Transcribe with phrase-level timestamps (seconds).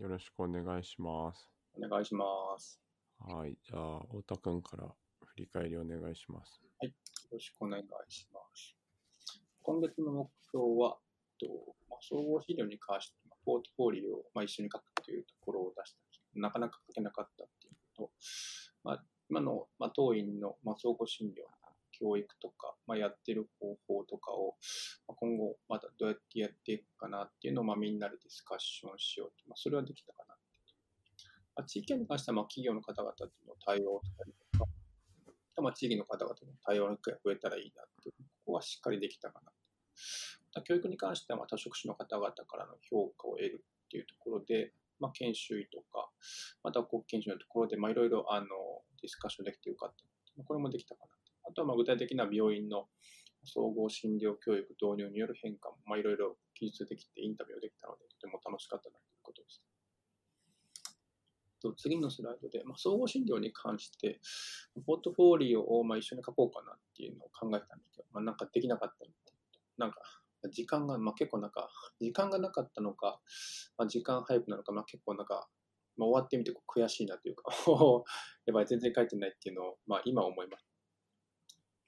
[0.00, 1.46] よろしくお願いします。
[1.76, 2.24] お願いしま
[2.58, 2.80] す。
[3.18, 3.54] はい。
[3.62, 4.84] じゃあ、太田くんから
[5.26, 6.62] 振り返りお願いします。
[6.80, 6.88] よ
[7.30, 8.74] ろしくお願いします。
[9.60, 10.96] 今月の目標は、
[11.38, 11.46] と
[11.90, 18.12] まあ、総合資料に関して、まあポートフォリオを、まあ、一緒に書くというところを出したんですけど、なかなか書けなかったっていうのと、
[18.82, 21.44] まあ、今の、まあ、当院の、まあ、総合診療、
[22.00, 24.56] 教育とか、まあ、やってる方法とかを、
[25.06, 29.48] まあ、今後、またどうやってやっていくかなっていうのを、まあ、みんなでディスカッションしようと。
[29.48, 30.42] まあ、それはできたかなって。
[31.56, 34.70] まあ、地域に関しては、まあ、企業の方々との対応したりとか、
[35.62, 39.52] まあ、地域の方々の対応が増えたらいいなっていう、ここはしっかりできたかな。
[40.54, 46.08] また教育に関しては、まあ、多職種の方々からの評価を得るっていうところで、まあ、研修医とか、
[46.62, 48.46] また国研修のところで、まあ、いろいろあの
[49.00, 49.94] ディスカッションできてよかっ
[50.36, 50.44] た。
[50.44, 51.19] これもできたかな。
[51.50, 52.86] あとはまあ具体的な病院の
[53.44, 59.62] 総合診療教育導入による変化も、まあ、いろいろ記述できて、インタビューできたので、とても楽しかったなということです。
[61.62, 64.20] と次のスライドで、まあ、総合診療に関して、
[64.86, 69.16] ポートフォーリオをまあ一緒に書こうかなっていうのを考えたんですけど、まあ、なんかできなかったので、
[69.76, 69.98] なんか
[70.48, 71.68] 時間が、まあ、結構なんか、
[72.00, 73.20] 時間がなかったのか、
[73.76, 75.48] まあ、時間配布なのか、まあ、結構なんか、
[75.98, 77.52] まあ、終わってみて悔しいなというか、
[78.46, 80.69] やばい、全然書いてないっていうのを、まあ、今思います。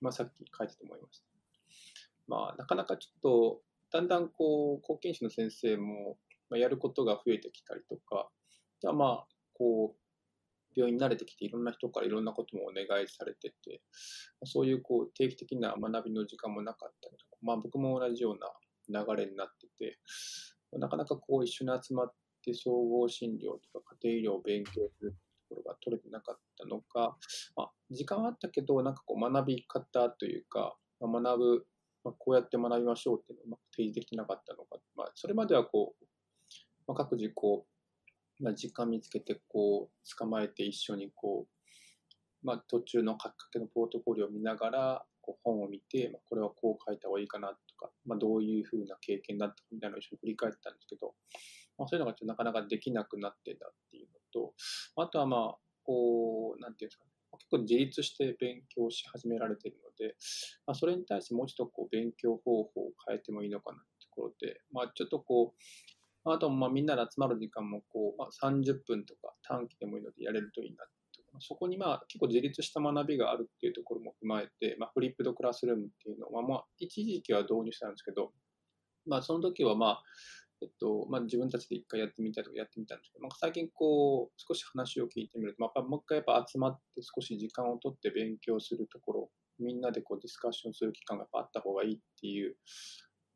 [0.02, 1.26] まあ、さっき書いてて思いました。
[2.28, 6.18] まあ、なかなかちょっと、だんだんこう、後見士の先生も、
[6.50, 8.28] まあ、やることが増えてきたりとか、
[8.80, 10.02] じゃあまあ、こう、
[10.74, 13.82] 病院に慣れてきていろんな人からいろんなこともお願いされてて、
[14.44, 18.38] そういうこう定期的な学びの時間もなかったりとか、まあ僕も同じよう
[18.90, 19.98] な流れになってて、
[20.78, 25.14] なかなかこう一緒に集まって総合診療とか家庭医療を勉強する
[25.52, 27.16] ころが取れてなかったのか、
[27.56, 31.66] まあ、時間はあったけど、なんかこう学び方というか、まあ、学ぶ、
[32.04, 36.04] まあ、こうやって学びましょうっていうのをまく提示できてなかったのか、まあ、それまではこう、
[36.86, 37.66] まあ、各自こ
[38.40, 45.06] う、まあ、時間見つけて、こう、捕まえて一緒にこう、まあ、途中の書きかけのポートフォリオを見ながら、
[45.44, 51.14] 本を見て、まあ、これはこう書いた方がいいかなとか、まあ、どういうふうな経験だったかみたいなのを一緒に振り返ったんですけど、
[51.82, 54.54] まあ、そういうのがちょっとなかなかできなくなってたっていうのと、
[54.96, 60.14] あとはまあ、こう、なんていうんですかね、結構自立して勉強し始められているので、
[60.66, 65.54] まあ、それに対してもうちょっとこう勉強方法を変えてもいいのかなってところで、まあ、ちょっとこ
[66.24, 71.02] う、あとまあみんなで集まる時間もこう、まあ、30分とか短期でもいいのでやれるといいなって
[71.40, 78.32] そこにまあ結構自立した学びがあるっていうところも踏まえて、まあ、フリップドクラスルームっていうのは、まあ、一時期は導入したんですけど、
[79.06, 80.02] まあ、その時はまあ、
[80.62, 92.54] えっとまあ、自分たちで一回やってみたいとかやってみたんですけど、まあ、最近こう少し話を聞いてみると、まあ、もう一回やっぱ集まって少し時間を取って勉強するところみんなでこうディスカッションする期間がっあった方がいいっていう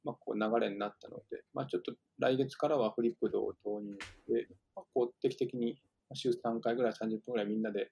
[0.04, 5.76] まあ、こう流れになったので、まあ、ちょっと来月からはフリップドを導入して、まあ、こう定期的に
[6.14, 7.90] 週3回ぐらい30分ぐらいみんなで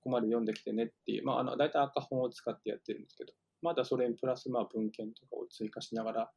[0.00, 6.30] ここまで読んできてねっていう、まあ、あの大体赤本を使ってやってるんですけど、まだそれにプラスまあ文献とかを追加しながら、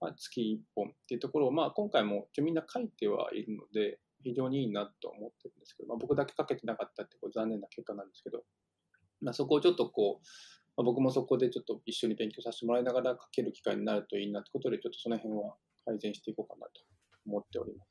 [0.00, 8.42] まあ、月1本っていうところを、まあ、今回もみんな書いてはいるので、非常にいいなと思ってるんですけど、まあ、僕だけ書けてなかったってこう残念な結果なんですけど、
[9.20, 10.26] まあ、そこをちょっとこう、
[10.76, 15.54] まあ、僕もそこでちょっと一緒に勉強させてもらいながら書ける機会になるといいなってことで、ちょっとその辺は
[15.84, 16.72] 改善していこうかなと
[17.26, 17.90] 思っております。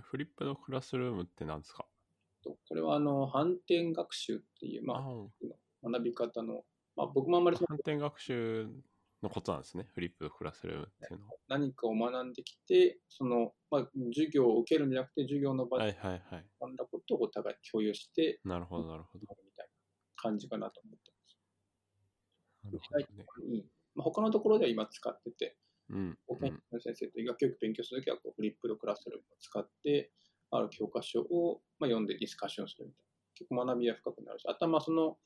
[0.00, 1.86] フリップのクラスルームって何ですか？
[2.44, 5.04] これはあの反転学習っていう、ま
[5.84, 6.64] あ、学び方の、
[6.96, 8.68] まあ、僕もあんまり反転学習
[9.22, 11.34] のことなんですね、フリップのクラスルームっていうのは。
[11.48, 19.20] 何かを学んできて、その、まあ、授業を受けるんじゃなくて、授業の場で学んだことをお互い共有して、なるほど、なるほど。
[19.20, 19.72] みたいな
[20.16, 21.10] 感じかなと思って
[22.64, 23.64] なるほどね。
[23.94, 25.56] まあ、他のところでは今使ってて、
[25.88, 30.12] うん、保健の先生と医学教育勉強するときはこうフリップドクラスルームを使って、
[30.50, 33.05] ある教科書をまあ読んでディスカッションするみたいな。
[33.36, 35.16] 結構学びが深くなるし、あとはまあその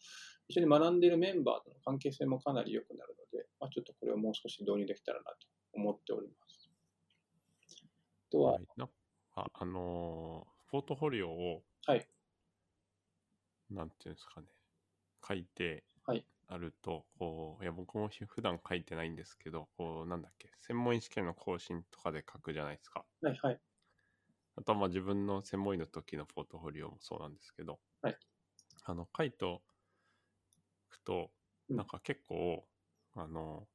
[0.48, 5.36] 一緒に学んでいるメンバーとの関係性もかなり良くなるので、まあ、ちょっとこれをもう少し導入できたらなと
[5.74, 6.70] 思っております。
[8.28, 8.62] あとは、はい、
[9.36, 12.06] ああのー、ポートフォリオを、はい。
[13.70, 14.48] なんていうんですかね、
[15.26, 16.24] 書いて、はい。
[16.48, 23.04] あると、こう、いや、僕も普段書いてないんですけど、こう、なんだっけ、専門医試験の更新とかで書くじゃないですか。
[23.22, 23.60] はいはい。
[24.56, 28.18] あとはまあ自分の専門医の時のポートフォリオもそうなんですけど、はい。
[28.84, 29.62] あの、書いと
[30.90, 31.32] くと、
[31.68, 32.68] うんなんか結構、
[33.14, 33.66] あの、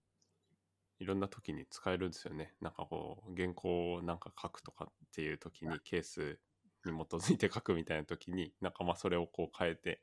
[1.00, 2.56] いろんな時に使えるんですよね。
[2.62, 6.40] なんかこう、原稿をなんか書くとかっていう時に、ケース
[6.86, 10.02] に基づいて書くみたいな時に、なんかまあそれをこう変えて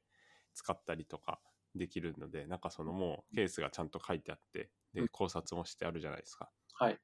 [0.54, 1.40] 使ったりとか
[1.74, 6.50] できるので、なんかそのもうケースがちゃんと書いてあって、でうん、考察もしてあるじゃないですか。
[6.74, 7.00] はい。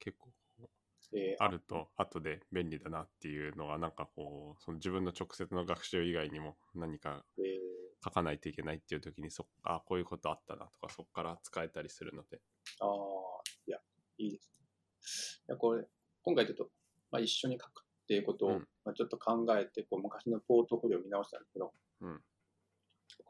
[0.00, 0.32] 結構
[1.38, 7.44] あると後で便利だなっていうのはなんかこうその自分の直接の学習以外にも何かえー
[8.02, 12.40] 書かないといけないっていう時にそあこういうことあったなとかそこから使えたりするので
[12.80, 12.90] ああ、
[13.66, 13.78] いや、
[14.18, 14.66] いいですね。
[15.48, 15.84] いや、これ、
[16.22, 16.70] 今回ちょっと、
[17.10, 22.20] まあ、一緒に書くっていうことを、うんまあ、ちょっと考えて、こう、昔のポートフォリオを見直したんですけど、うん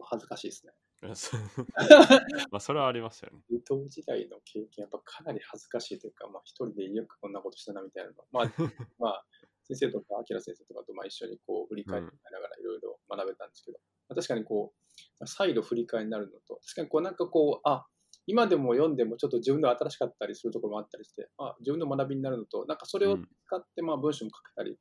[0.02, 0.72] 恥ずかしいですね。
[2.50, 3.40] まあそれはありますよね。
[3.48, 8.16] 伊藤時代の経験、やっぱかなり恥ずかしいというか、まあ、一人でよくこんなことしたなみたいなの。
[8.30, 8.44] まあ、
[8.98, 9.26] まあ、
[9.64, 14.74] 先生とか、明先生とかとまあ一緒にこう振り返りながらいろいろ学べたんですけど、まあ確かにこ
[15.20, 17.86] う、再度振り返りになるのと、確かにこうなんかこう、あ
[18.26, 24.76] 今でも読んでもちょっと自分の新しかったりするところもあったりして、あ自分の学びになるのと、なんかそれをうん使ってまあ文章も書けたり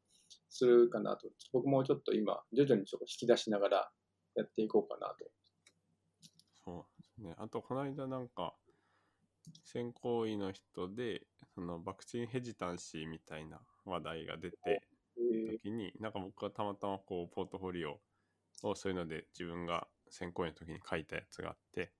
[0.49, 3.91] するかなと、僕もちょっと今、徐々にちょっと引き出しながら
[4.35, 5.29] やっていこうかなと。
[6.69, 7.01] そう。
[7.01, 7.35] ですね。
[7.37, 8.53] あとこの間なんか
[9.63, 11.23] 選考医の人で
[11.55, 15.51] そのワクチンヘジタンシーみたいな話題が出てえー。
[15.51, 17.99] 時になんか僕がたまたまこうポートフォリオ
[18.63, 21.91] をそういうので自分が選考医の時に書いたやつがあって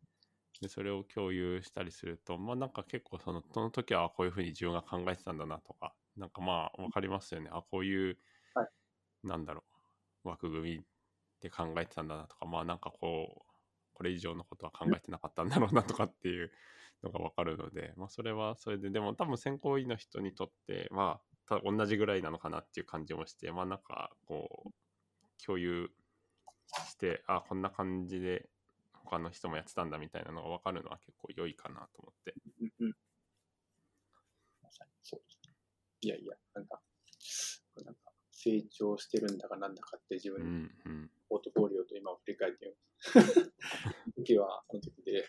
[0.61, 7.49] でそれを共有したりするとまあなんか結構そのその時はこういうふうに自分が考えてたんだなとかなんかまあ分かりますよね。
[7.51, 8.17] あこういう、
[8.53, 8.67] はい。
[9.23, 9.63] なんだろ
[10.25, 10.81] う枠組み
[11.41, 13.48] で考えてたんだなとかまあなんかこう
[13.99, 16.51] これ以上のことは考えてなかったんだろうなとかっていう
[17.03, 21.19] のが分かるので、まあ、それはそれででも多分選考委員の人にとってま
[21.49, 24.71] あた同じぐらいなのかなっていう感じもしてまあなんかこう
[25.45, 25.89] 共有
[26.87, 28.47] してあこんな感じで
[28.93, 32.35] 他の人もやってたんだみたいなのが分かるのは結構良いかなと思って
[35.03, 35.53] そうですね。
[36.01, 36.79] いやいや、なんか
[38.41, 40.69] 成長してるんだかなんだかって自う分の
[41.27, 43.53] ポートフォリオと今を振り返ってみます。
[44.15, 45.25] 時は、あの時で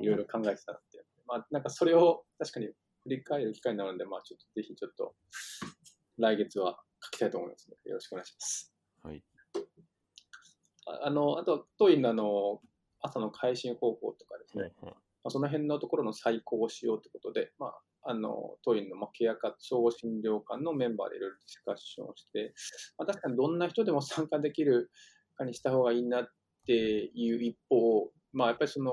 [0.00, 1.04] いろいろ考えてたなって。
[1.26, 2.66] まあ、なんかそれを確かに
[3.02, 5.14] 振り返る機会になるので、まあ、ちょっとぜひちょっと
[6.16, 8.74] 来月は書きたいと思いますので、よろしくお願いします。
[9.02, 9.22] はい
[10.86, 12.62] ああの、あと、当院のあの、
[13.00, 22.54] 朝の配信方法とかですね、ほうほうまあ、その辺のところの再考をしようということで、まあ、あの当院のまケア科総合診療官のメンバーでいろいろディスカッションをして、
[22.98, 24.90] まあ、確かにどんな人でも参加できる
[25.36, 26.28] かにした方がいいなっ
[26.66, 28.92] ていう一方、まあ、やっぱりその、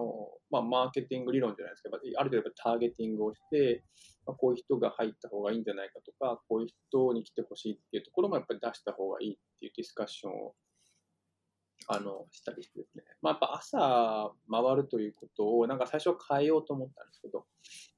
[0.52, 3.84] まあ、マーケティング理論じゃないですけど、ある程度ターゲティングをして、
[4.26, 10.54] まあ、こういう人が入った方がいいんじゃないかとか、こういう人に来てほしいっていうところもやっぱり出した方がいいっていうディスカッションを
[11.88, 17.46] あのしたりしてですね、まあ、やっぱ朝回るということを、なんか最初は変えようと思ったんですけど、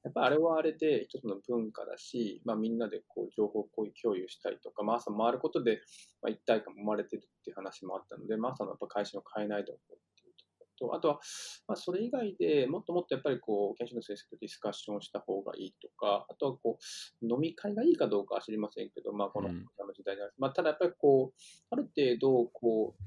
[0.04, 3.66] やっぱあれはあれで一つの文化だし、まあ、みんなでこう情報
[4.00, 5.80] 共有したりとか、まあ、朝回ることで、
[6.22, 11.14] まあ、一体感も生まれてるっていう話もあったので、まあ、朝のやっぱ会社を変えないと思うっていうところと、あとは、
[11.66, 16.78] まあ、それ以外でもっともっとやっぱりこう研修の先生とディスカッションをした方がいいとか、あとはこ
[17.22, 21.40] う飲み会がいいかどうかは知りませんけど、まあ、この時代になるまあ、ただやっぱりこう、
[21.70, 23.02] ある程度こう、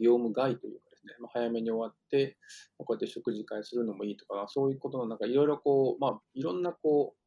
[0.00, 2.36] 業務外というかですね、まあ、早めに終わって、
[2.78, 7.20] こうやって食事会するのもいいとか、そういうことのなんかいろいろこう、まあ、いろんなこう、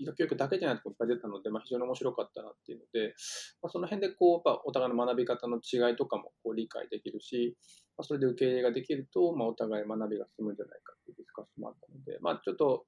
[0.00, 3.14] 医学教育だけじゃないところが出たので、まあ、非常に面白かったなっていうので、
[3.62, 7.56] まあ、その辺でこう、やっぱお互いの学び方の違いとかもこう理解できるし、
[7.98, 12.86] まあ、それで受け入れができると、まあ、お互い学びが進むんじゃないかっていうディスカッションもあったので、まあ、ちょっと、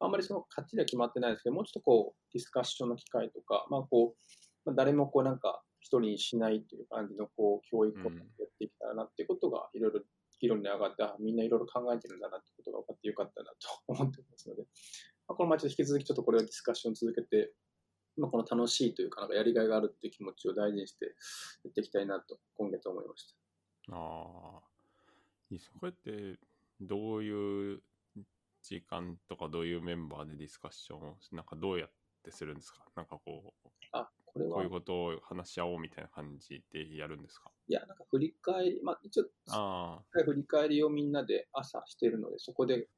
[0.00, 4.16] あんまりその価値では決まってないですけど、もうちょっとこう、ディスカッションの機会とか、まあ、こう、
[4.64, 10.00] まあ、誰もこうなんか人にしないという感じのこう教育をやっていけたらなっていうことがいろいろ
[10.40, 14.62] 議論に上がって、あみんないろいろ考えてるんだなってことが分かってよかったなと思ってますので、
[15.26, 17.52] まあ、このままちょっと引き続きちょっとこれをディスカッション続けて、
[18.16, 23.34] まあ、この楽しいというか、なんかやりがいがあるっていう気持ちを大事にしてやっていきたいなと今月思いまし
[23.88, 23.96] た。
[23.96, 24.60] ああ
[25.50, 26.38] いいですねこれって
[26.80, 27.80] どういう
[28.62, 31.90] 時間とかどういうメンバーでディスカッションをなんかどうやっ
[32.22, 32.84] てするんですか？
[32.96, 34.54] なんかこうあ、これは。
[34.54, 37.50] こういう、ことを話し合おうみたいな感じでやるんですか？
[37.68, 42.88] いや、なんか振り返り、まあ一応、あ振り返りをみんなで朝してるので、そこで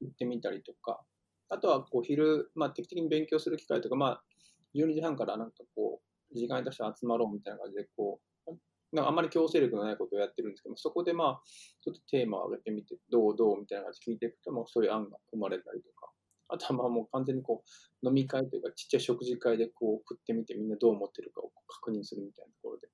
[0.00, 1.04] 行ってみたりとか、
[1.48, 4.24] あとはこう昼、まあ、定期的に勉強する機会とか、まあ、
[4.74, 6.00] 12時半からなんかこ
[6.32, 8.54] う、時間に出して集まろうみたいな感じで、こう、
[8.92, 11.42] なんかあんまり強制力のないことをやってるんですけど、そこでまあ、
[11.82, 16.10] ちょっとテーマを上げてみて、どうどうみたいな感じで聞いていくと、もうそういう案が生まれたりとか、
[16.52, 17.64] あとはまあもう完全にこ
[18.02, 22.88] う、飲み会というか、ちっちゃい食事会でこう、振ってみて、みんなどう思ってるかを確認するみたいなところで、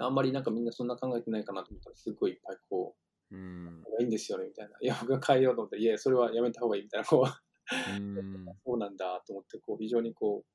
[0.00, 2.96] あんまりなんかみんなそんな考えてないかなと思ったら、すごいいっぱいこ
[3.30, 3.84] う、あうん。
[4.00, 4.76] いいんですよねみたいな。
[4.80, 8.46] いや、僕が変えようと思って、いや、それはやめた方がいいみたいな、こう、うん。
[8.64, 10.50] そうなんだと思って、こう、非常にこう、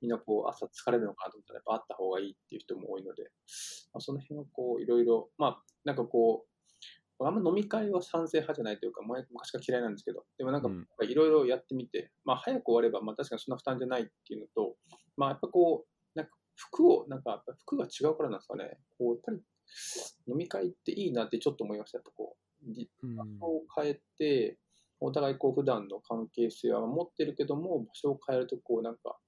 [0.00, 3.24] みんなこう、朝疲れるのかなと思ったら、やっぱあった方がいいっていう人も多いので、
[3.92, 6.55] まあ、その辺はこう、いろいろ、まあ、なんかこう、
[7.18, 10.86] あんま飲み会は賛成派じゃないというか、前昔から嫌いなんですけど、でもなんかうん。
[11.08, 14.76] いろいろやってみて、まあ早く終われば、まあ確かにそんな負担じゃないっていうのと、
[15.16, 19.38] まあやっぱこう、なんか服を、なんか服が違うからなんですかね、こう、やっぱり
[20.28, 21.98] 飲み会っていいなってちょっと思いました。
[21.98, 24.58] やっぱこう、場所を変えて、
[25.00, 29.18] お互いこう普段の関係性は持ってるけども、場所を変えるとこうなんか、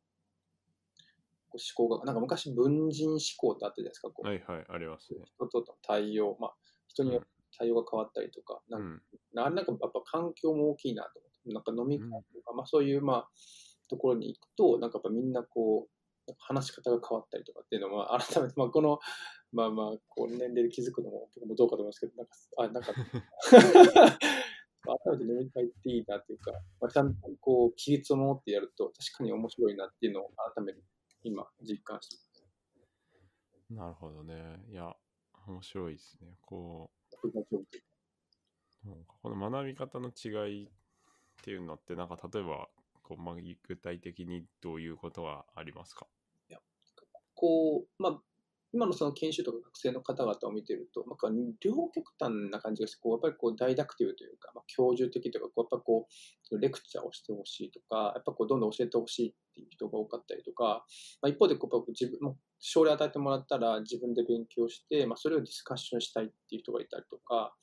[1.51, 5.21] 思考が、なんか昔文人思考ってあったじゃないですか、こう、はいはい、ありますね。
[5.25, 6.55] 人との対応、まあ
[6.89, 9.03] 人によって対応が変わったりとか、なんかうん。
[9.33, 13.29] ななんかやっぱ環境も大きいなと思って、なんか飲み会とか、まあそういうまあ
[13.89, 18.99] ところに行くと、なんかやっぱみんなこう、話し方が変わったりとかっていうのは、改めて、まあこの、
[19.53, 24.19] まあまあ、こう年齢で気づくのも僕もどうかと思いますけど、なんか、あ、なんか、
[24.89, 30.81] 改めて飲み会っていいなっていうか、まあ、ちゃんとこう、規律を守ってやると、確かに面白いなっていうのを改めて
[31.23, 32.17] 今、実感して
[33.71, 34.65] なるほどね。
[34.71, 34.97] いや、
[35.47, 36.29] 面白いですね。
[36.41, 36.91] こ
[37.27, 37.83] ます。
[38.85, 40.29] う、なんかこの学び方の違
[40.63, 40.71] いっ
[41.43, 42.69] ていうのって、なんか例えば、
[43.03, 46.09] こうまあ、具体的にどういうことがありますか？
[47.35, 48.23] こう、まあ、
[48.73, 51.29] 今のその研修とか学生の方々を見てると、なんか
[51.61, 56.07] 両極端な感じがして、こうやっぱりこうダイダクティブというか、まあ、教授的というか、こうやっぱこ
[56.51, 60.85] う、レクチャーをしてほしいとか、やっぱこうどんどん教えてほしいっていう人が多かったりとか、
[61.23, 67.55] まあ、一方でこうやっぱ自分も奨励与えてもらったら自分で勉強して、まあ、それをディスカッションしたいっていう人がいたりとか、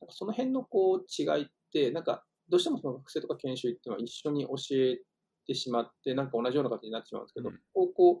[0.00, 4.98] なんかその辺のこう違いって、なんかどうしてもその学生とか研修行っていうのは一緒に教え
[5.46, 7.60] てしまって、なんか同じような形になってしまうんですけど、うん。
[7.72, 8.20] こうこ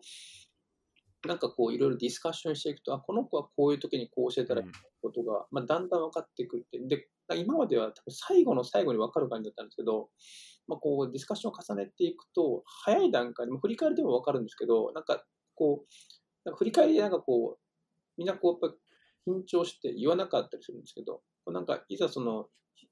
[1.26, 4.68] なんかこういろいろディスカッションしていくと、あ、この子はこういう時にこう教えたらいい
[5.02, 6.78] ことが、まあ、だんだん分かってくるって。
[6.78, 10.08] で、今までは多分最後の最後に分かる感じだったんですけど、
[10.68, 15.86] まあ、こうディスカッションを重ねていくと、早い段階でも振り返りでも分かるんですけど、なんかこう、
[16.44, 17.58] なんか振り返りでなんかこう、
[18.16, 18.76] みんなこうやっぱ
[19.30, 22.48] 緊張して言わなかったりするんですけど、なんかいざその、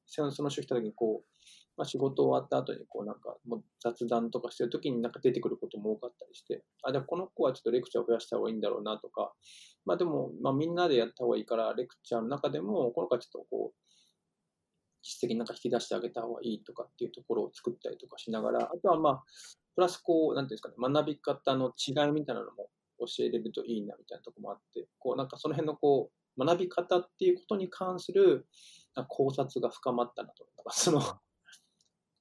[0.07, 1.29] その人来た時にこう、
[1.77, 9.33] まあ、仕事終わった後にこうなんかもう雑談とかしてる時になんか出てくることも多かったりして、あ、じゃこの子はちょっとレクチャーを増やした方がいいんだろうなとか、
[9.85, 13.85] まあでも、まあみんなでやった方がいいから、レクチャーの中でも、この子はちょっとこう、
[15.03, 19.23] 実績なんか引き出してあげた方がいいとかっていうところを作ったりとかしながら、あとはまあ、
[19.75, 22.71] プラスこう、なんていうんですかね、学び方の違いみたいなのも
[23.01, 28.47] 教えれるといいなみたいなとこもあって、こうなんかその辺のこう、学び方っていうことに関する
[29.03, 30.47] 考察が深まったなと。
[30.57, 31.01] だかその、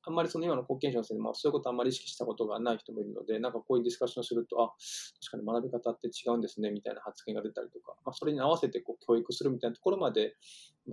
[0.05, 4.73] あんまりその今の後見者の先生、まあ、そういうことあんまり意識したことがない人もいるので、なんかこういうディスカッションすると、あ、
[5.21, 10.35] 確かに学び方って違うんですね、みたいな発言が出たりとか、まあ、それに合わせてこう教育するみたいなところまで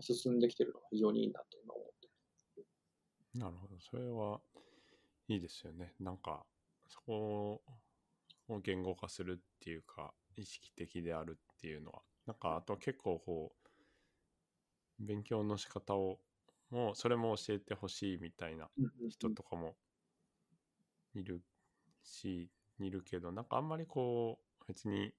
[0.00, 1.90] 進んできてるのが非常にいいなと今思って
[3.34, 3.74] なるほど。
[3.80, 4.40] それは
[5.28, 5.92] いいですよね。
[6.00, 6.44] なんか、
[6.88, 7.62] そこ
[8.48, 13.59] を言語化するっていうか、意識的であるっていうのは、なんか、あと結構こう、
[15.00, 16.20] 勉強の仕方を、
[16.70, 18.70] もうそれも教えてほしいみたいな
[19.08, 19.76] 人とかも
[21.14, 21.44] いる
[22.02, 25.14] し、いるけど、なんかあんまりこう、別に、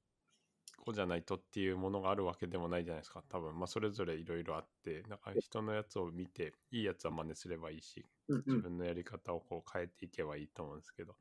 [0.78, 3.24] こうじゃないとっていうものがあるわけでもないじゃないですか。
[3.30, 8.10] 多分、まあ、それぞれいろいろあって、なんか人のやつを見て、いいやつは真似すればいいし、
[8.50, 11.18] 自分のやり方をこう変えていけばいいと思うんですけど、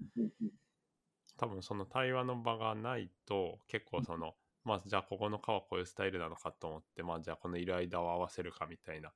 [1.37, 9.11] 多分その対話の場がないと、結構その、まあじゃあここの科はこういうスタイルなのかと思って、まあじゃあこのいる間を合わせるかみたいな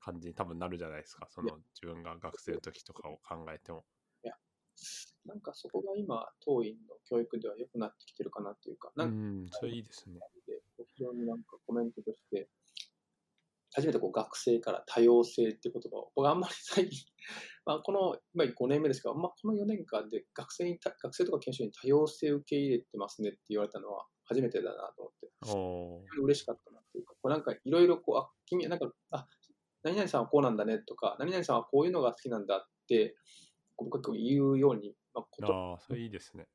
[0.00, 1.26] 感じに多分なるじゃないですか。
[1.30, 3.84] その自分が学生の時とかを考えても。
[5.24, 10.18] なんかそこが今、当院の教育では良くなってきてるかなっていうか、うなんかん、それいいですね。
[10.46, 10.60] で
[10.96, 12.48] 非常になんかコメントとして、
[13.74, 17.06] 初めてこう学生から多様性っていう言葉を、僕あんまり最近、
[17.64, 29.26] まあ、この、まあ、5年目ですが、まあ、この4年間で学生にた、学生とか研修に多様性を受け入れてますねって言われたのは初めてだなと思って、嬉しかったなっていうか、こうなんかいろいろこう、あ、君、なんか、あ、
[29.82, 33.16] 何々さんはこうなんだねとか、何々さんはこういうのが好きなんだって、
[33.76, 36.46] 僕が言うように、まあ、ことああ、それいいですね。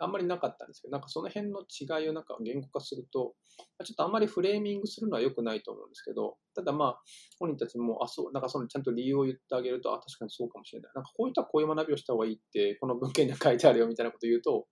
[0.00, 7.02] あんまりなかったんですけど、なんかその辺の違いをなんか言語化すると、まあちょっとあんまりフレーミングするのは良くないと思うんですけど、ただまあ、
[7.38, 10.92] 本人たちも、あ、そう、なんかそのちゃんと理由を言ってあげると、あ、確かにそうかもしれない。
[10.94, 14.66] なんかこういったこういう学びをした方がいいって、この文献に書いてあるよみたいなこと言うと、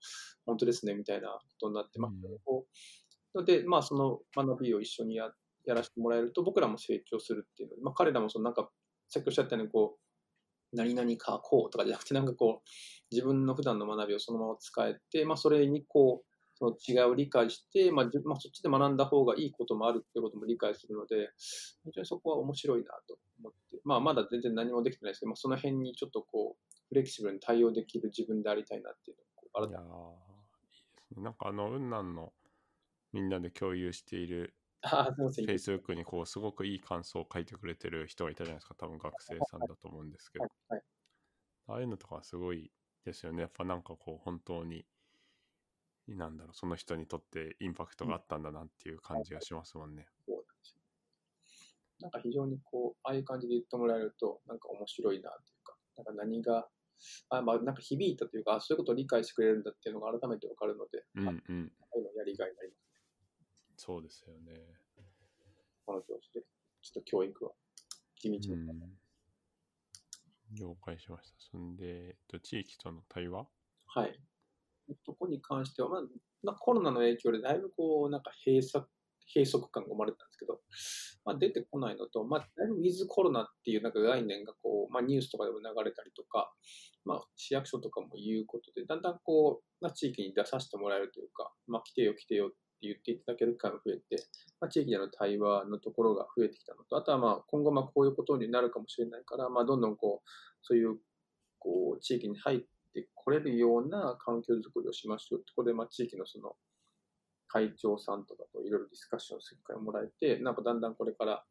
[0.46, 2.10] 本当ですね、みたいなことになって、まあ
[3.34, 5.30] うん、で、まあその学びを一緒にや
[5.66, 8.70] やらせてもらえると、僕らも成長するっていうので、まあ彼らもそのなんか、
[9.08, 10.07] さっきおっしゃったように、こう、
[10.72, 12.68] 何々かこうとかじゃなくて、なんかこう、
[13.10, 21.30] 自分の普段の学びをそのまま使えて、まあ、それにこう、その違いを理解して、まあじまあ、そっちで学んだ方がいいこともあるっていうことも理解するので、
[21.84, 30.76] 本当にそこは面白いなと思って、まあ、まだ全然何もできてないですけど、まあ、その辺にちょっとこう、フレキシブルに対応できる自分でありたいなっていうのをこう改めていやいいで
[31.12, 31.22] すね。
[31.22, 32.32] なんかあの、雲南の
[33.12, 35.44] みんなで共有しているああ、すみません。
[35.46, 40.82] Facebook にこうすごくいい感想を書いてくれてる人がいたじゃないですか多分学生さんだと思うんですけどはいはい。
[41.68, 42.70] ああいうのとかすごい
[43.04, 44.86] ですよねやっぱなんかこう本当に
[46.08, 50.06] なんだろうその人にとってインパクトがあったんだなっていう感じがしますもんね。
[50.26, 50.44] そう
[52.00, 56.68] なんか非常にこう、ああいう感じで言ってもらえると、なんか面白いなっていうか、なんか何が、
[57.28, 62.87] あまあ、なんか響いたというか、あそういうことを理解してくれるんだっていうのが改めてわかるので、うんあうんああいうのやりがいになりますね。
[63.78, 64.52] そうですよね。
[65.86, 66.42] この調子で。
[66.82, 67.52] ちょっと教育は
[68.20, 68.54] 地道に。
[68.54, 68.98] うん
[70.54, 71.36] 了解しました。
[71.38, 73.46] そんで、えっと、地域との対話？
[73.86, 74.18] はい。
[75.04, 76.00] そこに関しては、まあ、
[76.42, 78.86] まあコロナの影響でだいぶこう、なんか閉鎖、
[79.34, 80.60] 閉塞感が生まれたんですけど、
[81.26, 86.50] まあ、出てこないのと、まあ、だいぶウィズコロナっていうなんか概念がこう、まあ、ニュースとかでも流れたりとか、
[87.04, 94.24] まあ、市役所とかも言うことで、だんだんこう、まあ、地域に出させてもらえるというか、まあ、来てよ来てよって言っていただける機会も増えて、
[94.60, 100.28] まあ、地域での対話のところが増えてきたのと、あとはまあ、今後まあこういうことになるかもしれないから、まあ、どんどんこう、
[100.62, 100.98] そういう、
[101.58, 102.58] こう、地域に入っ
[102.92, 106.56] てこれるような環境づくりをしましょうって、ここでまあ地域のその
[107.48, 111.44] 会長さんとかといろいろディスカッションする機会をもらえて、なんかだんだんこれから、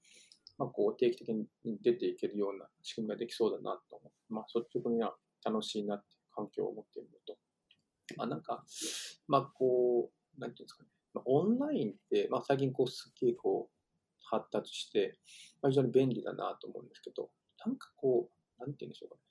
[0.57, 1.47] まあ、こう定期的に
[1.83, 5.15] 出ていけるような仕組みができそうだなと思って、まあ、率直には
[5.45, 7.37] 楽しいなっていう環境を持っているのと、
[8.15, 8.63] まあ、なんか、
[9.27, 10.89] まあ、こう、なんていうんですかね、
[11.25, 13.77] オンラインって、まあ、最近こうすっげえこう
[14.29, 15.17] 発達して、
[15.61, 17.29] まあ、非常に便利だなと思うんですけど、
[17.65, 19.21] なんかこう、なんて言うんでしょうかね。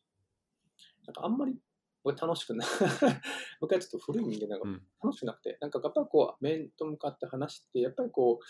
[1.06, 1.54] なんかあんまり
[2.02, 2.68] 僕楽しくない。
[3.60, 8.44] 僕はちょっと古い人間なんかうん楽しくなくて、なんかやっぱりこう、面と向かって話して、やっぱりこう、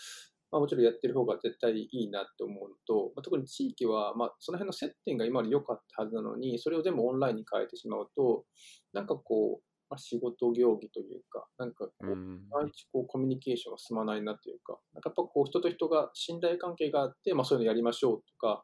[0.51, 8.45] まあ、もちろんやってる方が絶対いいなって思うのと、まあ、特に地域は、まあ、その辺の接点が今まで良かったはずなのに、それを全部オンラインに変えてしまうと、
[8.93, 12.47] なんかこう、まあ、仕事行儀というか、なんかこう、うん。
[12.49, 18.63] 毎日こうコミュニケーションが進まないなというか、なんかやっぱこう人と人が信頼関係があって、まあ、そういうのやりましょうとか、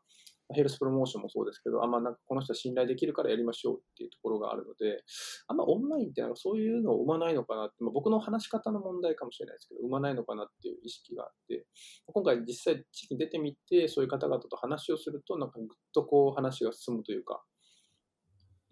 [0.54, 5.04] ヘルスプロモーションもそうですけど、あんまなんかこの人は信頼できるからやりましょうっていうところがあるので、
[5.48, 11.66] あんまオンラインってなんかそういうのを生まないのかなって、まあ、僕の話し方の問題かもしれないですけど、生まないのかなっていう意識があって、
[12.08, 17.42] 今回実際地域に出てみて、そういう方々と話をすると、なんかぐっとこう話が進むというか、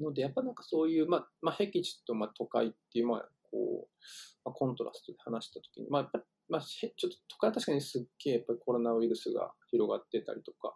[0.01, 3.87] ので、やっぱなんかそういう、まあ、まあ、僻地とまあ都会っていう、まあ、こう、
[4.45, 10.75] まあ、コントラストで話したときに、まあ、やっぱり、まあ、ちょっと都会は確かにすっげえやっぱりコロナウイルスが広がってたりとか、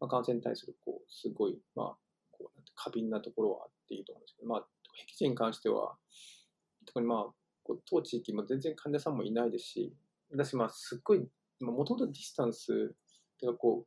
[0.00, 1.96] まあ、感染に対するこう、すごい、まあ、
[2.30, 4.66] こうなんて過敏なところはあっていいと思うんですけど、まあ、
[5.06, 5.96] 僻地に関しては、
[6.86, 7.24] 特にまあ、
[7.64, 9.92] こう当地域も全然患者さんもいないですし、
[10.30, 11.18] 私、まあ、すっごい、
[11.60, 12.94] もともとディスタンス、
[13.38, 13.86] てかこ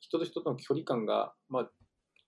[0.00, 1.70] 人と人との距離感が、まあ、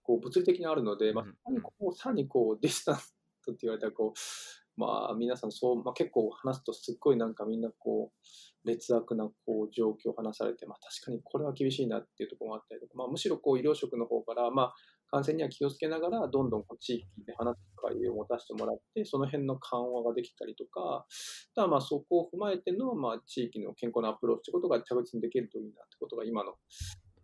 [0.07, 1.33] こう物理的にあるので、まあ、うん。
[1.33, 3.15] さらにこう、さらにこう、ディスタンス
[3.51, 14.75] って言われたら、こう、まあ、皆さんそう、まあ、結構話すと、すっごいなんかみんなこう、劣悪なこう状況を話されて、まあ、確かにこれは厳しいなっていうところがあったりとか、まあ、むしろこう医療職の方から、まあ、
[15.11, 21.07] 感染には気をつけながら、どんどんこう地域で話す機会を持たせてもらって、その辺の緩和ができたりとか、
[21.55, 26.55] ただまあそこを踏まえての、まあ、地域の健康なアプローチということが着実にできるといいなってことが今の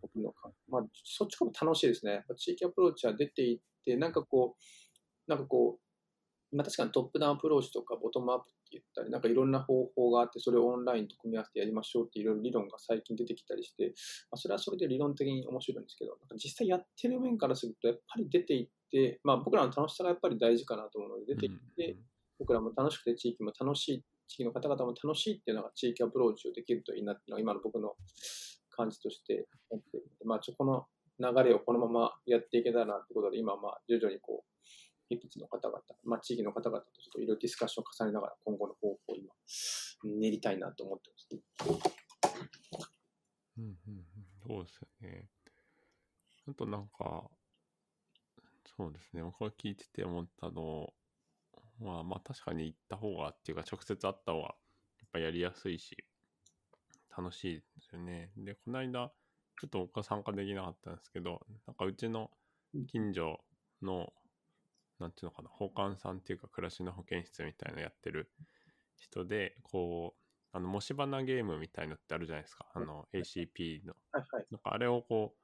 [0.03, 2.23] 僕のか、まあ、そっちからも楽しいですね。
[2.37, 13.93] 地域アプローチは出ていって、なんかこう、なんかこう、まあ、確かにトップダウンアプローチとかボトムアップって言ったり、なんかいろんな方法があって、それをオンラインと組み合わせてやりましょうっていろいろ理論が最近出てきたりして、
[14.29, 21.97] まあ、それはそれで理論的に面白いんですけど、なんか実際やってる面からすると、やっぱり出ていって、まあ、僕らの楽しさがやっぱり大事かなと思うので、出ていって、
[22.37, 27.95] 僕らも楽しくて、地域も楽しい、地域の方々も楽しいっていうのが地域アプローチをできるといいなっていうのが今の僕の
[28.75, 30.85] 感じとして思っているので、まあ、ちょこの
[31.19, 39.33] 流れをこのままやっていけたらなってことで、今、まあ、徐々にこう、僻地の方々、まあ、地域の方々とちょっといろいろディスカッションを重ねながら、今後の方法を今、
[40.03, 41.93] 練りたいなと思ってます。
[43.57, 44.05] うんうんうん、
[44.47, 45.29] そうですよね。
[46.49, 47.29] あとなんか、
[48.75, 50.93] そうですね、僕が聞いてて思ったの
[51.79, 54.49] は、まあ確かに行った方がっていうか、直接会った方がや
[55.05, 55.95] っぱやりやすいし、
[57.15, 58.31] 楽しいですよね。
[58.37, 59.11] で、この間、
[59.59, 62.31] ちょっと僕は参加できなかったんですけど、なんかうちの
[62.87, 63.43] 近所
[63.81, 64.13] の、
[64.99, 68.31] なんていうのかな、保管さんっていうか、暮らしの保健室みたいなのやってる
[68.97, 72.67] 人で、こう、あの、模試花ゲームみたいのってあるじゃないですか。
[72.73, 73.95] あの、ACP の。
[74.51, 75.35] なんかあれをこ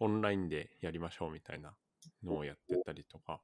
[0.00, 1.74] う、オンラインでやりましょうみたいな
[2.22, 3.40] のをやってたりとか、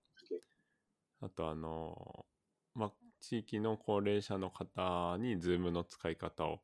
[1.20, 2.26] あとあの、
[2.74, 6.60] まあ、地域の高齢者の方に Zoom の使い方を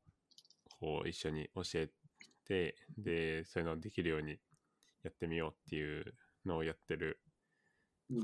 [0.80, 1.90] こう一緒に教え
[2.46, 4.38] て、で、そういうのをできるように
[5.02, 6.14] やってみようっていう
[6.46, 7.20] のをやってる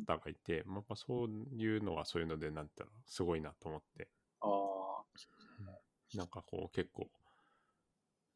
[0.07, 4.09] 方がいて、まあ、やっぱそういうのはそういうので、なんていうの、すごいなと思って、
[4.41, 7.11] ああ、なんかこう結構、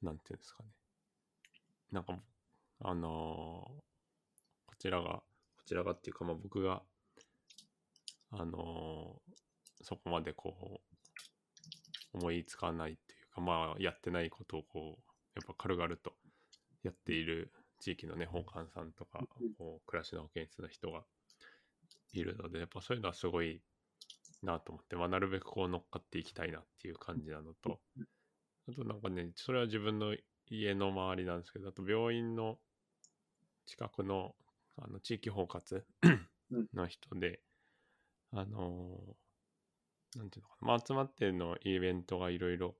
[0.02, 0.70] なんていうんですかね。
[1.90, 2.18] なんか、
[2.81, 3.83] あのー
[4.66, 5.22] こちらが、
[5.57, 6.83] こちらがっていうか、まあ僕が、
[8.31, 10.83] あのーそこまでこ
[12.12, 12.98] う、思いつかない
[13.40, 15.03] まあやってないことをこう、
[15.37, 16.14] やっぱ軽々と
[16.83, 19.27] やっている地域のね、保管さんとか、
[19.59, 21.05] こう暮らしの保健室の人が
[22.12, 23.62] いるので、やっぱそういうのはすごい
[24.42, 27.81] なと思って、まあなるべくこう乗っかっていきたいなっていう感じなのと、
[28.68, 30.16] あとなんかね、それは自分の
[30.48, 32.59] 家の周りなんですけど、あと病院の
[33.66, 34.35] 近くの
[34.77, 35.85] あの地域包括
[36.74, 37.40] の人で、
[38.33, 42.77] あのーなんていうのかな、まあ、集まってのイベントがいろいろ、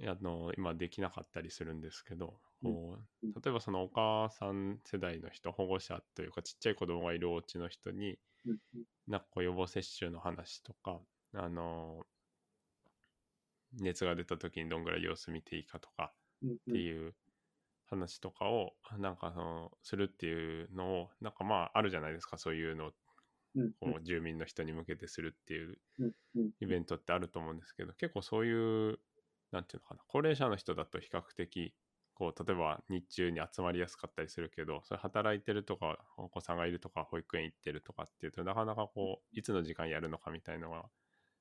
[0.00, 3.32] あのー今できなかったりするんですけど、こううん。
[3.42, 8.58] 例えばそのお母さん世代の人、保護者というかちっちゃい子供がいるお家の人に、うん
[9.06, 11.02] なんかこう予防接種の話とか、
[11.34, 12.06] あのー
[13.72, 16.14] 熱が出た時にどんぐらい様子見ていいかとか
[16.68, 17.16] っていう
[17.86, 22.92] 話とかをなんかそのするっていうのをなんかまああるじゃないですかそういうの
[23.80, 25.78] こう住民の人に向けてするっていう
[26.60, 29.00] イベントってあると思うんですけど結構そういう
[29.52, 31.74] なんていうのかな高齢者の人だと比較的
[32.14, 40.84] こう例えば日中に集まりやすかったりするけどそれ働いてるとかお子さんがいるとか保育園行ってるとかっていうとなかなかこういつの時間やるのかみたいのが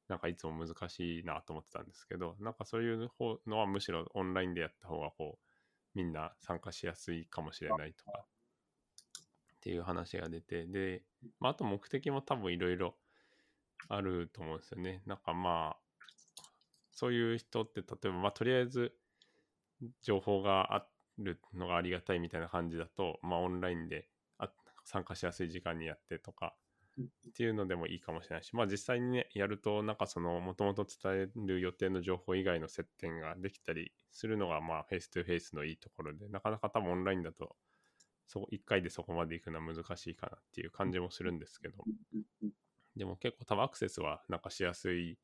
[0.07, 8.25] なんかいつも難しいなと思ってたんですけどなんかそういう方のはむしろオンラインでやった方がこうみんな参加しやすいかもしれないとか
[9.55, 11.03] っていう話が出てで、
[11.39, 12.95] まあ、あと目的も多分いろいろ
[13.87, 15.01] あると思うんですよね。
[15.05, 15.80] なんかまあ
[17.01, 18.95] そういう人って例えばまあとりあえず
[20.03, 20.87] 情報があ
[21.17, 24.53] るのがありがたいみたいな感じだとまあオンラインであ
[24.85, 26.55] 参加しやすい時間にやってとか
[26.99, 27.09] うん。
[27.31, 37.55] っていうのでもいいかもしれないしまあ実際にねやるとなんかそのもともと伝える予定の情報以外の接点ができたりするのがまあ face to face のいいところでなかなか多分オンラインだと
[38.27, 41.87] そ1回でそこまで行くのは難しいかなっていう感じもするんですけど。
[42.95, 45.17] でも結構多分アクセスはなんかしやすい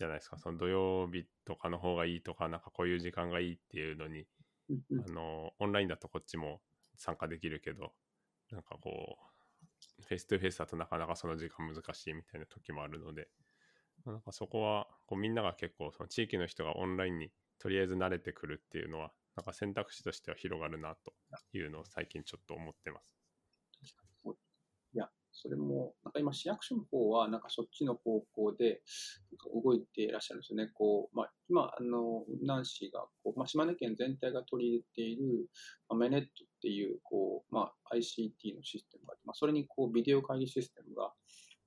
[0.00, 4.24] じゃないですかその土曜日とかの方がいいとかなんかこういう時間がいいっていうのに
[5.06, 6.62] あのオンラインだとこっちも
[6.96, 7.92] 参加できるけど
[8.50, 9.18] なんかこ
[10.00, 13.28] う face to face だとなかなかその時間難しいみたいな時もあるので
[14.06, 21.12] まあなんかそこはこうみんなが結構その地域の人がオンラインにとりあえず慣れてくるっていうのはなんか選択肢としては広がるなと
[21.52, 23.19] いうのを最近ちょっと思ってます。
[25.40, 28.82] そ、れも、なんか今、市役所の方は、なんかそっちの方向で、
[29.54, 30.68] 動いていらっしゃるんですよね。
[30.74, 35.48] こう、まあ、今、あの、雲南市が、こう、まあ、島根県全体が取り入れている、
[35.88, 41.12] まあ、メネットっていう、こう、まあ、ICT のシステムがあって、まあ、それに、こう、ビデオ会議システムが、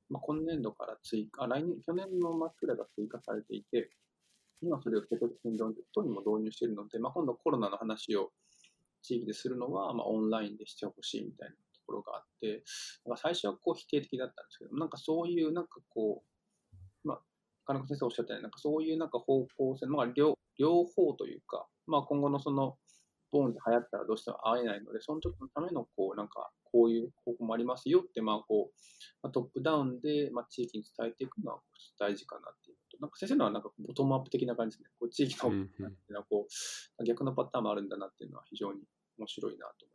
[0.10, 3.90] まあ、今年度から追加、来年、去年の末くらいが追加されていて、
[4.62, 5.70] 今それを結構県道
[6.04, 8.32] にも導入しているので、まあ、今度コロナの話を
[9.02, 12.64] 地域でするのは、まあ、オンラインでしてほしいみたいなところがあって、
[13.06, 16.24] なんか最初はこう否定的だったんですけど、なんかそういうなんかこ
[17.04, 17.22] う、まあ、
[17.66, 22.78] 金子先生おっしゃったように、なんかそういうなんか方向性、まあ両両方というか、まあ今後のその、
[23.32, 28.74] ボーンで流行ったらどうしても会えないので、その時のためのこう、なんかこういう方法もありますよって、まあこう、
[29.24, 31.60] まあ、トップダウンで、まあ、地域に伝えていくのは
[32.00, 32.98] 大事かなっていうこと。
[33.02, 34.92] なんか先生のはなんかボトムアップ的な感じですね。
[35.00, 35.36] こう地域
[36.12, 36.48] の、こ
[37.00, 38.82] う逆のパターンもあるんだなっていうのは非常に
[39.18, 39.86] 面白いなと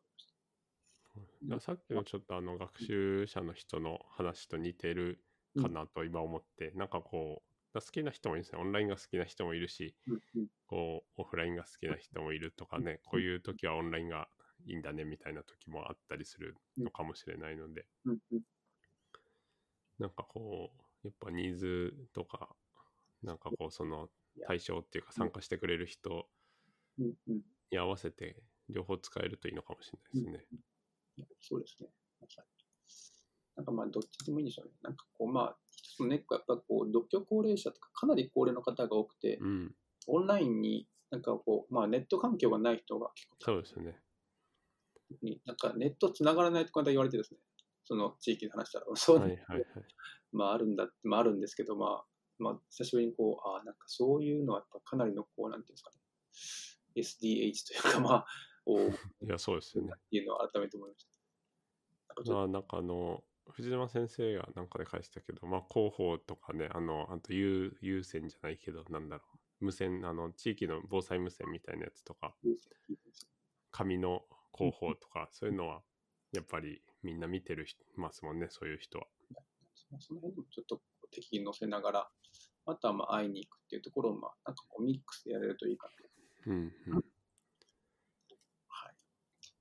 [1.61, 5.25] さっきのちょっとあの学習者の人の話と似てる
[5.61, 8.61] かなと今思って、なんかこうだ好きな人もいるんですね。
[8.61, 10.49] オンラインが好きな人もいるしうんうん。
[10.67, 14.29] こうオフラインが好きな人もいるとかねこういう時はオンラインが
[14.67, 17.87] いいんだねみたいな時もあったりするのかもしれないので。
[18.05, 18.41] うんうん。
[19.99, 20.73] なんかこ
[21.05, 22.57] うやっぱニーズとか
[23.23, 24.09] なんかこうその
[24.47, 26.29] 対象っていうか参加してくれる人
[26.99, 27.43] うんうん。
[27.71, 30.47] に合わせて両方使えるといいのかもしれないですね。
[31.41, 31.89] そうですね。
[33.57, 34.73] なんかまあ、どっちでもいいんでしょうね。
[34.83, 39.75] なんかこう、まあ、一つのネックはやっぱこう、独居高齢者とか、かなり高齢の方が多くて、うん、
[40.07, 43.99] オンラインになんかこう、まあ、ネット環境がない人が結構そうですよね。
[45.23, 47.41] に、なんかネットつながらないとか言われてですね、
[47.85, 49.65] その地域で話したら、 そう、はいはいはい。
[50.31, 52.05] まああるんだって、まああるんですけど、まあ、
[52.39, 58.27] まあ、久しぶりにこう、ああ、なんかそういうのはやっぱかなりのこう、なんていうんですかね、SDH というか、まあ、
[58.67, 58.91] おっ
[59.23, 59.95] いやそうですよね。
[60.11, 61.08] ていうのを改めて思いました。
[62.27, 69.23] まあなんかあの藤島先生がなんかで返したけど、まあ、広報とかねあのあと有有線じゃないけどなんだろ
[69.61, 72.35] う無線あの地域の防災無線みたいなやつとか
[73.71, 74.23] 紙の
[74.57, 75.81] 広報とかそういうのは
[76.33, 79.07] やっぱりみんな見てるますもんねそういう人は。
[79.91, 82.09] まあその辺でもちょっと敵に乗せながら、
[82.67, 85.89] あとはまあ会いに行くっていうところを、まあ、なんかこうミックスでやれるといいか
[86.47, 86.53] な。
[86.53, 87.05] うんうん。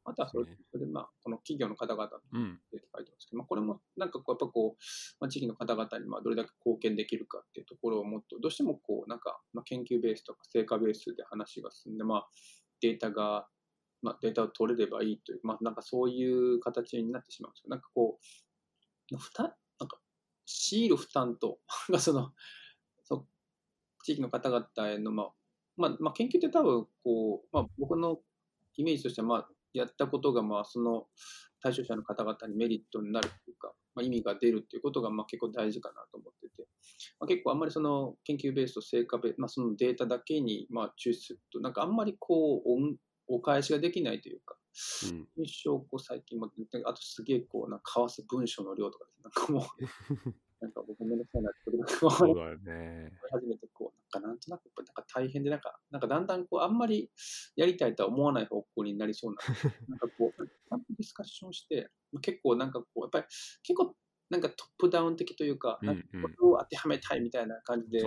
[0.09, 2.53] あとはそれねそれで、まあ、この企業の方々うん。
[2.53, 4.83] って書いてますけど、まあ、これもなんかこう、やっぱこう、
[5.19, 12.27] まあ、地域の方々にまあどれだけ貢献できるかっていうところをもっと、どうしてもこう、なんか、まあ、研究ベースとか成果ベースで話が進んで、まあ、
[12.81, 13.47] データが、
[14.01, 17.69] まあ、データを取れればいいという、まあ、なんかそういう形になってしまうんですよ。
[17.69, 18.19] なんかこ
[19.11, 19.99] う、負担、なんか、
[20.45, 22.33] 強いる負担と、 まあその、
[23.03, 23.27] そう
[24.03, 25.33] 地域の方々への、まあ、
[25.75, 28.21] まあ、まあ、研究って多分、こう、まあ、僕の
[28.75, 31.05] イメージとしては、まあ、やったことが、まあ、その
[31.61, 36.67] 対象者の方々にメリットになるというか、まあ、意味が出るっていうことが、まあ、結構大事かなと思ってて、
[37.19, 42.95] まあ、結構あんまりその研究ベースと成果ベース、まあ、そのデータだけに、まあ、抽出すると、なんかあんまりこう、
[43.29, 44.55] おお返しができないというか、
[45.09, 45.27] うん。
[45.37, 46.49] 印象こう最近も、
[46.85, 53.11] あとすげえこう、なんか交わす文章の量とかです、なんかもう、 なんか僕めんどくさいなって、これそうだよね。
[53.31, 57.11] 初めてこう、なんかなんとなくやっぱなんか大変で、なんか、なんかだんだんこう、あんまり
[57.55, 59.37] やりたいとは思わない方向になりそうな、
[59.87, 63.25] なんかこう、ちゃんとディスカッションして、まあ結構なんかこう、やっぱり
[63.63, 63.95] 結構
[64.29, 68.03] なんかトップダウン的というか、うんなんかうんこれを当てはめたいみたいな感じで。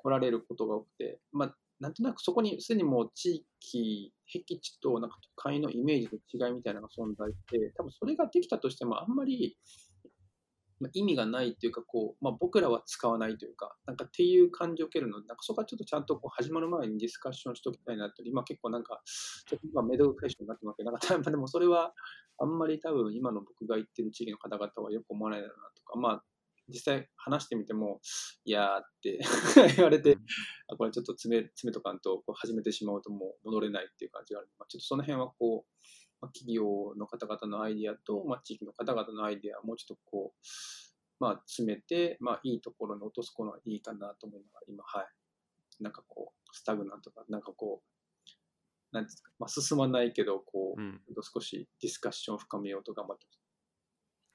[0.00, 9.87] 来られることが多くて、まあ、なんとなくそこにすでにもう地域、僻地となんか都会のイメージの違いみたいなのが存在して、多分それができたとしてもあんまりまあ
[10.92, 21.92] 意味がないっていうか、こう、まあ、僕らは使わないというか、なんかっていう感じを受けるので、なんかそこはちょっとちゃんとこう始まる前にディスカッションしておきたいなって、今結構なんか、ちょっと今メドルクエスチョンになってますけど、なんか多分でもそれは
[22.38, 26.24] あんまり多分今の僕が言ってる地域の方々はよく思わないだろうなとか、まあ、
[26.68, 28.00] 実際話してみても、
[28.44, 29.20] いやーって
[29.76, 30.18] 言われて、
[30.68, 34.50] あこれちょっと詰め詰めとかんとこう始めてしまうともう戻れないっていう感じがある。
[34.58, 35.84] まあ、ちょっとその辺はこう、
[36.20, 40.38] まあ、企業の方々のアイディアと、まあ、地域の方々のアイディアをもうちょっとこう、
[41.20, 45.82] まあ、詰めて、まあ、いいところに落とすのはいいかなと思いながら、今、はい。
[45.82, 47.98] なんかこう、スタグナントとか、なんかこう、
[48.92, 51.00] なんですか、まあ、進まないけど、こう、うん。
[51.20, 53.38] 少しディスカッションを深めようと頑張ってます。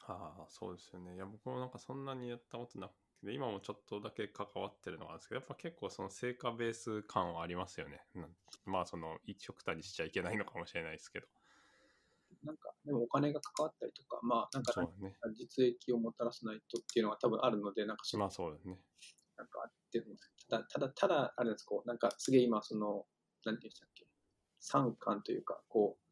[0.05, 1.15] ああ、そうですよね。
[1.15, 2.91] いや、僕もなんかそんなにやったことなく
[3.25, 8.01] て、今もちょっとだけ関わってるのがあるんですけど、やっぱ結構その成果ベース感はありますよね。
[8.65, 11.27] まあ、その一極端にしちゃいけないのかもしれないですけど。
[12.43, 14.73] なんか、でもお金が関わったりとか、まあ、なんか。
[15.35, 18.79] 実益をもたらさないとっていうのが多分あるので、なんかまあそうだね。
[19.37, 20.15] なんかあっても、
[20.49, 23.05] ただ、ただ、ただ、あれです、こう、なんかすげえ今、その、
[23.45, 24.07] なんていうんでしたっけ、
[24.59, 26.03] 参観というか、こう、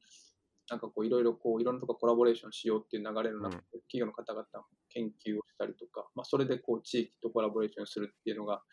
[0.70, 8.64] なんかこう、いろいろこう、いろんなとこコラボレーションしようっていう流れの中で、うん企業の方々も研究をしたりとか、まあ、それでこう、地域とコラボレーションするっていうのが、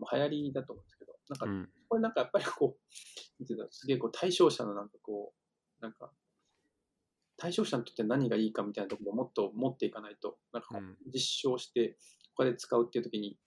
[0.00, 1.70] もう流行りだと思うんですけど、なんかう、ん。
[1.88, 2.80] これなんかやっぱりこう、
[3.38, 6.10] 見てたらすげえこう、対象者のなんかこう、なんか、
[7.36, 10.80] 対象者にとって何がいいかみたいなところをもっと持っていかないと、なんか
[11.12, 11.96] 実証して、
[12.36, 13.38] 他で使うっていう時に、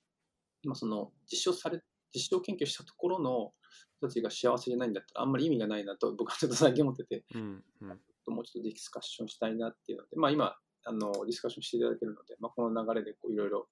[0.63, 1.81] まあ、その実証され、
[2.13, 3.51] 実証研究したところの
[3.97, 7.63] 人たちが幸せじゃないんだったら、あんまり意味がないなと、僕はちょっと最近思ってて、うん。
[7.81, 8.33] うん。
[8.33, 13.67] もうちょっとディスカッションしたいなっていうので、まあ今、あのディスカッションしていただけるので、まあ、この流れでこういろいろ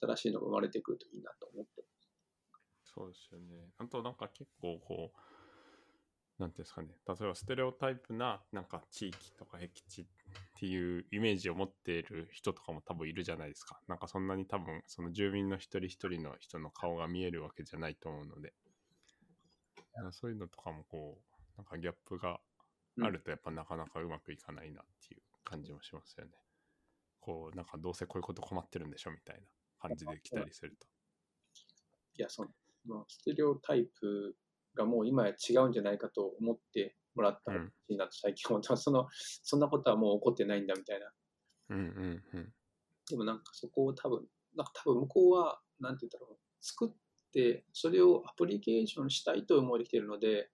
[0.00, 1.84] 新しいのが生まれてくるといいなと思って
[2.98, 3.70] そうですよね。
[3.78, 5.18] あとなんか結構こう、
[6.38, 10.06] なんていうんですかね、例えばステレオタイプななんか地域とか僻地っ
[10.56, 13.80] ていうイメージを持っている人とかも多分いるじゃないですか。
[13.88, 18.54] なんかそんなに多分その住民の一人一人の人の顔が見えるわけじゃないと思うので、
[20.12, 22.40] そういうのとかもこう、なんかギャップが
[23.00, 26.32] あるとやっぱなかなかうまくいかないなっていう感じもしますよね。
[27.20, 29.42] こう、なんかどうせこういうこと困ってるんでしょみたいな
[29.80, 30.86] 感じで来たりすると。
[32.14, 32.50] いや、その、
[32.86, 34.36] まあ、ステレオタイプ
[34.74, 38.84] がもう今や違うんじゃないかと思ってもらったらうんいいなと最近思ってます。
[38.84, 39.08] その、
[39.42, 41.10] そんなことはもう起こってないんだみたいな。
[41.70, 42.52] うんうんうん。
[43.08, 44.26] でもなんかそこを多分、
[44.56, 46.90] なんか多分向こうは、なんて言ったら、作っ
[47.32, 50.50] て、それをアプリケーションしたいという思いできているので、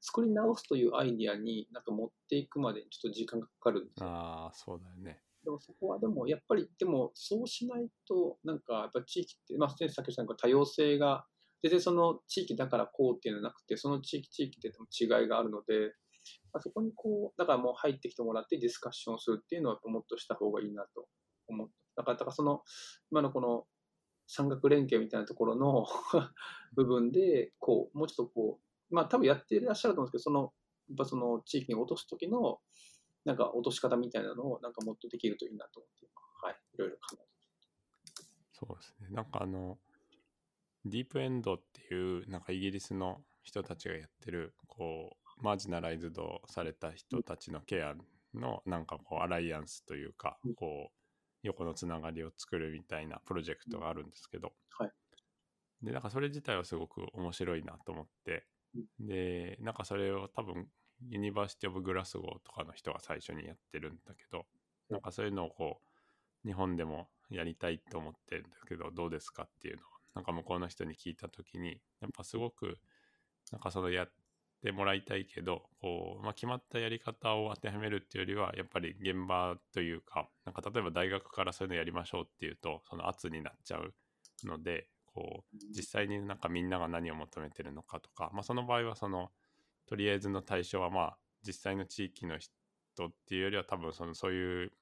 [0.00, 4.08] 作り直すというアイディアになんか持っていくまでにちょっと時間がかかるんですよ。
[4.08, 5.20] ああ、そうだよね。
[5.44, 11.26] でもそこはでも、やっぱり、でもそうしないと、なんかやっぱ地域って、まあ、先ほど言った多様性が、
[11.62, 15.94] 全然その地域だからこうっていうのはなくて、その地域地域で違いがあるので、
[16.52, 21.06] まあ、そこにこう、だからもう入ってきてもらってディスカッションするっていうのはもっとした方がいいなと
[21.48, 21.74] 思って。
[21.96, 22.62] だから、だからその、
[23.10, 23.66] 今のこの
[24.26, 25.86] 山岳連携みたいなところの
[26.74, 30.54] 部分で、こう、もうちょっとこう、まあ多分やっていらっしゃると思うんですけど、その、
[30.88, 32.60] やっぱその地域に落とす時の、
[33.24, 36.08] なんか落とし方みたいなのをなんかもっとできるといいなと思って、
[36.42, 37.24] はい、いろいろ考えて
[38.52, 39.08] そうですね。
[39.10, 39.78] なんかあの、
[40.84, 47.94] ディープエンドっていう、なんかイギリスの人たちがやってる、こう、マージナライズドされた人たちのケア
[48.34, 50.96] の、なんかこう、アライアンスというかうん、こう、
[51.42, 54.90] 横のつながりを作るみたいなプロジェクトがあるんですけど、はい。
[55.82, 58.46] で、なんかそれ自体はすごく面白いなと思って、
[58.98, 60.68] で、なんかそれを多分、
[61.08, 64.46] University of Glasgow とかの人が最初にやってるんだけど、
[64.90, 65.80] なんかそういうのをこ
[66.44, 72.78] う、日本でもやりたいと思ってるんだけど、どうですかっていうのを、なんか向こうの人に聞いたときに、やっぱすごく、
[73.52, 74.12] なんかそのやっ
[74.62, 83.94] てもらいたいけど、こう、まあ、決まったやり方を当てはめるっていうよりは、やっぱり現場というか、なんか例えば大学からそういうのやりましょうっていうと、その圧になっちゃう
[84.44, 89.30] ので、こう、実際になんかみんなが何を求めてるのかとか、まあ、その場合はその、
[89.86, 94.72] とりあえずの対象はまあ、実際の地域の人っていうよりは多分そのそういう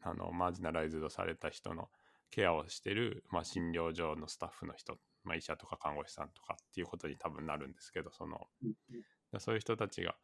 [0.00, 1.88] あのマージナライズドされた人の
[2.32, 8.48] ケアをしてる、まあ、診療所のスタッフの人、まあ、医者とか看護師さんとかっていうことに多分なるんですけどその
[9.38, 10.16] そういう人たちが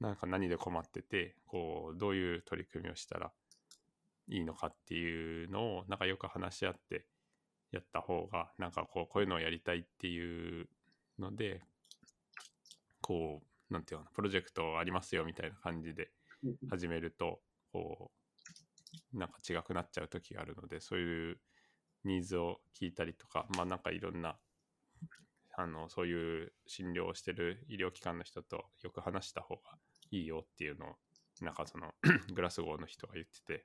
[0.00, 3.30] なんか何で困っててこうどういう取り組みをしたら
[4.28, 7.04] いいのかっていうのをなんかよく話し合って
[7.72, 10.66] やった方がなんかこうこういうのをやりたいっていう
[11.18, 11.62] ので
[13.02, 16.10] こうなんていうのプロジェクトありますよみたいな感じで
[16.70, 17.40] 始めると
[17.72, 18.23] こう
[19.12, 21.38] なんか違くなっちゃう時があるのでそういう
[22.04, 24.36] ニーズを聞いたりとかまあなんかいろんな
[25.56, 29.60] あのそういう診療をしてる医療機関の人とよく話した方が
[30.10, 30.88] いいよっていうのを
[31.40, 31.92] なんかその
[32.34, 33.64] グラスゴーの人が言ってて、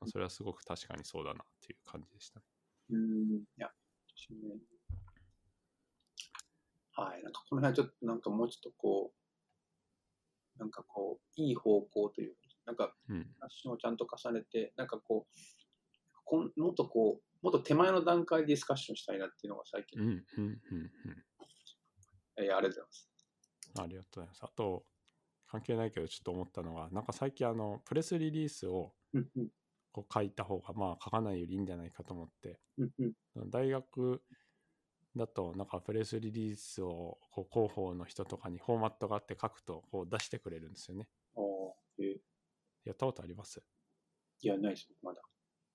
[0.00, 2.46] まあ、それはすごく確かにそうだなっていう感じでしたね。
[2.90, 3.70] うん、いや。
[6.96, 9.12] はい、なんかこの辺はちょっと、なんかもうちょっとこ
[10.56, 13.26] う、なんかこう、いい方向というか、なんか、うん。
[13.40, 15.38] 話をちゃんと重ねて、なんかこう、
[16.24, 20.60] こんもっとこう、もっと手前の段階でディスカッションしたいなっていうのが最近、うんうんうんうん。
[22.36, 23.10] えーありがとうございます。
[23.80, 24.40] ありがとうございます。
[24.44, 24.84] あと、
[25.46, 28.94] 関係ないけどちょっと思ったのが、なんか最近あの、プレスリリースを
[29.92, 32.90] こう書いた方が、まあ書かないよりいいんじゃないかと思って、うん
[33.36, 33.50] うん。
[33.50, 34.22] 大学
[35.16, 41.06] だとなんかプレスリリースをこう広報の人とかにフォーマットがあって書くとこう出してくれるんですよね。
[41.36, 42.33] あーえー
[42.84, 43.62] やったことあります？
[44.40, 45.20] いや、ないです、まだ。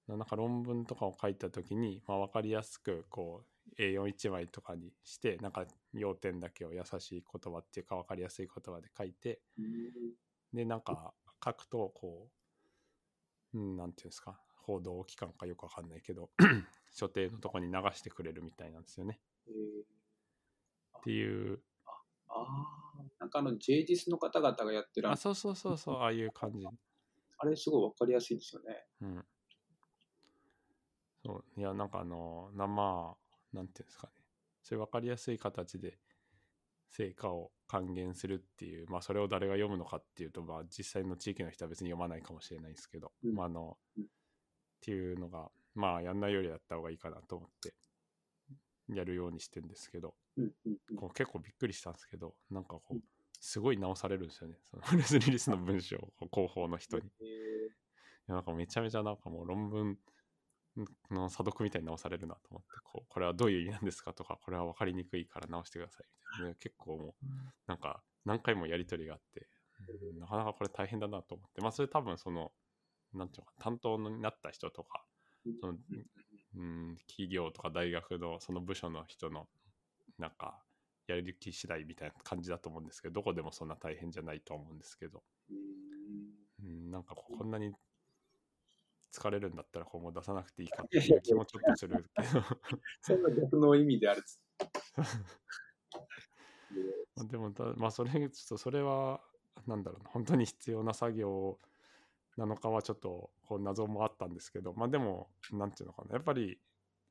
[0.08, 3.46] なんか論文とかを書いた時に、まあ、分かりやすくこ
[3.78, 9.40] う A41 枚とかにしてなんか要点だけを優しい言葉っていうか分かりやすい言葉で書いて
[10.52, 11.14] でなんか
[11.46, 12.32] 書くとこ
[13.54, 14.40] う、うん、なんていうんですか？
[14.56, 16.32] 報道機関かよくわかんないけど
[16.92, 19.20] 所定のとこに流してくれるみたいなんですよね。
[19.48, 21.00] えー。
[21.00, 21.62] っていう。
[22.28, 22.34] あ
[22.98, 26.66] あ、なんかあの JDIS の方々がやってる、ああそうそうそうそうああいう感じ
[27.40, 28.86] あれすごいわかりやすいですよね。
[29.02, 29.26] うん。
[31.26, 31.60] そう。
[31.60, 33.18] いやなんかあの生
[33.54, 34.14] なんていうんですかね。
[34.62, 35.98] そういう分かりやすい形で
[36.90, 43.36] 成果を還元するっていうまあそれを誰が読むのかっていうとまあ実際の地域の人は別に読まないかもしれないですけど、うん。
[43.36, 44.04] まああの、うん。
[44.04, 44.08] っ
[44.82, 47.74] ていうのがまあやんないよりやった方がいいかなと思って
[48.94, 50.96] やるようにしてるんですけどうんうんうん。
[50.98, 53.00] こう結構びっくりしたんですけどなんかこう
[53.40, 54.58] すごい直されるんですよね。
[54.70, 57.12] そのプレスリリースの文章を広報の人に。
[57.22, 57.26] え
[57.68, 57.72] い
[58.28, 59.98] やなんかめちゃめちゃなんかもう論文
[61.10, 67.26] の査読みたいに直されるなと思ってこうこれはどういう意味なんですかとかこれは分かりにくいから直してくださいみたいな、ね結構もう
[67.68, 69.48] なんか何回もやり取りがあって
[70.12, 70.20] うん。
[70.20, 71.62] なかなかこれ大変だなと思って。
[71.62, 72.52] まあそれ多分その
[73.14, 75.78] なんていうのか担当になった人とかーその
[76.56, 79.48] うん企業とか大学のその部署の人の
[80.18, 80.64] なんか
[81.14, 85.24] やる気次第みたいな感じだと思うんですけどどこでもそんな大変じゃないと思うんですけど。
[85.50, 85.58] うん
[86.62, 87.72] うん、なんかこんなに
[89.12, 92.44] 疲れるんだったら今後出さなくていいかっていう気もちょっとするけど。
[93.02, 94.24] そんな逆の意味である
[97.16, 99.22] まあでもだまあそれちょっとそれは
[99.66, 100.10] なんだろうな。
[100.10, 101.60] 本当に必要な作業
[102.38, 104.74] なのかはちょっとこう謎もあったんですけど。
[104.74, 106.14] まあでもなんていうのかな。
[106.14, 106.60] やっぱり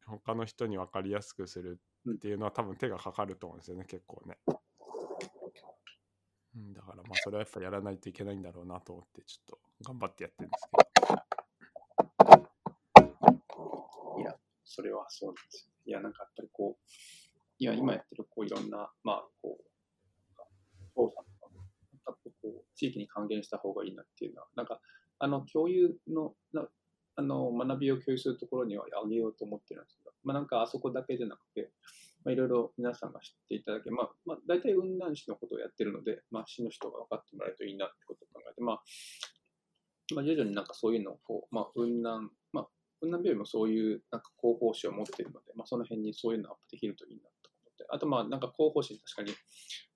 [0.07, 1.81] 他の人に分かりやすくする
[2.11, 4.39] っていうのは多分手がかかると思うんですよね結構ね。
[6.57, 10.89] うん、だからまあそれはやっぱやらないといけないんだろうなと思ってちょっと頑張ってやってるんですけど。
[14.21, 14.35] いや、
[14.65, 15.73] それはそうなんですよ。
[15.87, 16.83] いや、なんかやっぱりこう、
[17.59, 19.65] いや、今やってるこういろんな、まあ、こう、
[20.95, 21.53] 調査とか、
[22.75, 24.81] 地域に還元した方がいいなっていうのは、なんか、
[25.19, 26.69] あの、共有の、な
[27.17, 31.71] あの、学びを共有するところにはあげようと思ってるんですけど、まあ、なんかあそこだけじゃなくて、
[32.25, 38.83] まあ、いろいろ皆さんが知っていただけ、まあ、まあ、大体雲南市のことをやってるので、まあ、市の人が分かってもらえるといいなってことを考えて、まあ、
[40.15, 42.69] まあ、徐々になんかそういうのをこう、まあ、雲南、まあ、
[43.01, 49.37] 雲南病院もそういうなんか広報誌を持っているので、まあ、その辺にそういうのをアップできるといいなと思って、あとまあなんか広報誌確かに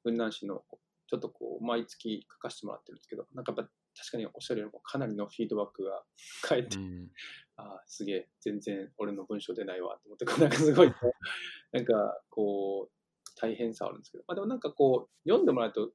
[0.05, 0.63] 雲南市の
[1.09, 6.03] ちょっとこう毎月書かせてもらってるんですけど、なんかやっぱ確かにおっしゃるようにかなりのフィードバックが
[6.43, 7.11] 返って、うん
[7.57, 10.93] ああ、すげえ、全然俺の文章出ないわと思って、なんかすごい
[11.73, 15.93] なんかこう、大変さはあるんですけど、まあでもなんかこう、読んでもらうと、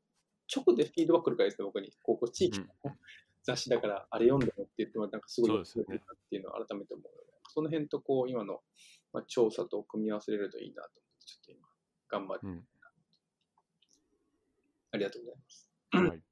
[0.56, 1.92] 直でフィードバック来るからですね、僕に。
[2.04, 3.00] ここ地域のうん
[3.48, 8.62] 雑誌だから、あれ読んでもって言っても、なんかすごいそうですよねなっていうのを改めて思うので、その辺とこう、今の、
[9.14, 11.70] まあ、調査と組み合わせれるといいなと思って、ちょっと今、
[12.10, 12.68] 頑張って、うん。
[14.92, 15.72] ありがとうございます。
[15.92, 16.27] はい。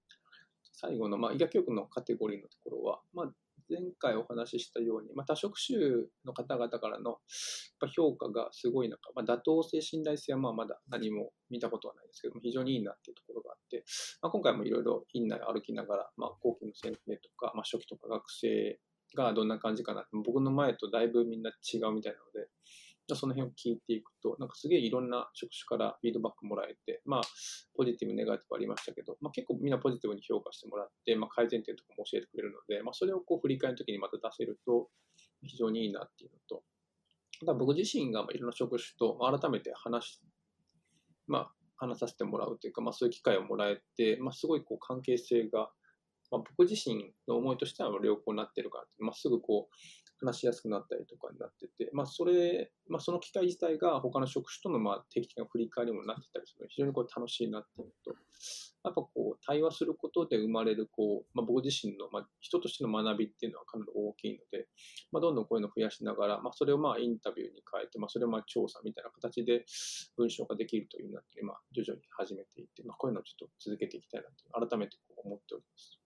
[0.76, 3.32] 最後の、まあ、医学局のカテゴリーのところは、まあ、
[3.70, 5.80] 前回お話ししたように、まあ、多職種
[6.26, 7.18] の方々からのやっ
[7.80, 13.84] ぱ評価がすごい中、まあ、妥当性、信頼性はまあまだ何も見たことはないですけども、非常にいいなっていうところがあって、
[14.22, 18.80] まあ、今回もいろいろ院内歩きながら、まあ、後期の先生とか、まあ、初期とか学生
[19.16, 22.50] がどんな感じかな、僕の前とだいぶみんな違うみたいなので、
[23.14, 27.22] その辺を聞いていくと、なんかすげえいろんな職種からフィードバックもらえて、まあ、
[27.78, 34.90] ポジティブ、ネガティブありましたけど、まあ、結構みんなポジティブに評価してもらって、まあ、改善点とかも教えてくれるので、まあ、それをこう振り返るときにまた出せると、
[35.44, 36.64] 非常にいいなっていうのと、
[37.40, 40.22] ただ僕自身がいろんな職種と改めて話し、
[41.28, 45.70] まあ、話させてもらうというか、まあ、そういう機会をもらえて、まあ、すごいこう関係性が、
[46.32, 49.76] まあ、僕自身の思いとしては良好になってるから、まあ、すぐこう
[50.26, 58.12] 話しやすくなったりとかになってて、まあ、それ、まあ、その機会自体が他の職種とのまあ定期的な振り返りにもなってたりするので、非常にこう楽しいなっていうと、
[58.84, 64.68] やっぱこう対話することで生まれるこう、まあ、僕自身のまあ人としての学びっていうのはかなり大きいので、
[65.12, 69.66] まあ、どんどんこういうのを増やしながら、まあ、それをまあインタビューに変えて、まあ、それをまあ調査みたいな形で
[70.18, 74.28] 文章ができるというなって、まあ、徐々に始めていって、まあ、こういうのをちょっと続けていきたいな
[74.62, 76.00] と改めてこう思っております。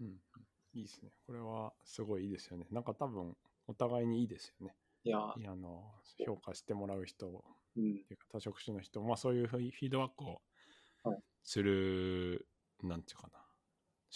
[0.00, 0.33] うん。
[0.74, 1.10] いいですね。
[1.26, 2.66] これはすごいいいですよね。
[2.70, 4.74] なんか多分、お互いにいいですよね。
[5.04, 5.84] いやあの、
[6.24, 7.30] 評価してもらう人ー、
[7.76, 10.40] うん、っていうか多職種の人、まあそういうフィードバックを
[11.04, 12.48] はいする、
[12.82, 13.38] なんていうかな、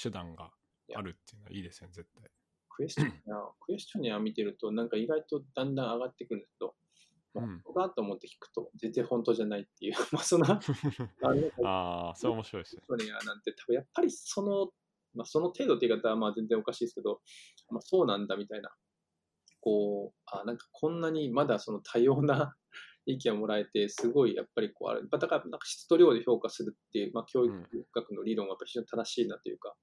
[0.00, 0.50] 手段が
[0.94, 2.30] あるっていうのはいいですよね、絶対。
[2.70, 3.12] クエスチョンや、
[3.60, 6.74] クエスチョンや見てると、なんか意外とだんだん上がってくるんですけど、
[7.34, 10.58] まあうん本当だと思って聞くと、全然本当じゃないっていう、まあそんな、
[11.22, 12.82] あのああ、それ面白いですね。
[12.86, 14.72] クエスチョンやなんて、多分やっぱりその、
[15.18, 17.20] まあその程度って言い方はまあ全然おかしいですけど、
[17.70, 18.70] まあそうなんだみたいな、
[19.60, 22.54] こう、あなんかこんなにまだその多様な
[23.04, 25.08] 意見をもらえて、すごいやっぱりこうある。
[25.10, 27.52] だからなんか質と量で評価するっていう、まあ教育
[27.92, 29.74] 学の理論はやっぱり非常に正しいなというか、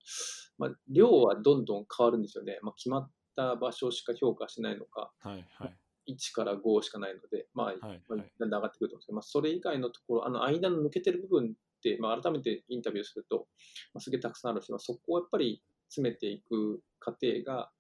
[0.58, 2.60] まあ量はどんどん変わるんですよね。
[2.62, 5.78] まあ決まった場所しか評価しないのか、はいはい。
[6.08, 11.56] 1から5しかないので、まあ、はいまあはいだんだん上がってくると思うんですけど、まあ、それ以外のところ、あの間の抜けてる部分
[12.00, 13.48] まあ、改めてインタビューすると、
[13.94, 17.72] まあ、すげえたくさんあるし、まあ、そこをやっぱり詰めていく過程が、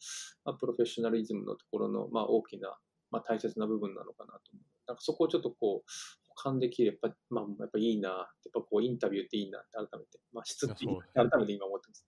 [0.43, 2.77] まあ、プロフェッショナリズムのところの、まあ、大きな、
[3.11, 4.63] まあ、大切な部分なのかなと思う。
[4.87, 5.91] なんかそこをちょっとこう、
[6.29, 12.07] 補完できる、やっぱ、まあ、やっぱいいな、やっぱこう、インタビューっていいなって改めて、まあ、質っていい改めて今思ってます。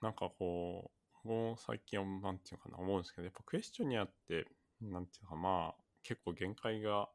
[0.00, 0.90] なんかこ
[1.24, 4.46] う、もう最近はなんていうのかな、思うんですけど、やっぱクエスチョニアって、
[4.80, 7.10] なんていうのか、まあ、結構限界が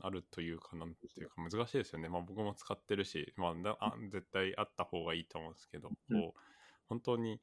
[0.00, 2.08] あるというか、なんていうか難しいですよね。
[2.08, 6.40] まあ僕も使ってるし、まあだあ絶対あった方がいいと思うんですけど、うんこう、
[6.88, 7.40] 本当に、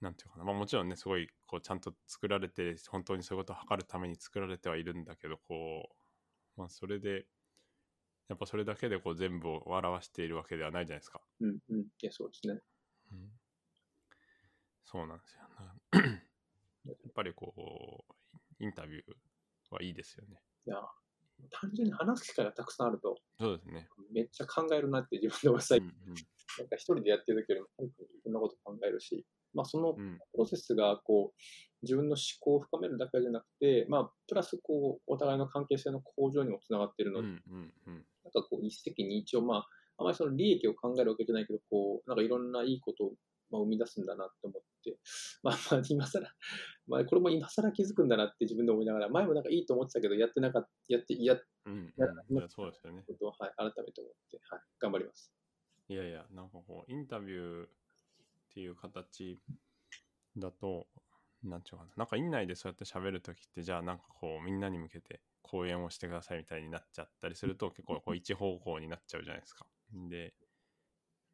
[0.00, 5.90] なんていうかな、まあもちろんね、すごい、こう、ちゃんと作られて、本当にそういうことを測るために作られてはいるんだけど、こ
[6.56, 7.26] う、まあそれで、
[8.28, 11.20] やっぱそれだけでこう全部を表しているわけではないじゃないですか。
[11.40, 11.80] うん、うん。
[11.80, 12.60] いや、そうですね。
[13.12, 13.30] うん
[14.86, 15.40] そうなんですよ。
[15.58, 16.00] な
[16.86, 19.04] やっぱりこう、インタビュー
[19.70, 20.40] はいいですよね。
[20.66, 20.76] いや、
[21.50, 23.88] 単純に話す機会がたくさんあると、そうですね。
[24.12, 26.14] めっちゃ考えるなって自分で思い最近うん
[26.58, 27.92] なんか一人でやってる時よりも、い
[28.24, 30.00] ろんなこと考えるし、まあ、そのうん。
[30.00, 31.40] うんプロセスがこう
[31.82, 37.94] 自分の思考を深めるだけじゃなくて、まあ、プラスこうお互いの関係性の向上にもつながっているので、うんうんうん。
[38.24, 39.66] なんかこう一石二鳥、まあ、
[39.98, 43.12] あまりその利益を考えるわけじゃないけど、こうなんかいろんないいことを
[43.50, 44.68] まあ生み出すんだなって思って、
[45.42, 46.34] まあ、まあ今更、
[46.86, 53.02] まあ、これも今更気づくんだなって自分で思いながら、前もなんかいいと思ってたけど、やってなかった、やって、やっうんやうんいやそうですよね。
[53.06, 55.32] ことを、はい、改めて思って、はい、頑張ります。
[55.88, 57.70] いやいや、なんかこう、インタビューっ
[58.50, 59.40] ていう形
[60.36, 60.86] だと、
[61.42, 61.90] なんちゅうかな。
[61.96, 69.66] なんか院内でそうやって喋るときって、じゃあなんかこう、みんなに向けて講演をしてくださいみたいになっちゃったりすると、結構こう一方向になっちゃうじゃないですか。
[69.92, 70.34] で、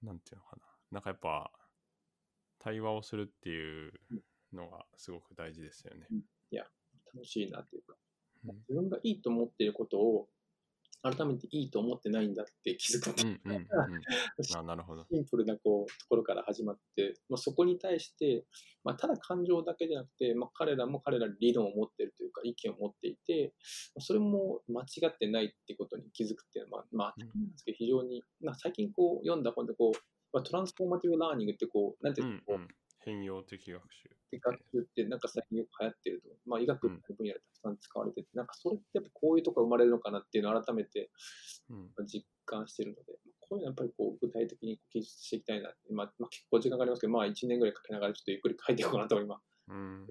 [0.02, 0.62] なんていうのかな。
[0.90, 1.50] なんかやっぱ、
[2.62, 3.92] 対話をするっていう
[4.52, 6.06] のがすごく大事ですよね。
[7.14, 7.98] 楽しいなっていうか、うん
[8.68, 10.28] 自分がいいと思っていることを、
[11.04, 13.66] 改めていいと思ってないんだって気づくってういうんうんうん。
[14.56, 15.04] あ、なるほど。
[15.04, 18.46] シンプルなこうところから始まって、まあ、そこに対して、
[18.84, 23.52] まあ、ただ感情だけじゃなくて、まあ、彼らも彼ら理論を持っているというか、意見を持っていて、
[23.94, 32.68] まあそれも間違ってないってことに気づくっていうのは、まあ、まあ、なんですけど非常に、まあ、最近こう読んだ本でこう、まあ、トランスフォーマティブラーニングってこう、なんていううんかこう、うん。
[33.04, 34.10] 変容的学習。
[34.38, 41.10] 学習ってなんか最近よく流行ってると、まあ、医学の分野でたくさん使われてて、なんかそれってやっぱこういうとこが生まれるのかなっていうのを改めて
[41.68, 42.06] うん。
[42.06, 50.06] 実感してるので、こそういうのはやっぱりこう具体的に記述していきたいなって、まあ、まあ、結構時間かかりますけど、まあ1年ぐらいかけながらちょっとゆっくり書いていこうかなと今うん。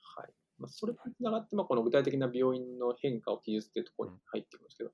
[0.00, 0.32] はい。
[0.58, 4.90] まあ、それにつながって、まあ、この具体的な病院の変化を記述っていうところに入っていくんですけど、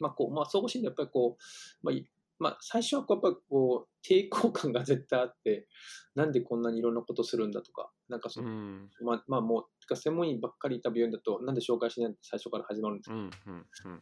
[0.00, 2.06] まあ、こう、まあ、総合診療やっぱりこう、まあ、い
[2.40, 5.68] まあ、最初はこうやっぱりこう、抵抗感が絶対あって、
[6.14, 8.90] なんでこんなにいろんなことするんだとか、なんかその、うん。
[9.02, 13.30] まあ、まあ、もう、専門医ばっかりいた病院だと、なんで紹介しないって最初から始まるんですけど、うん。
[13.46, 13.66] うん。
[13.84, 14.00] うん。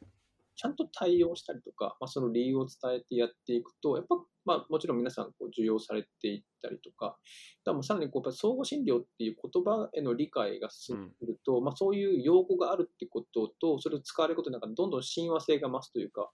[0.59, 7.17] ちゃんと対応したりとか、まあ、その理由を伝えてやっていくと、やっぱ、まあ、もちろん皆さんこう受容されていったりとか、
[7.65, 16.29] だもうさらにこうやっぱ相互診療っていう言葉への理解が進んでくると、まあ、そういう用語があるってことと、それを使われることでなんかどんどん親和性が増すというか、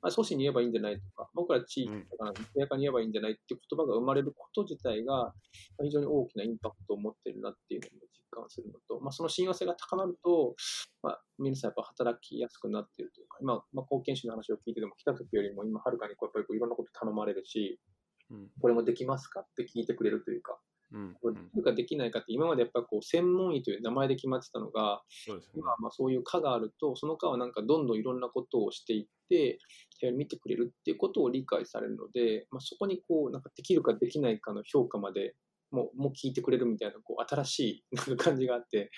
[0.00, 5.34] まあ、少しに言えばいいんじゃないとか、僕ら地域とか、艶やかに言えばいいんじゃないっていう言葉が生まれること自体が、まあ
[5.84, 10.54] 非常に大きなインパクトを持ってるなっていうのを実感するのと、まあ、その親和性が高まると、
[11.02, 17.80] まあ、皆さんやっぱ働きやすくなっているというか、今、まあ、貢献士の話を聞いてても、来た時よりも今、はるかにこうやっぱりこういろんなこと頼まれるし、
[18.30, 18.48] うん。
[18.60, 20.58] これもできますかって聞いてくれるというか、うん。
[21.20, 25.52] これできるかできないかって、今までやっぱりこう専門医という名前で決まってたのが、そうですね。
[25.56, 29.58] 今はまあそういう科があると、その科はなんかどんどんいろんなことをしていって、
[30.02, 35.34] えー見てくれるっていうことを理解されるので、まあ、そこにこう、なんかできるかできないかの評価まで
[35.70, 38.90] もうもう聞いてくれるみたいな、こう、新しいなんか感じがあって、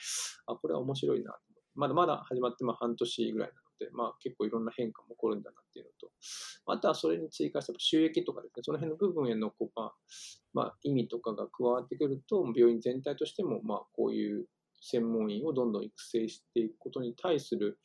[0.46, 1.36] あ、これは面白いな。
[1.74, 6.10] まだまだ始まってまあ半年ぐらいなので、まあ結構いろんな変化も起こるんだなっていうのと、
[6.66, 9.92] あとはそれに追加して収益とかですね、その辺の部分へのこう、まあ、
[10.52, 14.46] まあ、意味とかが加わってくると、病院全体としても、まあ、こういう
[14.82, 17.78] 専門医をどんどん育成していくことに対する、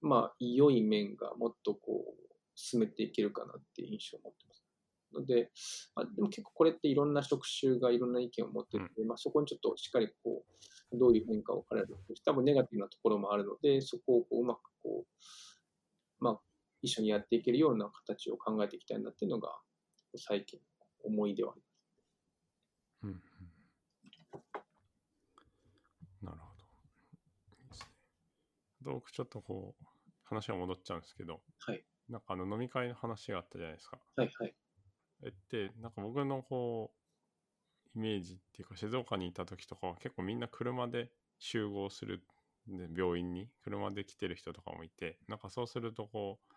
[0.00, 4.64] まあ、良い面がもっとこう、進めていけるかなっていう印象を持ってます。
[5.12, 5.50] ので、
[5.96, 10.44] あでも結構これっていろんな職種がいろんな意見を持ってるので、まあ、そこにちょっとしっかりこ
[10.92, 15.04] う、どういう変化を置かれるのか、多分ネガティブなところもあるので、そこをこううまくこ
[16.20, 16.40] う、まあ、
[16.82, 19.56] 一緒にやっていけるような形を考えていきたいなっていうのが、
[20.16, 20.64] 最近の
[21.04, 21.70] 思いではあります。
[23.02, 23.16] うんうん
[26.22, 26.64] なるほど。
[27.52, 27.86] いいですね。
[28.82, 29.84] 僕ちょっとこう、
[30.24, 31.84] 話は戻っちゃうんですけど、はい。
[32.08, 33.98] なんかあの飲み会の話があったじゃないですか。
[34.16, 34.54] はいはい。
[35.24, 36.92] えって、なんか僕のこ
[37.94, 42.20] う、イメージっていうか、静岡にいた時とかは結構みんな車で集合するん
[42.70, 46.54] で、病院に車で来てる人とかもいて、なんかそうするとこう、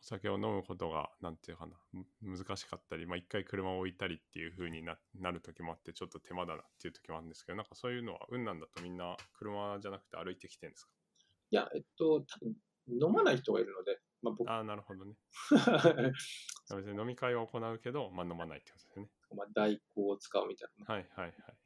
[0.00, 2.06] お酒を飲むことが、なんていうかな、む
[2.38, 10.92] 難しかったり、まあ一回車を置いたりっていう風にななる時もあって、ちょっと手間だなっていう時もあるんですけど、なんかそういうのは、運なんだとみんな車じゃなくて歩いてきてるんですか？
[11.50, 12.56] いや、えっと、多分
[12.88, 15.16] 飲まない人がいるので、まあ、僕、ああ、なるほどね。
[16.76, 19.10] 別に飲み会は行うけど、まあ飲まないってことですね。
[19.34, 20.86] まあ、代行を使うみたいな。
[20.86, 21.58] はいはいはい。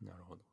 [0.00, 0.47] なるほど。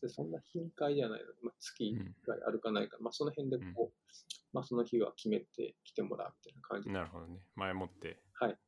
[0.00, 4.14] でそんな頻回じゃないので、まあ、月うん1回あるかないか、まあ、その辺でこう、
[4.52, 6.94] まあ、その日は決めて来てもらうみたいな感じで。
[6.94, 7.40] なるほどね。
[7.54, 8.20] 前もって。
[8.34, 8.58] はい。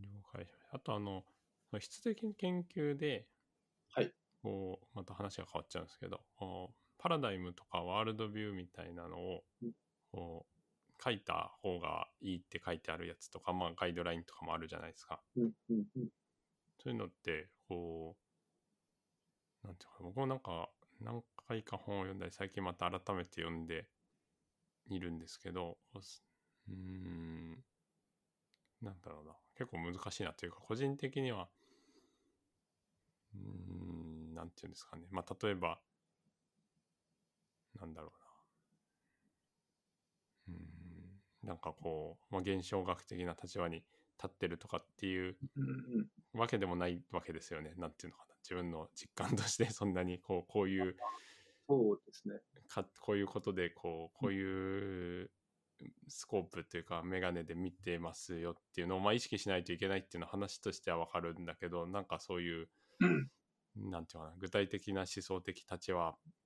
[0.00, 0.76] 了解しました。
[0.76, 1.24] あと、あの、
[1.78, 3.26] 質的研究で、
[3.94, 4.12] はい。
[4.42, 6.20] こう、また話が変わっちゃうんですけど、
[6.98, 9.72] パラダイムとかワールドビューみたいなのをうん、
[10.10, 10.52] こう、
[11.02, 15.20] 書いた方がいいって書いてあるやつとか、まあ、ガイドラインとかもあるじゃないですか。
[15.36, 16.08] うんうんうん
[16.78, 18.16] そういうのって、こ
[19.64, 20.68] う、なんていうか、僕もなんか、
[21.00, 23.86] 何回か本を読んだり、最近また改めて読んで
[24.88, 25.78] いるんですけど、
[26.68, 27.64] うん、
[28.80, 31.48] なんだろうな、結構難しいなというか、個人的には、
[33.34, 35.78] うん、なんていうんですかね、まあ、例えば、
[37.80, 38.12] なんだろ
[40.48, 40.56] うな、
[41.42, 43.82] うん、なんかこう、まあ、現象学的な立場に
[44.22, 47.74] 立ってるとかっていううんうんわけでもないわけですよね。
[47.76, 48.34] なんていうのかな。
[48.42, 50.96] 自分の実感として そんなにこうこういう
[51.68, 52.40] そうですね。
[52.68, 55.30] かこういうことでこうこういう
[56.08, 62.68] スコープというかメガネで見てますよっていうのをまあ意識しないといけないっていうのは話としてはわかるんだけどなんかそういう
[63.76, 66.41] なんていうのかな具体的な思想的立場うんうんうん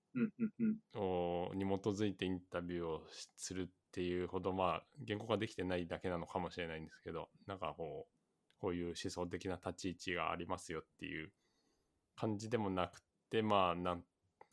[0.95, 11.31] をに基づいてインタビューをしするっていうほどまあ言語化できてないだけなのかもしれないんですけどなんかこうこういう思想的な立ち位置がありますよっていう
[12.17, 14.03] 感じでもなくてまあなん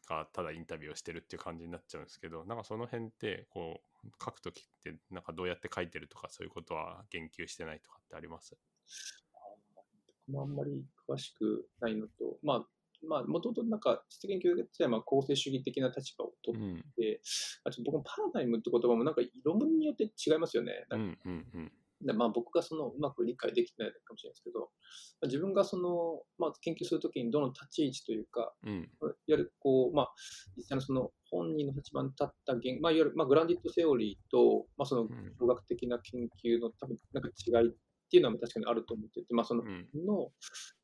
[0.05, 8.57] かただインタビューをしてるっていう感じになっちゃうんですけどなんかその辺ってこう書くときってなんかどうやって書いてるとかそういうことは言及してないとかってあります？
[10.27, 12.65] 僕もあんまり詳しくないのと、まあ、
[13.07, 17.21] まあ、もともとなんか、質研究ではまあ公正主義的な立場を取っうんて、
[17.63, 20.85] あと僕もパラダイムって言葉もなんか論文によって違いますよね。
[20.89, 21.71] うなんかんうんうん
[22.05, 24.65] でまあ、僕がそのうまく理解できてないかもしれないですけど、ま
[25.23, 28.71] あ自分がその、まあ、研究するときにどの立ち位置というか、うん。
[28.71, 30.07] いわゆるこう、まあ、
[30.57, 35.07] 実際のその本人の立場に立った言、まあ、いわゆる、まあ、グランディットセオリーと、まあ、そのん
[35.39, 37.73] 科学的な研究の多分なんか違いっ
[38.11, 39.87] ていうのは確かにあると思ってて、まあ、そのうん。
[40.05, 40.29] の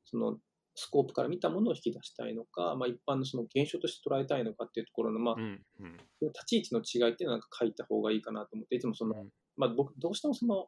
[0.05, 0.37] その
[0.79, 5.61] スコープから見たものを引き出したいのか、まあ、一般のその現象として捉えたいのかっていうところの、まあう、ん。
[5.81, 5.97] うん。
[6.21, 10.67] 立ち位置の違いっていうのはなんか書いた方がいいかなと思って、いつもその、うんまあ、僕、どうしてもその、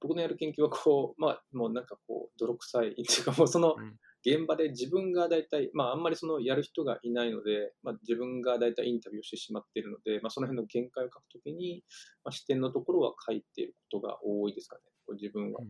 [0.00, 11.84] 僕のやる研究はこう、 まあ、もうなんかこう、泥臭いっていうか、もうそのうん、現場で自分が大体、まあ、あんまりそのやる人がいないので、まあ、自分が大体インタビューをしてしまっているので、まあ、その辺の限界を書くときに、
[12.24, 14.82] まあ、視点のところは書いていることが多いですかね。
[15.14, 15.60] 自分は、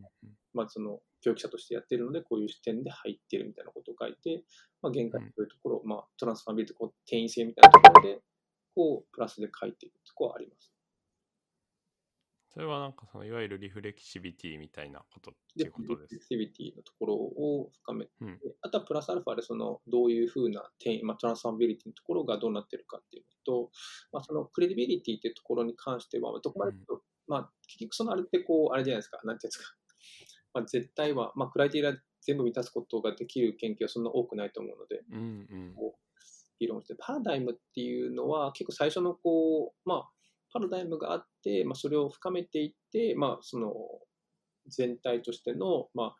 [0.54, 4.44] まあ、その教育者としてやっているので、こういう視点で入っているみたいなことを書いて、
[4.82, 8.20] まあ、限界というところ、まあ、トランスファービリティ、こう転移性みたいなところで、
[8.74, 10.72] こう、プラスで書いているところはあります。
[12.52, 16.28] それはなんかそのいわゆるリフレキシビティみたいなことっていで、うことですアク。
[16.28, 18.40] ティビティのところを深めて、うん。
[18.62, 23.70] あとはプラスアルファでそのどういうふうな転移、まあ、トランスファービリティのところがどうなっているかっていうのと、
[24.12, 26.72] まあ、そのクレディビリティっていうところに関しては、どこまで、
[27.28, 29.74] まあ、結局そのあれってこう、あれじゃないですか、なんていうんですか、
[30.54, 35.74] まあ、絶対は、まあ、クライテリア全部満たすことができる研究はそんな多くないと思うので、うんうん。
[36.58, 40.10] 議論して、パラダイムっていうのは結構最初のこう、まあ、
[40.52, 43.72] パラダイムがあって、まあ、それを深めていって、まあ、その
[44.68, 46.16] 全体としての、まあ、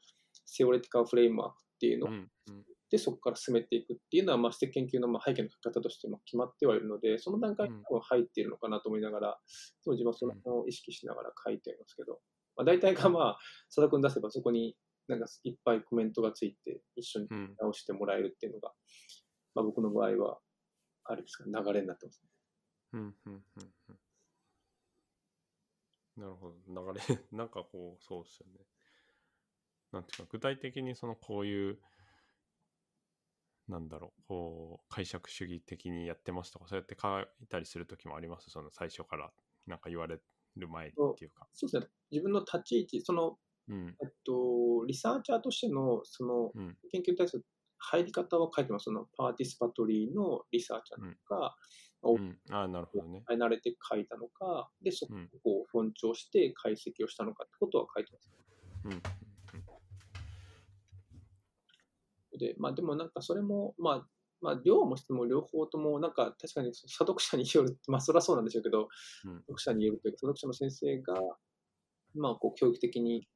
[0.46, 2.06] セオレティカルフレームワークっていうの。
[2.08, 2.64] うんうん。
[2.90, 9.38] で、そこから進めていくっていうのは、まあ、指摘研究のまあ背景の書き方としても決まってはいるので、その段階に多分入っているのかなと思いながら、
[9.84, 12.18] 当時はその辺を意識しながら書いていますけど、
[12.60, 13.38] まあ、大体がまあ、
[13.68, 14.76] 佐田君出せばそこに
[15.08, 17.56] なんかいっぱいコメントがついて、一緒にうん。
[17.58, 18.72] 直してもらえるっていうのが、
[19.54, 20.38] まあ、僕の場合は、
[21.04, 22.28] あれですか、流れになってますね。
[22.92, 24.00] うんうんうんうん。
[26.16, 26.92] なるほど。
[26.92, 27.00] 流れ、
[27.32, 28.66] なんかこう、そうですよね。
[29.92, 31.80] なんていうか、具体的にそのこういう、
[33.68, 38.50] なんだろう、こう、解釈主義的にやってますとか、そうやって書いたりするときもあります？
[38.50, 39.32] その最初から、
[39.66, 40.20] なんか言われ
[40.56, 41.46] る前にっていうか。
[41.52, 43.38] そうですね、自分の立ち位置、その、
[43.68, 43.96] うん。
[44.02, 46.76] えっと、リサーチャーとしての、その、うん。
[46.90, 47.46] 研究に対する
[47.78, 48.84] 入り方は書いてます。
[48.84, 51.56] その、パーティスパトリーのリサーチャーなのか、
[52.02, 52.38] うん。
[52.50, 53.24] ああ、なるほどね。
[53.28, 55.30] 慣れて書いたのか、で、そこうん。
[55.44, 58.32] を尊重して解析をしたのかってことは書いてます。
[58.84, 59.02] うん。
[62.38, 64.06] で、まあでもなんかそれも、まあ、
[64.40, 68.88] まあ、量も質も両方とも、なんか確かに査読者による、まあそりゃそうなんでしょうけど、
[69.24, 71.14] うん読者によるというか、査読者の先生が、
[72.14, 73.28] まあこう教育的に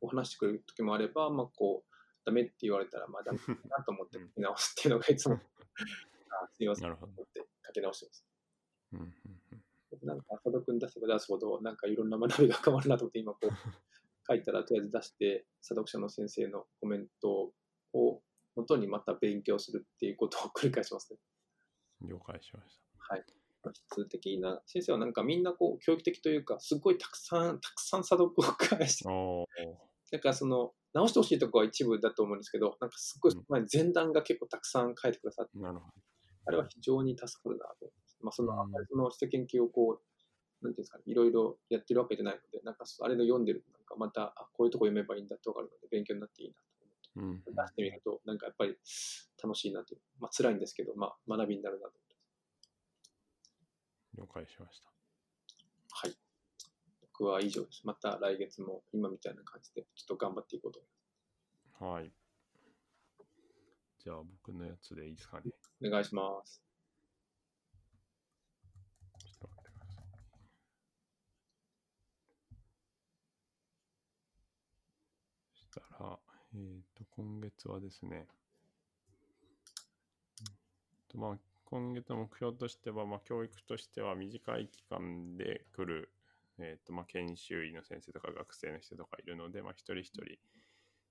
[0.00, 1.94] お話してくれる時もあれば、まあこう、
[2.24, 5.34] ダメって言われたら、まあダメだなと思って書き直すっていうのがいつも、
[6.44, 8.24] あすいませんなるほどと思って書き直してます。
[8.92, 9.00] うん。
[9.00, 10.06] うん。
[10.06, 13.48] なんか、佐渡君出せば出すほど、なんかいろんな学びが深まるなと思って、今こう、
[14.28, 17.52] 書いたらとりあえず出して、査読者の先生のコメント
[17.94, 18.22] を
[18.58, 21.18] 元にまた勉強するっていうことを繰り返しますね。
[22.08, 23.24] 了解しましはい。
[23.72, 29.10] 質的な先生はなんかみんなこう、教育的というか、すごいたくさん、 たくさん査読を返して、た。
[29.10, 29.46] おお。
[30.10, 33.34] なんかその、直してほしいところは一部だと思うんですけど、なんかすごい
[33.70, 35.90] 前段が結構たくさん書いてくださって、なるほ
[36.46, 46.56] あれは非常に助かるなとまあ、その、うんあんまりその指摘研究をこう、なんていうんですかね、いろいろやってるわけじゃないので、なんかそあれの読んでると、なんかまた、あ、こういうとこ読めばいいんだってわかるので、勉強になっていいな。
[47.16, 47.42] うん。
[47.44, 48.76] 出してみると、なんかやっぱり
[49.42, 51.98] 楽しいなという、まあ辛いんですけど、まあ学びになるなと
[54.18, 54.88] 了解しました。
[55.92, 56.16] はい。
[57.12, 57.82] 僕は以上です。
[57.84, 60.80] また来月も今みたいな感じで、ちょっと頑張っていこうと
[61.80, 62.12] 思いはい。
[64.02, 65.44] じゃあ僕のやつでいいですかね。
[65.46, 65.86] ます。
[65.86, 66.62] お願いします。
[75.54, 76.18] したら、
[76.54, 78.26] えっ、と、今月はですね、
[81.08, 86.10] とまあ、今月の目標としては、まあ、教育としては短い期間で来る、
[86.58, 90.22] えっ、と、まあ、研修医の先生とか学生の人とかいるので、まあ、一人一人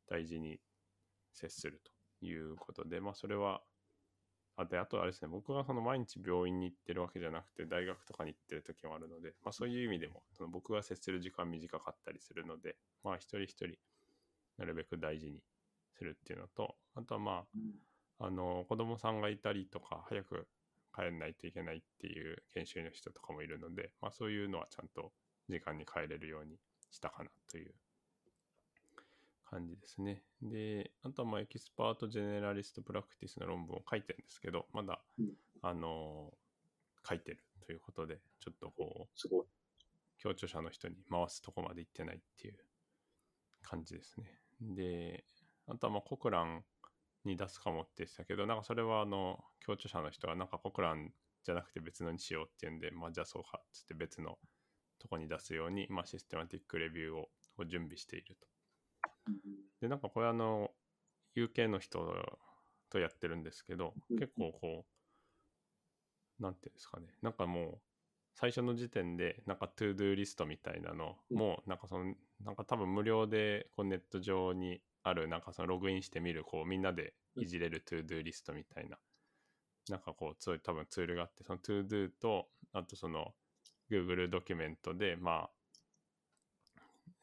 [0.09, 0.59] 大事に
[1.33, 1.81] 接する
[2.19, 3.61] ということで、まあ、それは、
[4.55, 13.77] あで、あとあれですね、僕がその毎日病院に行ってるわけじゃなくて、大学とかに行ってる時もあるので、まあそういう意味でも、その僕が接する時間短かったりするので、まあ一人一人、
[14.57, 15.41] なるべく大事に
[15.97, 17.45] するっていうのと、あとはま
[18.19, 20.47] あ、あの、子供さんがいたりとか、早く
[20.95, 25.11] 帰んないといけないっていう研修医の人とかもいるので、まあそういうのはちゃんと
[25.49, 26.57] 時間に帰れるように
[26.89, 27.73] したかなという
[29.49, 30.23] 感じですね。
[30.41, 35.29] で、あとはまあ expert generalist practice の論文を書いてるんですけど、まだ、うん
[35.63, 36.31] あの
[37.07, 39.45] 書いてるということで、ちょっとこう、すごい。
[40.17, 42.57] 協調者の人に回すとこまで行ってないっていう
[43.63, 44.39] 感じですね。
[44.61, 45.25] で、
[45.67, 46.65] あとはまあコクラン
[47.25, 54.39] に出すかもって言ってたけど、なんかそれはあの、共著者の人はなんかコクランじゃなくて別のにしようっていうんで、まあじゃあそうかっつって別の
[54.99, 57.29] とこに出すように、まあシステマティックレビューを
[57.59, 58.47] を準備していると。
[59.81, 60.75] で、なんかこれあの、
[61.35, 62.39] UK の人
[62.89, 64.87] とやってるんですけど、結構こ
[66.39, 67.81] う、なんていうんですかね、なんかもう、
[68.33, 78.97] 最初の時点で、なんか to-do リストみたいなのも、なんかその、なんか多分無料でこうネット上にある、なんかそのログインしてみる、こうみんなでいじれる to-do リストみたいな、
[79.89, 83.33] なんかこう、そういう多分ツールがあって、その to-do と、あとその
[83.89, 85.49] Google ドキュメントで、まあ、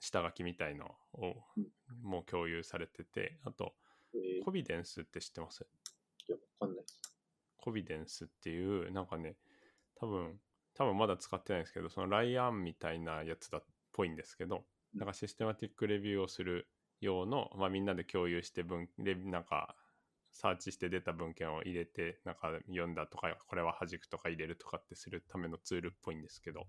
[0.01, 1.35] 下書きみたいのを
[2.03, 3.75] もう共有されてて、あと、
[4.15, 4.45] えー。
[4.45, 5.67] Covidence って知ってます？
[6.29, 6.85] いや、わかんない。
[7.57, 9.37] コビデンスっていう、なんかね、
[9.97, 10.39] 多分、
[10.75, 14.65] 多分まだ使ってないんですけど、そのライアンみたいなやつだっぽいんですけど、
[14.95, 16.69] なんかシステマティックレビューをする
[17.01, 19.77] 用の、まあ、みんなで共有して文、レビなんか、
[20.33, 26.67] サーチして出た文献を入れて、なんか読んだとか、これは弾くとか入れるとかってするためのツールっぽいんですけど、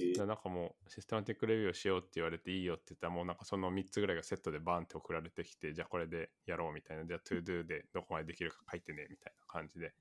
[0.00, 0.18] えー。
[0.18, 7.04] でなんかもうシステマティックレビューをしようって言われていいよって言ったらもうなんかその3つぐらいがセットでバーンって送られてきてじゃあこれでやろうみたいな。
[7.04, 9.92] じゃあ ToDo でどこまでできるか書いてねみたいな感じで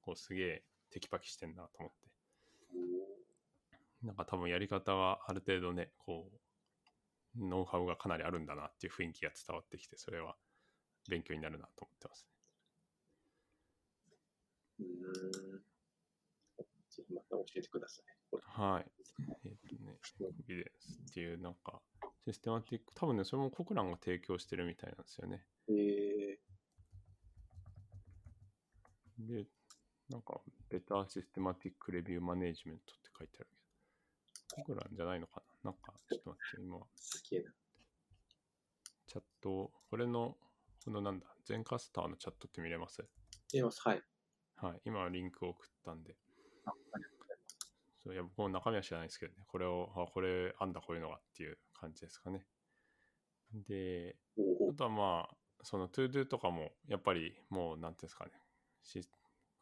[0.00, 2.13] こうすげえテキパキしてんなと思って
[4.04, 6.30] なんか多分やり方はある程度ねこ
[7.36, 10.36] うノウハウがかなりあるんだなっていう雰囲気が伝わってきてそれは
[11.08, 12.30] 勉強になるなと思ってますね。
[14.80, 15.58] うーん。
[16.90, 18.04] ぜひまた教えてください。
[18.62, 18.86] はい。
[19.46, 19.98] えっ、とね
[20.46, 21.80] ビデンスっていうなんか
[22.24, 25.44] システマティック多分ねそれもコクランが提供してるみたいなんですよね。
[25.70, 26.38] え
[29.18, 29.46] で、
[30.08, 33.63] なんか、ベターシステマティックレビューマネージメントって書いてあるけど、
[34.54, 37.52] コクランじゃないのかななんか、ちょっと待って、今、ー、すげえな。
[39.08, 40.36] チャット、これの、
[40.84, 43.04] このなんだ、全カスターのチャットって見れます？
[43.52, 43.80] 見えます。
[43.82, 44.02] はい。
[44.56, 46.14] はい、今リンクを送ったんで、
[46.66, 47.68] あありがとうございます。
[48.04, 52.46] そういや、僕も中身は知らないですけどね、これを、あ、これ、あんだ、こういうのがっていう感じですかね。
[53.52, 58.30] で、おあとはまあ、その ToDo とかも、やっぱりもう、なんていうんですかね、
[58.82, 59.08] し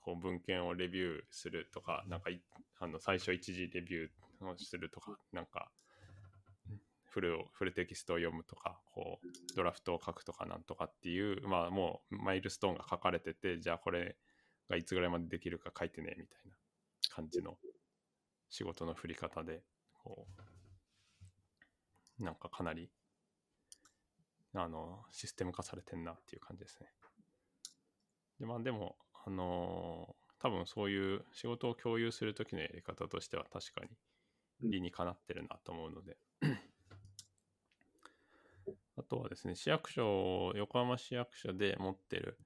[0.00, 2.42] こう文献をレビューするとか、なんかい
[2.78, 4.10] あの最初一時レビュー
[4.50, 5.70] をするとか、なんか、
[7.04, 14.16] フル、フルテキストを読むとか、こう、ドラフトを書くとかなんとかっていう、まあもうマイルストーンが書かれてて、じゃあこれ
[14.68, 16.52] がいつぐらいまでできるか書いてね、みたいな
[17.10, 17.58] 感じの
[18.48, 19.62] 仕事の振り方で、
[20.02, 20.26] こ
[22.20, 22.90] う、なんかかなり、
[24.54, 26.88] あの、システム化されてんなっていう感じですね。
[28.40, 33.90] で、まあでも、あのー多分そういう仕事を共有するときのやり方としては確かに
[34.62, 36.16] 理にかなってるなと思うので。
[38.96, 42.38] あとはですね、市役所、横浜市役所で持ってる、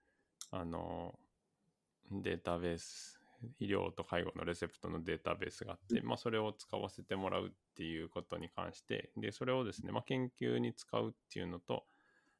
[0.51, 1.27] あのー
[2.11, 3.21] データベース、
[3.59, 11.85] 医療と介護のレセプトのデータベースがあって、まあそれを使わせてもらうっていうことに関して、で、それをですね、まあ研究に使うっていうのと、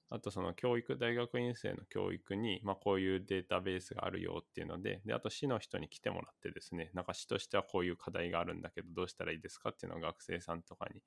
[0.09, 11.03] あとその教育、大学院生の教育に、まあこういうデータベースがあるよっていうので、で、あと市の人に来てもらってですね、なんか市としてはこういう課題があるんだけど、どうしたらいいですかっていうのを学生さんとかに、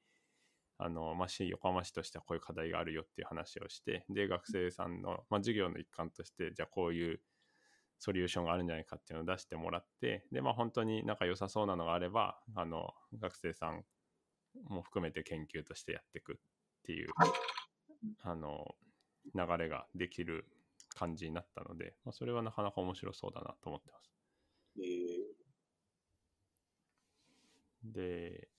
[0.78, 7.22] あの、まあ市、横浜市としてはこういう課題があるよっていう話をして、で、学生さんの、まあ授業の一環として、じゃあこういう
[8.00, 13.86] ソリューションがあるんじゃないかっていうのを出してもらって、で、まあ本当になんか良さそうなのがあれば、あの、学生さん
[14.66, 16.36] も含めて研究としてやっていくっ
[16.84, 17.10] ていう、
[18.22, 18.76] あの、
[19.36, 20.46] 流れができる
[20.96, 24.12] 感じになったので、まあ、それはなかなか面白そうだなと思ってます。
[24.78, 28.50] えー、で、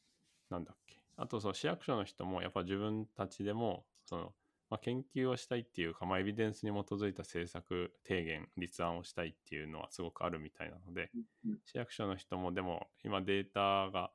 [0.49, 1.01] なんだっけ。
[1.17, 4.35] あと、その市役所の人も、やっぱ自分たちでも、その、
[4.71, 11.11] まあ、研究をしたいっていうか、まあ、エビデンスに基づいた政策提言、立案をしたいっていうのはすごくあるみたいなので、
[11.45, 14.11] うん市役所の人も、でも、今データが、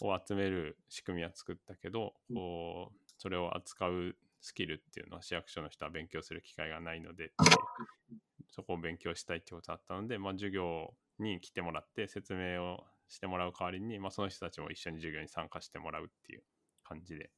[0.00, 7.32] を集める仕組みは作ったけど、こう、それを扱うスキルっていうのは市役所の人は勉強する機会がないので
[8.50, 16.42] そこを勉強したいってことだったので、まあ、授業に来てもらって説明をしてもらう代わりに、まあ、その人たちも一緒に授業に参加してもらうっていう
[16.82, 17.30] 感じで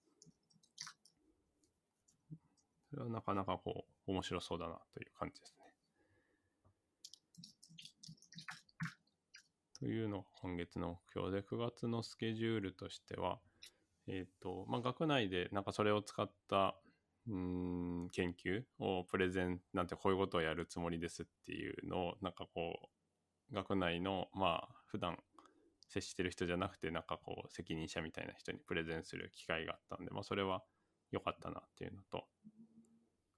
[2.90, 5.64] それはなかなかこう面白そうだなという感じですね。
[9.80, 13.38] というのが今月の目標で9月のスケジュールとしては
[14.06, 16.76] えっ、とまあ学内でなんかそれを使った
[17.26, 22.90] うん研究をプレゼンなんてこういうことをやるつもりですっていうのをなんかこ
[23.50, 25.18] う学内のまあ普段
[25.88, 30.62] 接してる人じゃなくてなんかこう責任者みたいな人にプレゼンする機会があったんで、まあ、それは
[31.14, 32.24] 良かったなっていうのと、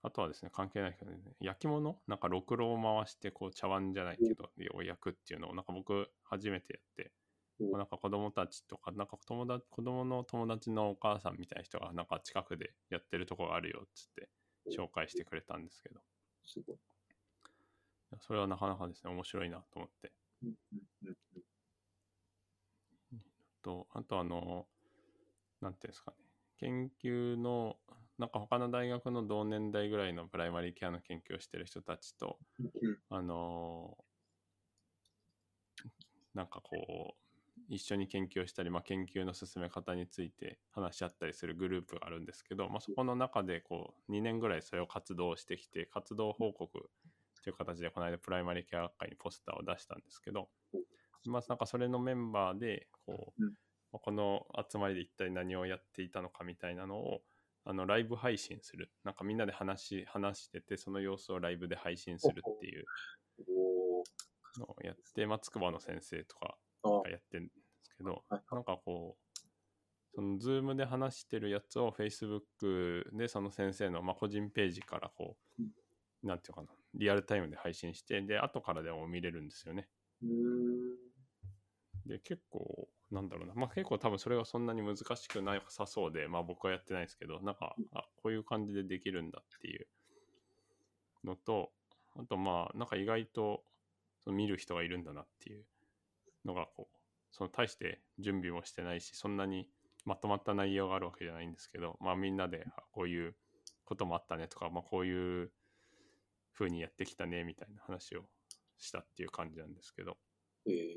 [0.03, 7.13] あとはですね、関係ないけどね、焼き物なんかろくろを回して、こう茶碗じゃないけど、を焼くっていうのを、なんか僕初めてやって、
[7.61, 14.31] なんか子供たちとか、なんか友達、子供の友達のお母さんみたいな人が、なんか近くでやってるとこがあるよっつって
[14.71, 16.01] 紹介してくれたんですけど、
[16.45, 16.79] すごい。
[18.21, 20.13] それはなかなかですね、面白いなと思って。
[23.63, 24.69] と、あとあの、
[25.61, 26.17] なんていうんですかね、
[26.59, 27.81] 研究の、
[28.19, 32.39] なんか他の大学の同年代ぐらいのプライマリーケアの研究をしてる人たちと、
[33.09, 33.99] あの
[36.35, 37.26] なんかこう、
[37.69, 46.91] 一緒に研究をしたり、まあ、研究の進め方について話し合ったりするグループがあるんですけど、まあ、そこの中でこう2年ぐらいそれを活動してきて活動報告
[47.43, 50.49] という形でこの間プライマリーケア学会にポスターを出したんですけど、
[51.27, 53.51] まあ、なんかそれのメンバーでこう、うん。
[53.93, 57.21] まあこの集まりで一体何をやっていたのかみたいなのを
[57.65, 58.91] あのライブ配信する。
[59.05, 62.85] なんかみんなで話し話しててその様子をライブで配信するっていう
[64.59, 66.66] のをやって、まあ、筑波の先生とかあ
[67.03, 69.39] がやってるんですけど、はいなんかこう、
[70.15, 75.71] その Zoom で話してるやつを Facebook でその先生のまあ個人ページからこう、うん。
[76.23, 79.89] なんていうかな、リアルタイムで配信して、で、後からでも見れるんですよね。
[82.07, 89.87] で、結構、なんだろうな、まあ結構多分それがそんなに難しくなさそうで、まあ僕はやってないですけど、なんか、あ、こういう感じでできるんだっていう
[91.25, 91.71] のと、
[92.19, 93.63] あとまあ、なんか意外と
[94.25, 95.65] その見る人がいるんだなっていう
[96.47, 96.97] のが、こう、
[97.31, 99.69] その大して準備もしてないし、そんなに
[100.05, 103.35] まとまった内容があるわけじゃないんですけど、まあみんなで、あこういう
[103.85, 105.51] こともあったねとか、まあこういう
[106.55, 108.23] 風にやってきたねみたいな話を
[108.79, 110.17] したっていう感じなんですけど、
[110.67, 110.95] えー、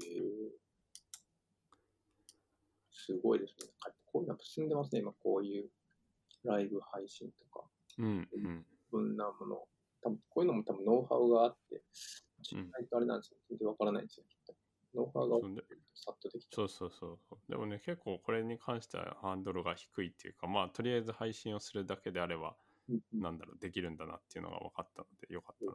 [2.91, 3.67] すごいですね。
[4.11, 5.69] こういうの進んでますね、今こういう
[6.43, 7.65] ライブ配信とか、
[7.97, 8.17] うんうん。
[8.19, 9.55] いろんなもの、
[10.01, 11.81] 多分こういうのも多分ノウハウがあって、
[12.41, 13.37] 知らないとあれなんですよ。
[13.49, 14.53] 全然わからないんですよ、きっと。
[14.95, 15.37] ノウハウが
[15.93, 17.37] さっとできちゃそうそうそう。
[17.49, 22.55] でもね、結構これに関してはハードルが低いっていうか、まあ、とりあえず配信をするだけであれば、
[22.89, 22.93] う。
[22.93, 25.73] うんうんなんだろう、できるんだなっていうのが分かったので、よかったな。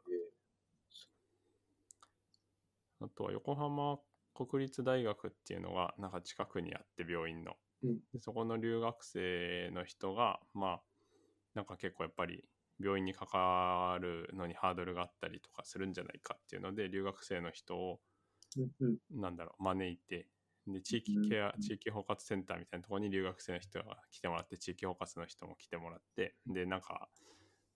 [3.01, 3.99] あとは横浜
[4.35, 7.57] 国立大学っていうのが、なんか近くにあって、病院の。
[7.83, 10.83] うんでそこの留学生の人が、まあ、
[11.55, 12.49] なんか結構やっぱり、
[12.81, 18.01] 病院に関わるのにハードルがあったりとかするんじゃないかっていうので、留学生の人を、
[19.11, 20.31] なんだろう、招いて、
[20.67, 27.11] で、地域ケア、うん地域包括センターみたいなところに留学生の人が来てもらって、地域包括の人も来てもらって、で、なんか、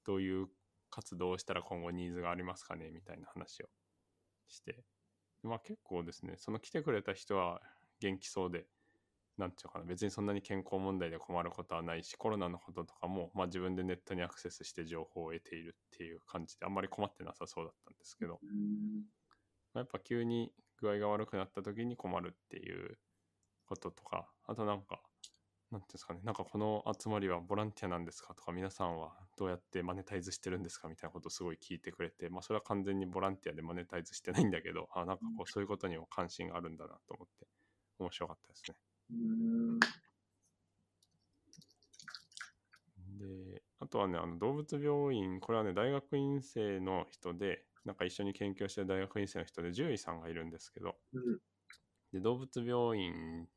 [0.05, 0.49] どういう
[0.91, 3.71] 活動をしたら今後ニーズがありますかねみたいな話を
[4.49, 4.87] して、
[5.43, 7.63] まあ結構ですね、その来てくれた人は
[8.01, 8.69] 元気そうで、
[9.39, 19.09] なんていうのかな、別にそんなに健康問題で困ることはないし、コロナのこととかも、まあ自分でネットにアクセスして情報を得ているっていう感じで、あんまり困ってなさそうだったんですけど、うん。
[19.73, 22.99] まあやっぱ急に具合が悪くなった時に困るっていう
[23.67, 25.01] こととか、あとなんか、
[25.71, 37.47] なんていうんですかね、なんかこの集まりはボランティアなんですかとか、皆さんはどうやってマネタイズしてるんですかみたいなことをすごい聞いてくれて、まあそれは完全にボランティアでマネタイズしてないんだけど、あなんかこうそういうことにも関心があるんだなと思って、
[37.99, 38.77] 面白かったですね。
[39.11, 39.79] うん
[43.19, 51.41] で、あとはね、あの動物病院、これはね、大学院生の人で、なんか一緒に研究してる大学院生の人で獣医さんがいるんですけど、うん
[52.13, 53.49] で動物病院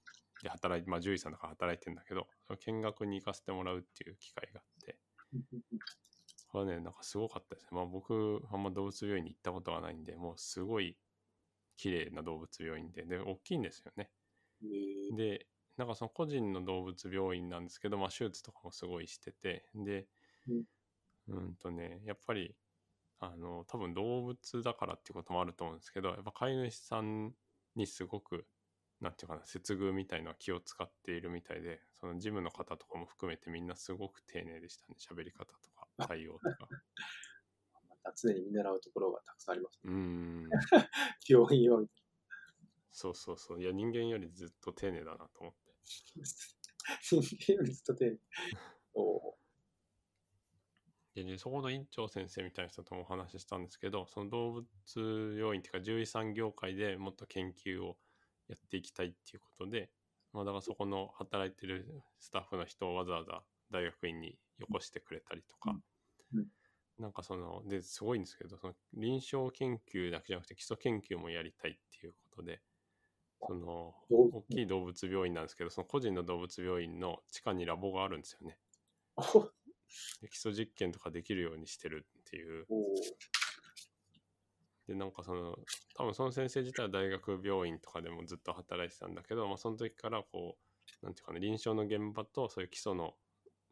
[0.42, 2.28] で働いて、まあ、獣医さんだから働いてるんだけど、
[2.60, 5.00] 見学に行かせてもらうっていう機会があって、
[6.48, 7.70] これはね、なんかすごかったですね。
[7.72, 11.00] まあ僕、あんま動物病院に行ったことがないんで、もうすごい
[11.78, 14.12] 綺麗な動物病院で、で、大きいんですよね。
[14.64, 20.10] えーで、なんかその個人の動物病院なんですけど、まあ手術とかもすごいしてて、で、
[21.28, 22.58] うんとね、やっぱり、
[23.22, 27.36] あの、多分動物だからっていうこともあると思うんですけど、やっぱ飼い主さん
[27.76, 28.48] にすごく、
[29.00, 34.96] なんていうかな、接遇みたいのは気を使っているみたいで、その事務の方とかも含めてみんなすごく丁寧でしたね。
[35.00, 36.68] 喋り方とか、対応とか。
[37.88, 40.50] また常に見習うところがたくさんあります、うーん。
[41.30, 41.84] 病院は
[42.92, 43.62] そうそうそう。
[43.62, 45.60] いや、人間よりずっと丁寧だなと思って。
[46.16, 46.26] な。
[47.02, 48.18] 人間よりずっと丁寧。
[48.96, 49.38] お
[51.16, 57.98] でね、そこの院長先生みたいな人ともお話ししたんですけど、その動物病院っていうか獣医さん業界でもっと研究を
[58.48, 59.92] やっていきたいっていうことで、
[60.32, 65.78] まあだからそこの働いてるスタッフの人をわざわざ大学院によこしてくれたりとか、
[66.34, 66.48] うん。
[66.98, 72.62] なんかその、で、すごいんですけど、その臨床研究だけじゃなくて基礎研究もやりたいっていうことで、
[73.42, 73.96] その、
[74.32, 78.60] 大きい動物病院なんですけど、その個人の動物病院の地下にラボがあるんですよね。
[80.24, 82.66] お基礎実験とかできるようにしてるっていう。
[84.88, 85.58] で、なんかその、
[85.96, 90.58] 多分その先生自体は大学病院とかでもずっと働いてたんだけど、まあ、その時からこ
[91.02, 93.14] う、なんていうかな、臨床の現場とそういう基礎の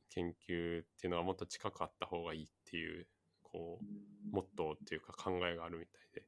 [0.10, 3.08] 研究っていうのはもっと近くあった方がいいっていう、
[3.44, 3.86] こう、
[4.32, 6.24] モットーっていうか考えがあるみたいで。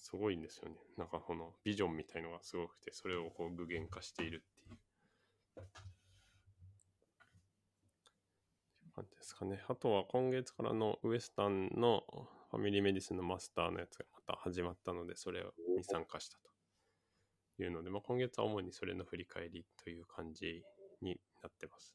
[0.00, 0.76] すごいんですよね。
[0.96, 4.78] なんかこのビジョンみたいのがすごくて、それをこう具現化しているっていう。
[8.94, 9.62] 感じですかね。
[9.68, 12.04] あとは今月からのウエスタンの
[12.50, 15.44] ファミリーメディスンのマスターのやつがまた始まったので、それ
[15.76, 16.38] に参加した
[17.56, 20.64] というので、まあ、今月は主にそれの振り返りという感じ
[21.02, 21.94] になってます。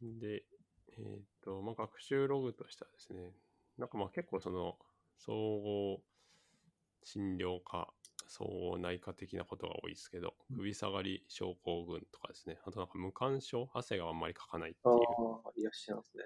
[0.00, 0.44] で、
[0.96, 3.32] えっ、と、まあ、学習ログとしてはですね、
[3.76, 4.76] なんかまあ結構その
[5.18, 6.00] 総合
[7.02, 7.88] 診療科、
[8.28, 16.22] 総合内科的なことが多いですけど、首下がり症候群とかですね、あとなんか無感症、汗があんまりかかないってああいう、、いらっしゃいますね。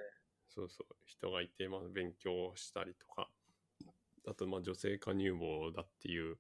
[0.49, 3.31] そうそう、人がいて、まあ、勉強したりとか、
[4.27, 6.37] あとまあ女性化乳房だっていう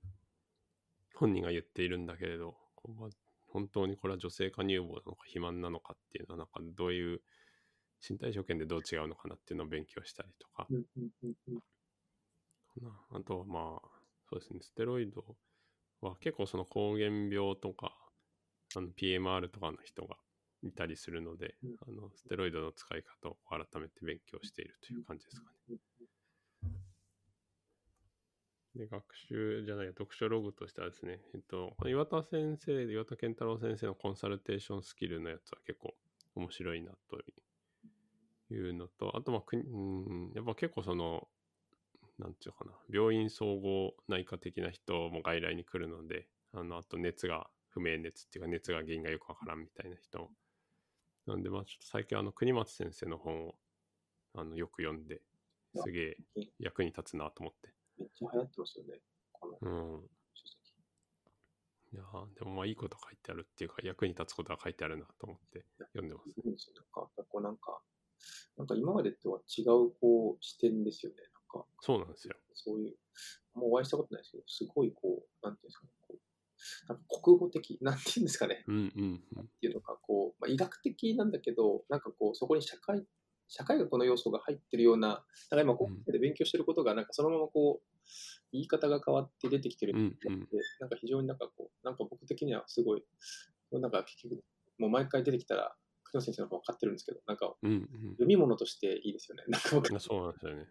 [1.14, 2.56] 本人が言っているんだけれど、
[3.48, 7.20] 本当にこれは女性化乳房なのか肥満なのかっていうのは、なんかどういう
[8.06, 11.60] 身体所見でどう違うのかなっていうのを勉強したりとか、うんうんうんうん。
[11.60, 11.64] か
[12.80, 12.90] な。
[13.10, 13.88] あとはまあ、
[14.28, 15.24] そうですね、ステロイド
[16.06, 17.96] は結構その膠原病とか、
[18.76, 20.16] あの PMR とかの人が
[20.62, 25.76] いたりするので、うんあのステロイドの使い方を改めて勉強しているという感じですかね。
[28.74, 35.94] で、学習じゃない、読書ログとしてはですね、えっと、この岩田先生、岩田健太郎先生のコンサルテーションスキルのやつは結構
[36.36, 37.18] 面白いなと
[38.54, 41.28] いうのと、あと、まあ、くうん、やっぱ結構その、
[42.18, 50.30] なんていうのかな、病院総合内科的な人も外来に来るので、あの、あと熱が、不明熱っていうか熱が原因がよくわからんみたいな人。
[51.26, 53.54] なんで、まあちょっと最近あの、国松先生の本を、
[54.34, 55.22] あの、よく読んで、
[55.74, 56.16] すげえ
[56.58, 57.74] 役に立つなと思って。
[57.98, 59.00] めっちゃ流行ってますよね。
[59.32, 60.10] このうん。
[60.34, 60.58] 書籍。
[61.94, 66.72] いやーでもまあいいこと書いてあるっていうか、役に立つことが書いてあるなと思って読んでます。
[66.74, 67.80] なんか、こうなんか、
[68.56, 71.18] なんか今までとは違うこう視点ですよね。
[71.52, 72.34] か、そうなんですよ。
[72.54, 72.96] そういう、
[73.54, 79.42] もうお会いしたことないですけど、すごいこう、なんていうんですかね、こう、なんか国語的、なんていうんですかね、うんうんうん。
[79.42, 83.04] っていうのが、こう、まあ、医学的なんだけど、なんかこう、そこに社会、
[83.48, 88.02] 社会学の要素が入ってるような、なんか今、こうで勉強してることが、なんかそのままこう、
[88.52, 90.48] 言い方が変わって出てきてるうんみたいでうん。
[90.80, 93.04] なんか非常になんかこう、なんか僕的にはすごい、
[93.72, 94.44] なんか結局、
[94.78, 95.74] もう毎回出てきたら、
[96.04, 98.10] 久野先生の方分かってるんですけど、なんかうんうん。
[98.12, 99.44] 読み物としていいですよね。
[99.48, 100.66] なんか僕そうなんですよね。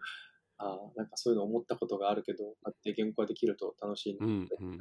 [0.61, 4.47] ああ、なんかそういうの思ったことがあるけど、こうやって言語化できると楽しいなうん。
[4.59, 4.79] うん。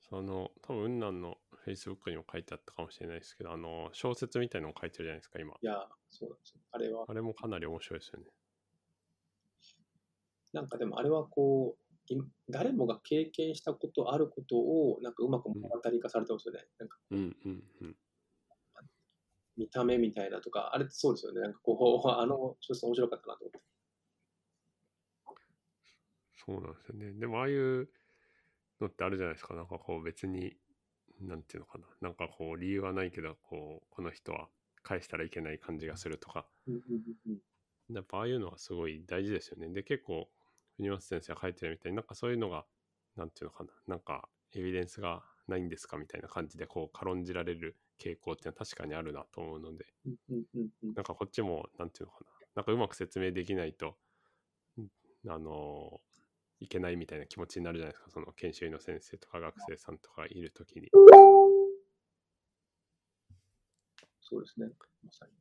[0.00, 5.54] その、多分、雲南の Facebook にも書いてあったかもしれないですけど、あの、小説みたいなのを書いてるじゃないですか、今。
[5.54, 6.60] いや、そうなんですよ。
[6.72, 8.26] あれは、あれもかなり面白いですよね。
[10.52, 16.66] なんかでもあれはこう、い誰もが経験したことあることを、なんかうまく物語化されてますよね。
[16.78, 17.96] なんかうんうんうん。
[19.56, 21.40] 見た目みたいなとか、あれってそうですよね。
[21.40, 23.60] なんかこう、 あの小説面白かったなと思って。
[26.46, 27.12] そうなんですよね。
[27.12, 27.90] でも、ああいう
[28.80, 29.54] のってあるじゃないですか。
[29.54, 30.58] なんかこう、別に、
[31.20, 31.86] なんていうのかな。
[32.00, 34.50] なんかこう、理由はないけど、こう、この人は
[34.82, 36.50] 返したらいけない感じがするとか。
[37.90, 39.68] やっぱああいうのはすごい大事ですよね。
[39.70, 40.30] で、結構、
[40.76, 42.66] 国松先生が書いてるみたいになんかそういうのが、
[43.16, 43.70] なんていうのかな。
[43.86, 45.96] なんか、エビデンスがないんですか？
[45.98, 49.86] みたいな感じで、こう、軽んじられる傾向っていうのは確かにあるなと思うので、
[50.94, 52.32] なんかこっちも、なんていうのかな。
[52.56, 53.98] なんかうまく説明できないと、
[54.80, 54.88] ん
[55.30, 56.00] あの
[56.64, 58.10] いけないみたいな気持ちになるじゃないですか。
[58.10, 60.88] その研修医の先生とか学生さんとかいるときに。
[64.20, 64.68] そうですね。
[65.04, 65.32] まさに。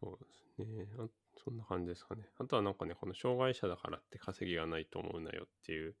[0.00, 0.88] そうですね。
[0.98, 1.06] あ
[1.42, 2.24] そんな感じですかね。
[2.38, 5.94] あとはなんかね、この障害者だからって稼ぎがないと思うなよっていう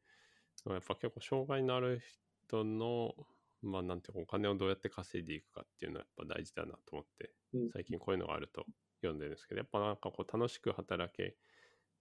[0.66, 2.02] のは、やっぱ結構障害のある
[2.48, 3.14] 人の、
[3.62, 8.66] まあなんていうか、お金をどうやって稼いでいくかっていうのはやっぱ大事だなと思って、うん最近こういうのがあると
[9.00, 11.36] 読んでるんですけど、やっぱなんかこう楽しく働け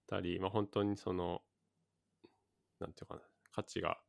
[0.10, 1.42] たり、まあ本当にその、
[2.80, 4.00] なんていうかな、価値が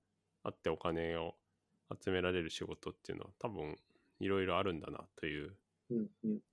[0.43, 1.35] あってお金を
[2.03, 3.77] 集められる仕事っていうのは多分
[4.21, 5.57] いろいろあるんだなという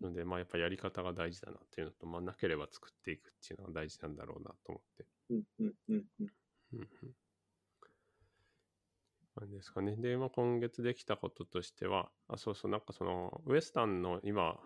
[0.01, 5.05] ので、まあやっぱやり方が大事だなっていうのと、まあなければ作っていくっていうのが大事なんだろうなと思って。
[5.29, 6.27] うんうんうんうん
[6.73, 7.15] うんうん。
[9.35, 9.95] なんですかね。
[9.95, 14.59] で、まあ今月できたこととしては、あ、そうそう、なんかその、ウエスタンの今、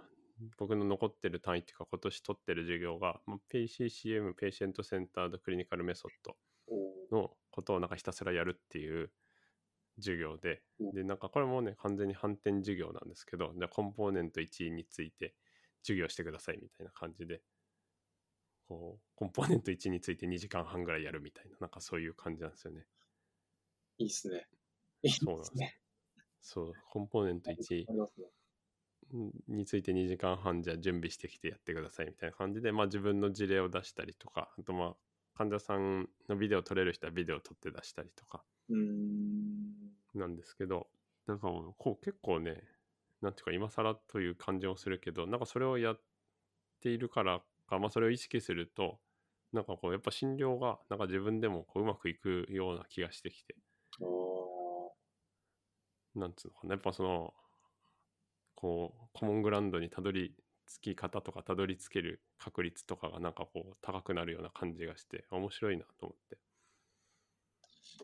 [0.58, 6.36] 僕の残ってる単位っていうか今年取ってる授業が、まあ、PCCM、ペーシェントセンタードクリニカルメソッド
[7.16, 9.12] のことをなんかひたすらやるっていう
[9.98, 15.36] 授業でうん、で、なんかこれもね、完全に反転授業なんですけど、でコンポーネント1について
[15.84, 17.42] 授業してくださいみたいな感じで、
[18.68, 22.86] こう、コンポーネント1について2時間半ぐらいやるみたいな、なんかそういう感じなんですよね。
[23.98, 24.48] いいっすね。
[25.04, 25.78] いいっすそうなんですね。
[26.42, 28.28] そう、コンポーネント1ありますね。
[29.48, 34.96] について2時間半じゃあ準備してきてやってくださいみたいな感じで、まあ自分の事例を出したりとか、あとまあ
[35.36, 38.44] 患者さんのビデオ撮れる人はビデオ撮って出したりとか。
[40.14, 40.88] なんですけど、
[41.28, 41.48] なんか
[41.78, 42.64] こう結構ね、
[43.22, 46.02] なんていうか今更という感じもするけど、なんかそれをやっ
[46.82, 49.00] ているからか、まあそれを意識すると、
[49.54, 53.56] なんかこうやっぱ診療がなんか自分でもこううまくいくような気がしてきて、
[56.16, 57.34] なんつうのかな、やっぱその、
[58.62, 60.36] こう、コモングラウンドにたどり
[60.68, 66.38] 着き方とかたどり着ける確率とかがなんかこう高くなるような感じがして、面白いなと思って。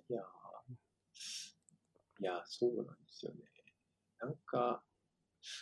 [0.10, 0.26] いやー
[2.20, 3.38] いやー、そうなんですよね。
[4.20, 4.84] なんか、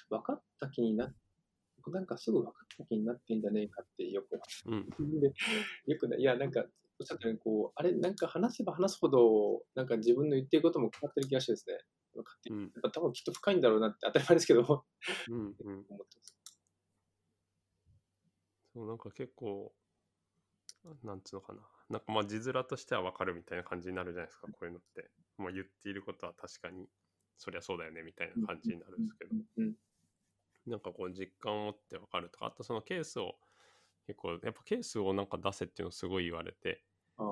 [0.09, 1.13] 分かった気になっ
[1.91, 5.27] なんかすぐ分かった気になってんじゃねえかってよく、うん、で
[5.87, 6.65] よくね、いや、なんか、
[6.97, 11.77] おっしゃったように、こう、あれ、なんか話せば話すほど、なんか自分の言ってることも変わってる気がしてですね、
[12.23, 14.85] 勝手にうん、やっぱ多分きっと深いんだろうなって当たり前ですけど、思
[15.29, 15.81] うん、うん。
[15.81, 16.35] ってます。
[18.73, 19.73] そう、なんか結構、
[21.03, 21.61] なんつうのかな。
[21.89, 25.09] なんかまあ字面としてはわかるみたいな感じになるじゃないですか、こういうのって。
[25.37, 26.87] まあ言っていることは確かに、
[27.37, 29.31] そりゃそうだよねみたいな感じになるんですけど。
[29.57, 29.75] うんうん
[30.67, 33.35] なんかこう実感を持ってわかるとか、あとそのケースを
[34.07, 36.83] 結構、やっぱケースをなんか出せっていうのすごい言われて、
[37.17, 37.23] あ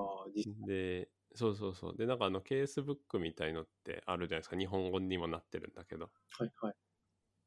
[0.66, 1.96] で、そうそうそう。
[1.96, 4.56] で、なんかあのケースブックみたいのってあるじゃないですか。
[4.56, 6.12] 日本語にもなってるんだけど。
[6.38, 6.74] はいはい。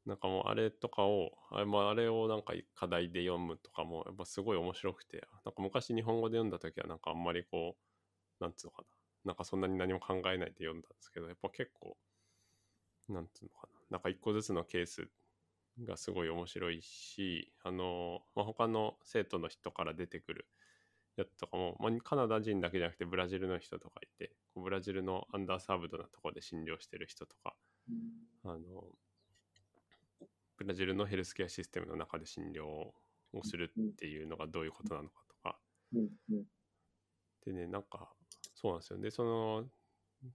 [0.05, 7.77] なんかもうあれとかを、あれ,、まあ、あれをなんか課題で読むとかもやっぱすごい面白くて、なんか昔日本語で読んだ時はなんかあんまりこ
[8.39, 8.87] う、なんつうのかな。
[9.25, 11.97] なんかそんなに何も考えないで読んだんですけど、やっぱ結構、
[13.07, 13.81] なんつうのかな。
[13.89, 15.09] なんか一個ずつのケース
[15.79, 20.49] がすごい面白いし、あの、まあ、他の生徒の人から出てくる
[21.17, 27.55] やつとかも、まあ、カナダ人だけじゃなくてブラジルの人とかいて、こうブラジルのアンダーサーブドなところで診療してる人とか、
[28.43, 28.59] あの、
[30.57, 32.93] ブラジルのヘルスケアシステムの中で診療を
[33.43, 35.59] するっていうのがどういうことなのかとか。
[37.45, 38.11] でね、なんか、
[38.55, 38.99] そうなんですよ。
[38.99, 39.69] で、その、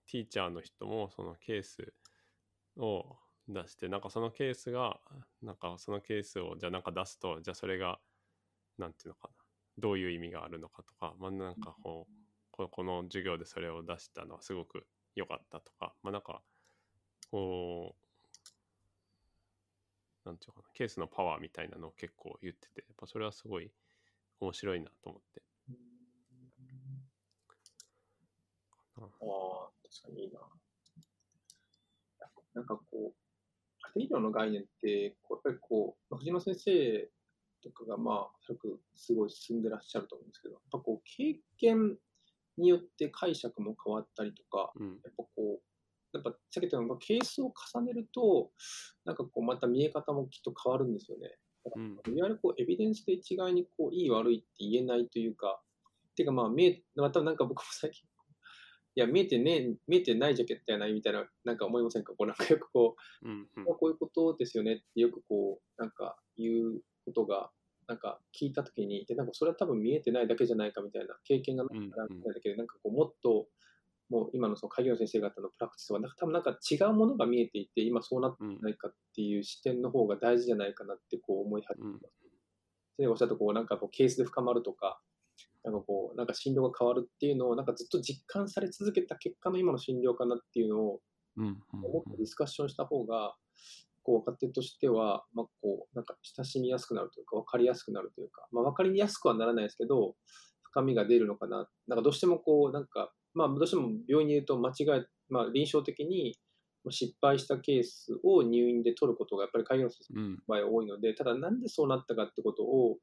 [0.06, 1.92] ティーチャーの人もそのケース
[2.76, 3.18] を
[3.48, 5.00] 出して、なんかそのケースが、
[5.42, 8.00] なんかそのケースをじゃあなんか出すと、じゃあそれが、
[8.78, 9.41] なんていうのかな、
[9.78, 12.12] どういう意味があるのかとか、まあなんかこう、
[12.50, 16.42] ここの授業でそれを出したのはすごく良かったとか、まあなんか、
[17.30, 18.02] こう、
[20.24, 23.70] なんていうのかな、ケースのパワーみたいなのを結構言ってて、やっぱそれはすごい
[24.40, 25.42] 面白いなと思って。
[28.98, 30.40] ああ、確かにいいな。
[32.54, 33.12] なんかこう、
[33.94, 37.10] 家庭医療の概念って、こうやっぱりこう、まあ藤野先生
[37.62, 41.98] とかがまあ、おそらくすごい進んでらっしゃると思うんですけど、やっぱこう、経験
[42.58, 45.00] によって解釈も変わったりとか、うん。
[45.04, 45.60] やっぱこう、
[46.12, 48.52] やっぱさっき言ったように、ケースを重ねると、
[49.04, 51.38] なんかこう、また見え方もきっと変わるんですよね。
[51.64, 55.62] だからうんいわゆるこう、エビデンスで一概にこう、いい悪いって言えないというか、
[56.10, 58.06] っていうかまあ、見え、またなんか僕も最近、
[58.94, 62.12] いや、見えてねえ、 見えてないジャケットやないみたいな、なんか思いませんか？
[62.14, 63.48] こう、なんかよくこう、うん。
[63.56, 67.50] うんこういうことですよねってよくこう、なんか言うことが、
[67.88, 73.48] なんか聞いたときに、で、なんかそれは多分見えてないだけじゃないかみたいな経験がないからみたいだけど、なんかこう、もっと、
[74.08, 78.58] もう今のその会議の先生方のプラクティスは、なんか多分なんか違うものが見えていて、今そうなってうん。
[78.60, 82.02] ないかっていう視点の方が大事じゃないかなってこう思い始めます。
[82.96, 85.00] 先生がおっしゃったこう、なんかこう、ケースで深まるとか、
[85.64, 91.00] なんかこう、なんか診療が変わるっていうのを、なんかずっと実感され続けた結果の今の診療かなっていうのを。
[91.72, 93.34] もっとディスカッションした方が、
[94.02, 100.14] こう若手としては、まあ、こうなんか親しみやすくなるというか、分かりやすくなるというか、まあ、分かりやすくはならないですけど、
[100.62, 101.68] 深みが出るのかな。
[101.86, 106.36] なんかどうしてもこう、なんか、まあ、どうしても病院にいると間違い、まあ、臨床的に
[106.90, 110.42] 失敗したケースを入院で取ることがやっぱり開業のうん。
[110.46, 112.98] 場合は多いので、ただなんでそうなったかってことを、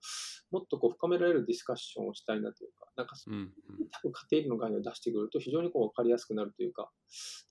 [0.51, 3.51] もっとこう深められるディスカッションをしたいなというか、なんかうん。
[3.91, 6.89] 多分家庭の概念を出してくると非常にこう分かりやすくなるというか、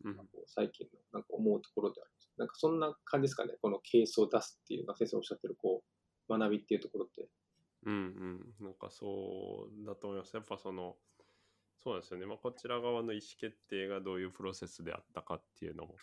[0.04, 0.16] うん。
[0.16, 2.30] こう最近のなんか思うところであります。
[2.36, 5.82] なんかそんな感じですかね、このケースを出すっていうのが先生おっしゃってるこ
[6.28, 7.28] う学びっていうところって。
[7.86, 10.34] うんうん、なんかそうだと思います。
[10.34, 10.96] やっぱその、
[11.82, 12.26] そうですよね。
[12.26, 15.94] まあ、こちら側の意思決定がどういうプロセスであったかっていうのも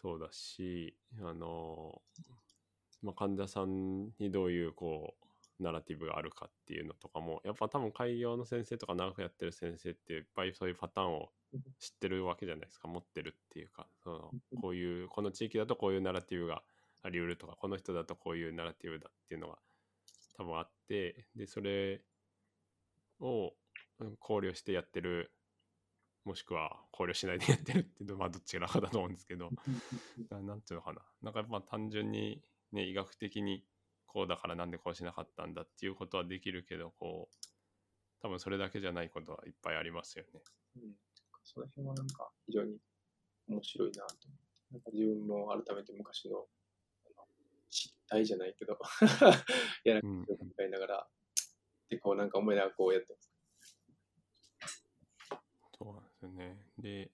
[0.00, 2.02] そうだし、あの、
[3.02, 11.32] まあ、患者さんにどういうこう、ナラティブがあるかっていうのとかも、やっぱ多分開業の先生とか長くやってる先生っていっぱいそういうパターンを
[11.78, 12.88] 知ってるわけじゃないですか。
[12.88, 14.62] 持ってるっていうかそのうん。
[14.62, 16.64] こういうこの地域だとこういうナラティブが
[17.02, 19.58] あり得るとかこの人だとこういうナラティブだっていうのが
[20.36, 22.04] 多分あってでそれ
[23.20, 23.56] を
[23.98, 25.35] うん考慮してやってる
[26.26, 29.50] もしくは考慮しないでやってるっていうのはまあどっちらかだと思うんですけど
[30.30, 32.42] ななんていうのかななんかやっぱ単純に
[32.72, 33.64] ね医学的に
[34.06, 37.46] こうだからなんでこうしなかったんだっていうことはできるけどこう
[38.22, 40.40] 多分それだけじゃないことはいっぱいありますよね。
[40.76, 40.82] うん
[41.46, 42.76] その辺はなんか非常に
[43.48, 44.28] 面白いなと。
[44.72, 46.44] なんか自分も改めて昔の
[47.70, 48.78] 失態じゃないけど、
[49.84, 51.08] やらなうんきゃいけないながら、
[51.88, 53.30] で、こうなんか思いながらこうやってます。
[56.20, 56.56] ですよね。
[56.78, 57.10] で、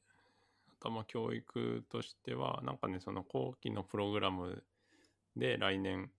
[0.68, 4.64] あとはまあ教育としては、なんかね、その後期のプログラム
[5.36, 6.10] で来年、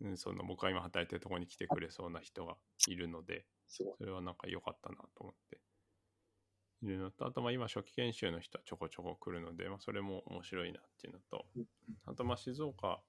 [0.00, 2.56] うんその僕が今働いてるところに来てくれそうな人が
[2.88, 3.44] いるので。
[3.70, 5.58] それはなんか良かったなと思って
[6.82, 11.64] いるのと、あとまあ今初期研修の人はちょこちょこ来るので、まあ、それも面白いなっていうのとうん、
[12.06, 13.00] あとまあ静岡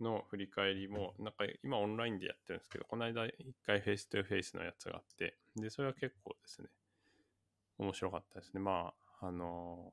[0.00, 6.68] の振り返りも、なんか今オンラインでやってるんですけど、この間一回フェイス2フェイスのやつがあって、で、それは結構ですね、
[7.78, 8.60] 面白かったですね。
[8.60, 9.92] まあ、あの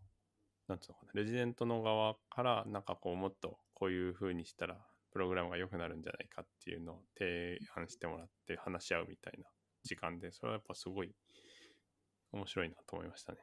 [0.68, 4.78] なんつうのかな、レジデントの側から、なんかこう、もっとこういう風にしたら、
[5.12, 9.50] プログラムが良くなるんじゃないかっていうのを提案してもらって話し合うみたいな
[9.84, 11.16] 時間で、それはやっぱすごい
[12.32, 13.40] 面白いなと思いましたね。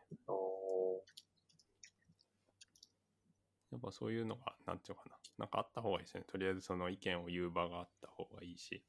[3.73, 6.23] やっぱそういうのが、なんていうかな、なんかあった方がいいですね。
[6.29, 8.85] とりあえずその意見を言う場があった方がいいし、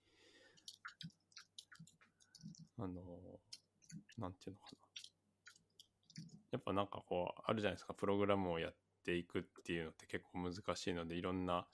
[2.78, 3.02] あの、
[4.20, 4.87] なんていうのかな。
[6.52, 11.70] やっぱなんかこう、あるじゃないですか、プログラムをやっていくっていうのって結構難しいので、いろんな、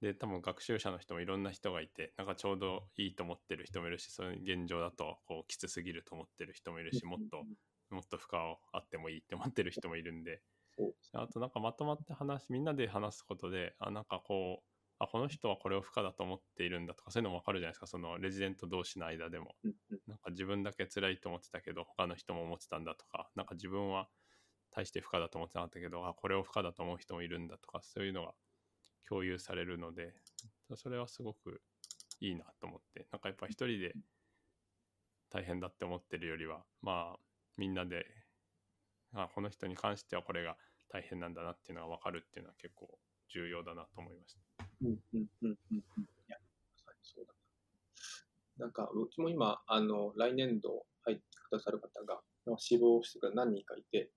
[0.00, 7.48] で、多分学習者の人もいろんな人がいて、なんかちょうどいいと思ってる人もいるし、その現状だとこうきつすぎると思ってる人もいるし、もっと、
[7.90, 10.42] もっと負荷をあってもいいって思ってる人もいるんで、
[11.12, 14.68] あとなんかまとまって話みんなで話すことであなんかこう
[15.00, 19.54] あこの人はこれを負荷だと思っているんだとかそういうのも分かるじゃないですかそのレジデント同士の間でも。
[19.64, 19.98] うんうん。
[20.08, 24.08] なんか自分だけ辛いと思ってたけど他の人も思ってたんだとかなんか自分は
[24.70, 28.32] 大して負荷だと思ってなかったけどあこれを負荷だと思う人もいるんだとかそういうのが
[29.08, 30.14] 共有されるので
[30.74, 31.62] それはすごく
[32.20, 33.06] いいなと思って。
[33.12, 33.94] なんかやっぱ一人で
[35.30, 37.18] 大変だって思ってるよりはまあ
[37.56, 38.06] みんなで
[39.12, 40.56] あこの人に関してはこれが
[40.90, 42.98] 大変なんだなっていうのが分かるっていうのは結構
[43.28, 44.47] 重要だなと思いました。
[44.82, 45.78] うんうんうんうんうん。
[45.78, 45.84] い
[46.28, 47.32] や、まさにそうだ
[48.58, 48.66] な。
[48.66, 52.20] なんか、うちも今、あの、来年度入ってくださる方が、
[52.58, 54.10] 死亡してくれる何人かいて、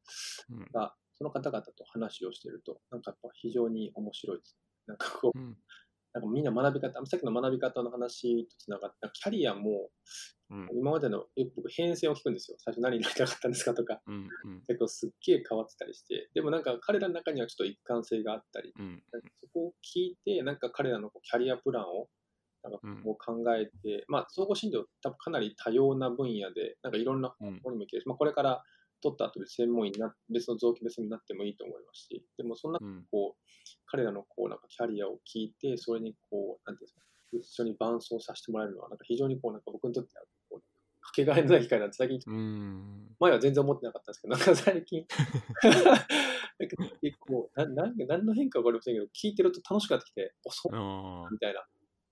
[0.49, 4.57] うんが、その方々と話をしてると、なんかやっぱ非常に面白いです。
[4.87, 5.57] なんかこう、うん
[6.13, 9.89] なんかみんな学び方、さっきの学び方の話とつながって、キャリアも、
[10.49, 10.69] うん。
[10.73, 12.57] 今までの、よく僕変遷を聞くんですよ。
[12.59, 14.61] 最初何になりたかったんですかとか、うんうん。
[14.67, 19.01] 結構すっげえ変わってたりして、でもなんか彼らの中にはちょっと一貫性があったり、うん
[19.41, 22.07] そこを聞いて、なんか彼らのこうキャリアプランを
[22.63, 23.03] なんかうん。
[23.03, 28.63] こう考えて、まあ、総合診療、多分かなり多様な分野で、なんかいろんな方向にもいけるし、まあ、これから
[29.01, 33.05] 取った後で専門医にな別の臓器別になってもいいと思いますし、でもそんなうん。
[33.11, 33.41] こう、
[33.85, 37.01] 彼らのこうなんかキャリアを聞いて、それにこう、なんていうんですか、
[37.33, 40.61] 一緒に伴走させてもらえるのは、なんか非常にこう、なんか僕にとってはこう、
[41.01, 43.15] かけがえのない機会なんて最近うん。
[43.19, 45.05] 前は全然思ってなかったんですけど、なんか最近、
[47.01, 50.69] 結構なな何の変化か分かりませんけど、聞いてると楽しくなってきて、おそ
[51.31, 51.61] みたいな、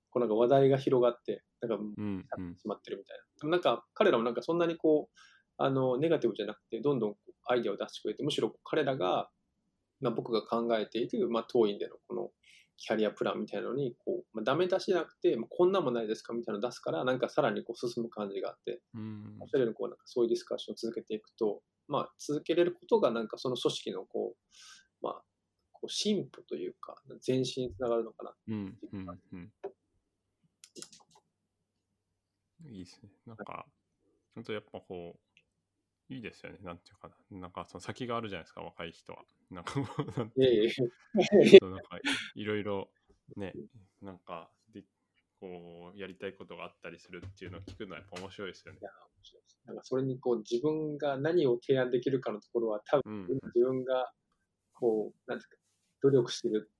[0.09, 2.55] こうなんか話題が広がって、なんか、うんうん。
[2.57, 3.23] しまってるみたいな。
[3.41, 5.19] でもなんか、彼らもなんかそんなにこう、
[5.59, 7.15] あの、ネガティブじゃなくて、どんどん
[7.45, 9.29] アイデアを出してくれて、むしろ彼らが、
[9.99, 12.29] まあ、僕が考えている、まあ、当院でのこの
[12.77, 25.21] キャリアプランみたいなのに、こう、まあ、ダメ出しじゃなくて、まあ、こんなんもないですかみたいなのを出すから、なんかさらにこう進む感じがあって、うんおっしゃるようにこうなんかそういうディスカッションを続けていくと、まあ、続けれることがなんかその組織のこう、まあ、
[25.73, 26.95] こう進歩というか、
[27.27, 28.33] 前進につながるのかな。
[28.47, 29.51] うんうんうん
[32.65, 33.09] いいですね。
[33.25, 33.65] なんか、
[34.35, 35.19] 本当やっぱこう、
[36.09, 36.57] いいですよね。
[36.63, 37.39] なんていうかな。
[37.39, 39.23] なんかその先があるじゃないですか、若い人は。
[39.51, 41.99] なんか なんか
[42.35, 42.91] いろいろ
[43.35, 43.53] ね、
[44.01, 44.83] なんかで、
[45.39, 48.83] こう、やりたいことがあったりするっていうのを聞くのはやっぱ面白いですよねい。
[48.83, 53.39] や面白いですなんかそれにこう自分が何を提案できるかのところは多分うん。
[53.53, 54.11] 自分が
[54.73, 55.57] こう、なんですか、
[56.01, 56.71] 努力してる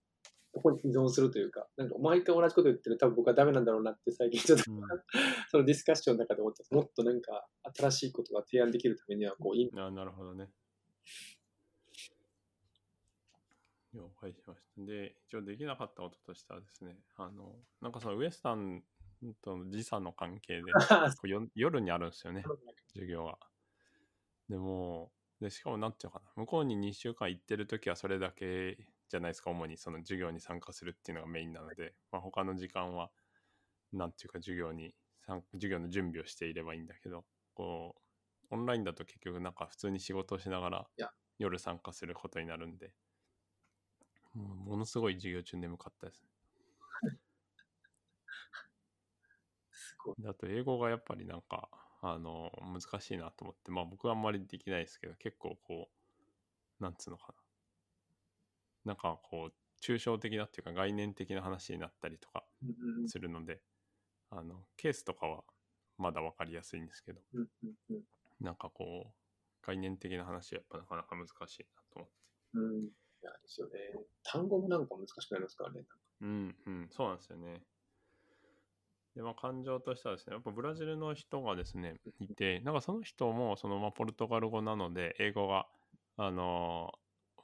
[0.59, 4.79] ところに依存するというか、なんか毎回同じこと言ってる多分僕はダメなんだろうなって最近ちょっと、うん
[5.49, 10.51] そのディスカッションの中で思ってもっとなんか新しいことが提案できるためにはこういいあなるほどね。
[13.93, 14.85] 了解しました。
[14.85, 18.83] で、一応できなかったこととしてはですね、あの、なんかそのウエスタン
[19.41, 20.71] との時差の関係で、
[21.17, 22.43] こうよ夜にあるんですよね、
[22.89, 23.39] 授業が。
[24.47, 25.11] でも、
[25.41, 28.77] で、しかもなんていうのかな、向こうに2週間行ってる時はそれだけ
[29.09, 29.77] じゃないですか、主に。
[29.77, 33.13] その授業に参加するっていうのがメインなので、まあ、他の時間は、
[33.91, 38.03] なんていうか授業に、参授業の準備をしていればいいんだけど、こ
[38.51, 40.91] う、オンラインだと結局なんか普通に仕事をしながら
[41.39, 42.95] 夜参加することになるんで、
[44.33, 46.27] もうものすごい授業中眠かったです。
[50.27, 53.71] あと英語がやっぱりなんかあの難しいなと思って。
[53.71, 55.91] まあ僕はあんまりできないですけど結構こ
[56.79, 57.38] うなんつうのかな
[58.89, 62.43] なんかこう抽象的なっていうか概念的な話になったりとか
[63.05, 63.61] するので
[64.31, 65.43] あのケースとかは
[65.99, 67.21] まだ分かりやすいんですけど
[68.41, 72.13] なんかこう概念的な話はやっぱなかなか難しいなと思って
[72.53, 72.85] うん。
[72.87, 72.89] で
[73.45, 73.73] すよね。
[74.23, 75.85] 単語もなんか難しくなりますからね。
[76.21, 77.61] うんうんそうなんですよね
[79.15, 85.67] でまあ感情としてはですねやっぱブラジルの人がですねいてなんかその人もそのまあポルトガル語なので英語が
[86.17, 86.91] あの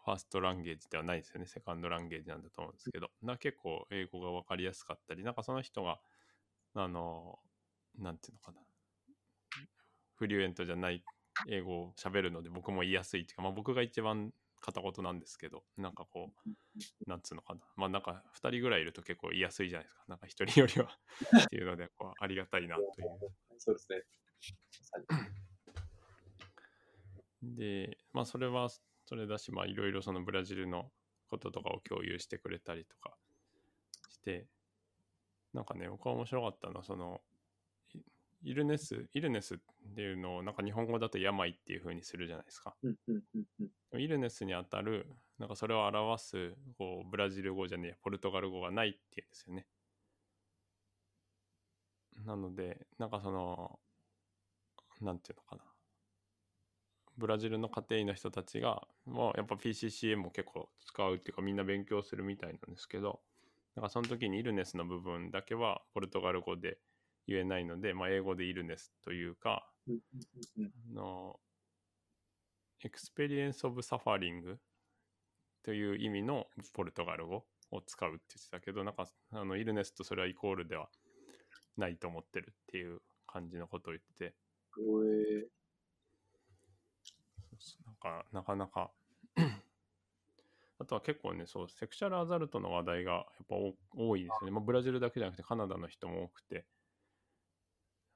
[0.06, 6.00] ファーストランゲージではないですよねセカンドランゲージなんだと思うんですけどな結構英語が分かりやすかったりなんかその人が
[6.76, 7.40] あの
[7.98, 8.60] なんていうのかな
[10.16, 11.04] フリュエントじゃない
[11.50, 17.62] 英語を喋るので僕も言いやすいっていうか、まあ、僕が一番片言なんですけどなんかこうなんつうのかな。
[17.76, 20.04] まあなんか2人ぐらいいると結構言いやすいじゃないですか。
[20.08, 20.98] なんか1人よりは
[21.46, 22.90] っていうのでこうありがたいなという。
[23.60, 24.02] そうですね。
[27.44, 28.70] で、まあそれは
[29.06, 30.92] それだし、まあいろいろそのブラジルの
[31.30, 33.18] こととかを共有してくれたりとか
[34.10, 34.48] して、
[35.54, 37.22] なんかね、僕は面白かったのは、その、
[37.94, 38.02] イ
[38.44, 39.58] イルネス、イルネスっ
[39.96, 42.76] ていうのをなんか日本語だと病っていう風にするじゃないですか。
[43.94, 45.08] イルネスにあたる、
[45.40, 49.68] なんかそれを表すこうブラジル語じゃねえ、ポルトガル語がないっていうんですよね。
[52.26, 53.80] なので、なんかその、
[55.02, 55.75] なんていうのかな。
[57.18, 63.22] ブラジルの家庭医の人たちが、もうやっぱ PCCM も結構使うっていうかみんな勉強するみたいなんですけど、
[63.76, 66.80] なんかその時にイルネスの部分だけはポルトガル語で
[67.28, 69.70] 言えないので、まあ、英語で illness というか、
[70.60, 71.40] あの、
[72.84, 74.60] experience of suffering
[75.64, 80.90] という意味のポルトガル語を使うって言ってたけど、なんか、あの、 illness とそれはイコールでは
[81.78, 84.36] ないと思ってるっていう感じのことを言ってて、
[87.60, 88.92] そうそうなんか、なかなか
[90.80, 93.56] あとは結構ね、そう、 sexual assault の話題がやっぱ
[93.96, 94.52] 多いですよね。
[94.52, 96.66] まあ、ブラジルだけじゃなくてカナダの人も多くて、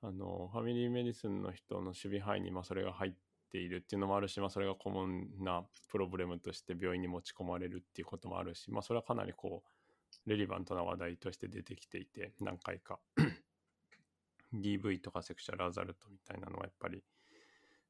[0.02, 3.14] あの、ファミリーメディスンの人の守備範囲にまあそれが入っ
[3.52, 13.00] ているっていうのもあるし、まあ、それがコモンなプロブレムとして病院に持ち込まれるっていうこともあるし、まあ、それはかなりこう、レリバントな話題として出てきていて、何回か。
[14.54, 17.04] DV とかセクシャルアザルトみたいなのはやっぱり、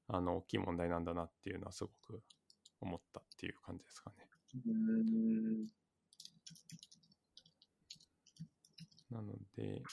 [0.09, 2.23] あの、大きい問題なんだなっていうのはすごく
[2.81, 4.27] 思ったっていう感じですかね。
[9.11, 9.83] なので、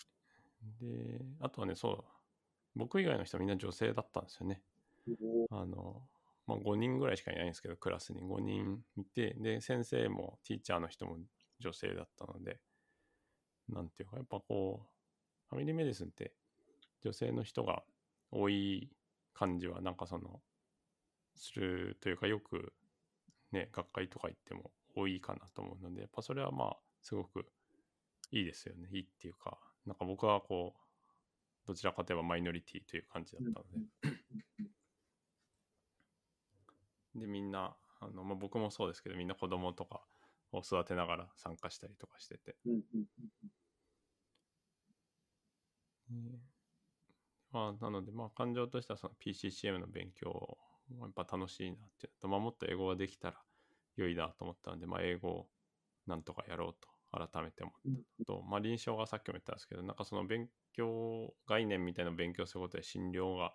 [0.80, 2.04] で、あとはね、そう、
[2.74, 4.62] 僕以外の人はみんな女性だったんですよね。
[5.50, 6.02] あの、
[6.46, 11.18] まあ、5人ぐらいしかいないんですけど、クラスに5人いて、で、先生もティーチャーの人も
[11.60, 12.58] 女性だったので、
[13.68, 14.88] なんていうか、やっぱこう、
[15.50, 16.32] ファミリーメディスンって
[17.02, 17.82] 女性の人が
[18.30, 18.90] 多い
[19.36, 20.40] 感じは、なんかその、
[21.34, 22.72] するというか、よく
[23.52, 27.46] ね、学会とか行っても多いかなと思うので、やっぱそれはまあ、すごく
[28.30, 28.88] いいですよね。
[28.92, 30.80] いいっていうか、なんか僕はこう、
[31.66, 33.78] どちらかといえばマイノリティという感じだったので、
[37.20, 40.02] で、みんな、あのまあ、僕もそうですけど、みんな子供とか
[40.52, 42.56] を育てながら参加したりとかしてて、
[46.10, 46.55] うん
[47.56, 50.58] まあ、なので、まあ、感情としてはその PCCM の勉強
[51.00, 53.36] やっぱ楽しいなっていうのと、まあ、もっと英語ができたら
[53.96, 55.46] 良いなと思ったので、まあ、英語を
[56.06, 63.54] なんとかやろうと改めて思ったのと、まあ、臨床がさっきも言ったんですけどなんかその勉強概念みたいなのを勉強することで診療が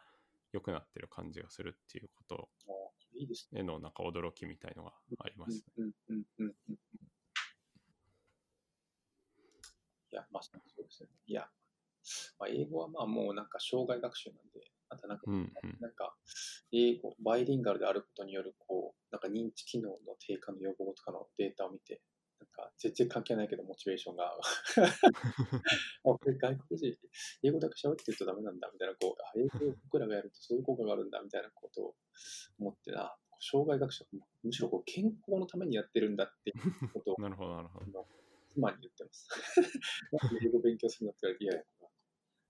[0.52, 2.50] 良くなってる感じがするっていうこと。
[3.54, 5.92] へのなんか驚きみたいのがありますね。
[10.12, 11.10] いや、まあそうですね。
[11.28, 11.48] いや、
[12.40, 16.14] まあ、英語はまあもうなんか障害学習なんで、あとなんか、うんうんなんか
[16.74, 22.02] 英語、バイリンガルであることによるこう、なんか認知機能の低下の予防とかのデータを見て、
[22.40, 24.40] なんか全然関係ないけどモチベーションが、 あ、
[26.04, 26.98] これ外国人、
[27.44, 31.96] 英語だけ喋ってるとダメなんだみたいな、こう、あ英語を僕らがやるとそういう効果があるんだみたいなことを
[32.60, 34.06] 思ってな、障害学習、
[34.44, 37.86] むしろこう健康のためにやってるんだっていうことを なるほど、なるほど。
[37.86, 38.06] 今
[38.54, 39.28] 妻に言ってます。
[40.44, 41.54] 英語勉強するのって言われて、いや、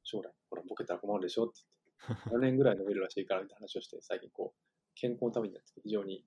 [0.03, 1.61] 将来、ほら、ボケたら困るでしょって
[2.07, 4.59] 言って、7年ぐらい伸びるらしいからって話をして、最近こう、
[4.95, 6.25] 健康のためにやってて非常に、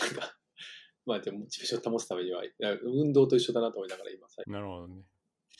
[0.00, 0.36] なんか、
[1.06, 2.42] まあでもモチベーションを保つためには、
[2.82, 5.02] 運動と一緒だなと思いながら今、最近なるほどね。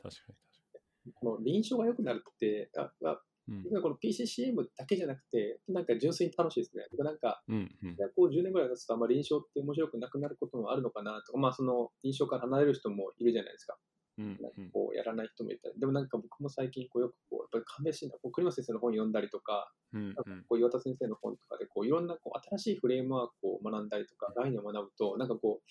[0.03, 0.35] 確かに
[0.73, 3.65] 確かこの臨床が良くなるって、ああに。
[3.65, 6.85] 実はこの PCCM だけじゃなくて、なんか純粋に楽しいですね。
[6.99, 7.71] なんか、うん。
[7.83, 13.77] うんこう10年ぐらい経つと、あんまり臨床って面白くなくなることもあるのかなとか、まあその臨床から離れる人もいるじゃないですか。
[14.19, 25.69] うんなんかうんこうやらない人もいたり、でもなんか僕も最近こうよくこう、やっぱり鑑別診断、こう栗松先生の本読んだりとか、うんなんかこう岩田先生の本とかでこういろんなこう新しいフレームワークを学んだりとか、概念を学ぶと、なんかこう、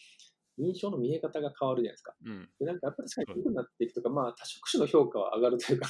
[0.57, 2.13] 臨床の見え方が変わるじゃないですか。
[2.25, 2.49] うん。
[2.59, 5.87] で、なんかやっぱり確かに良くなっていくとか、まあ多職種の評価は上がるというか、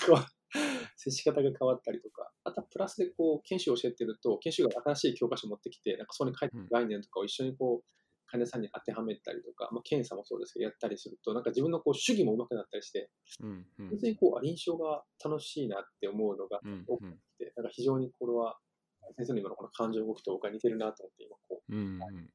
[0.95, 8.02] 接し方が変わったりとか、あとはプラスでこう研修を教えてると、研修が新しい教科書を持ってきて、なんかそこに書いてある概念とかを一緒にこう、
[8.33, 13.11] 患者さんに当てはめたりとか、まあ、検査もそうですけど、やったりすると、なんか自分のこう主義も上手くなったりして、
[13.41, 17.05] うんうん本当にこう、あ臨床が楽しいなって思うのがうん多く
[17.37, 18.57] て、なんか非常にこれは、
[19.17, 21.99] 先生の今のこの感情動きと僕は似てるなと思って、今こう、うんうん。
[21.99, 22.25] なんか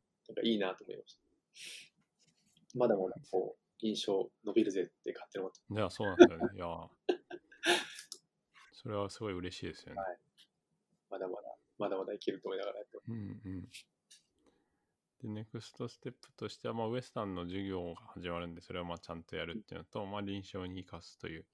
[0.45, 2.79] いいなと思いました。
[2.79, 6.49] まだまだこう、印象伸びるぜって勝手に思っていや、そうなんだよね。
[6.55, 6.67] いや、
[8.73, 10.03] それはすごい嬉しいですよね。
[11.11, 13.11] まだまだ、まだまだいけると思いながらやってます。
[13.11, 13.69] うんうん。
[15.21, 21.49] で、ネクストステップとしては、まあ、ウエスタンの授業が始まるんで、それをまあちゃんとやるっていうのと、まあ、臨床に生かすというと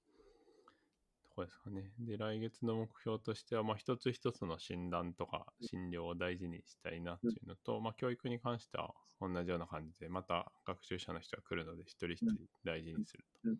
[1.35, 1.93] ころですかね。
[1.99, 13.49] で、来月の目標としては、まあ、一つ一つの診断とか診療を大事にしたいなっていうのと、まあ、教育に関しては同じような感じで、また学習者の人が来るので、一人一人大事にすると。
[13.49, 13.57] うん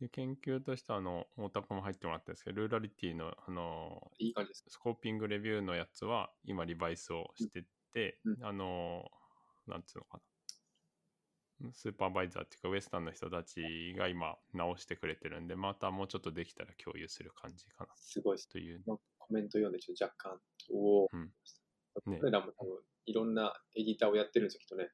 [0.00, 4.64] で研究としては、あの、大田君も入ってもらったんですけど、ルーラリティの、あの、いい感じです。
[4.66, 8.44] スコーピングレビューのやつは今リバイスをしてて、うん。
[8.44, 9.10] あの
[9.66, 10.18] なんつうのか
[11.60, 11.72] な。
[11.74, 17.90] スーパーバイザーっていうかウエスタンの人たちが今直してくれてるんでまたもうちょっとできたら共有する感じかな。
[17.96, 18.38] すごい。
[18.38, 18.82] という。
[18.86, 18.98] コ
[19.30, 20.40] メント読んでちょっと若干、
[20.72, 21.30] おお、うん。
[22.06, 22.18] ね。
[22.20, 24.90] 彼らも多分いろんなエディターをやってるんですよ、きっとね。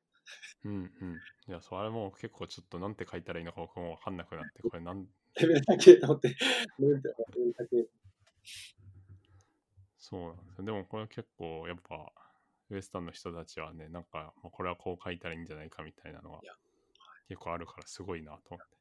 [0.64, 1.16] うんうん。
[1.48, 5.06] いやそれも結構ちょっとなんて書いたらいいのか僕も分かんなくなってこれなん
[5.40, 6.34] レベルだけと思って、レ
[6.80, 7.86] ベルだけ。
[9.98, 10.64] そうなんですよ。
[10.64, 12.12] でもこれ結構やっぱ
[12.70, 16.40] ウエスタンの人たちはねなんかもうこれはこう書いたらいいんじゃないかみたいなのが
[17.28, 18.76] 結構あるからすごいなと思って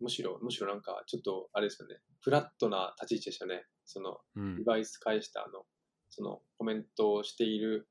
[0.00, 3.64] むしろ、むしろなんか、ちょっと、あれですよね、フラットな立ち位置でしたね。
[3.84, 5.64] その、うんリバイス返したあの、
[6.10, 7.88] その、コメントをしている、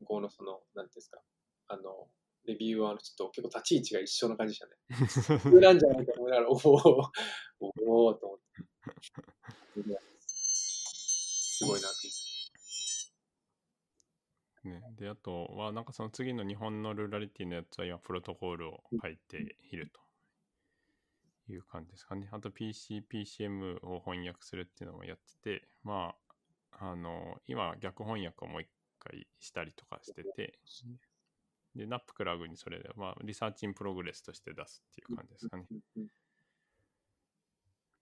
[0.00, 1.20] 向こうのその、なんていうんですか、
[1.68, 2.08] あの、
[2.46, 5.40] レビューアーの人と結構立ち位置が一緒な感じでしたね。
[5.50, 8.44] 上なんじゃないかと思いながら、おお、おおと思って。
[10.26, 12.23] すごいなって。
[14.64, 20.00] ね、で、あとは、なんかその次の日本のルーラリティのやつは今、プロトコールを書いていると
[21.48, 22.28] いう感じですかね。
[22.32, 26.16] あと PC、PCM を翻訳するっていうのもやってて、ま
[26.70, 28.68] あ、あの、今、逆翻訳をもう一
[28.98, 30.58] 回したりとかしてて、
[31.74, 35.68] で、 NAPCRG にそれで、まあ、 research in progress として出すっていう感じですかね。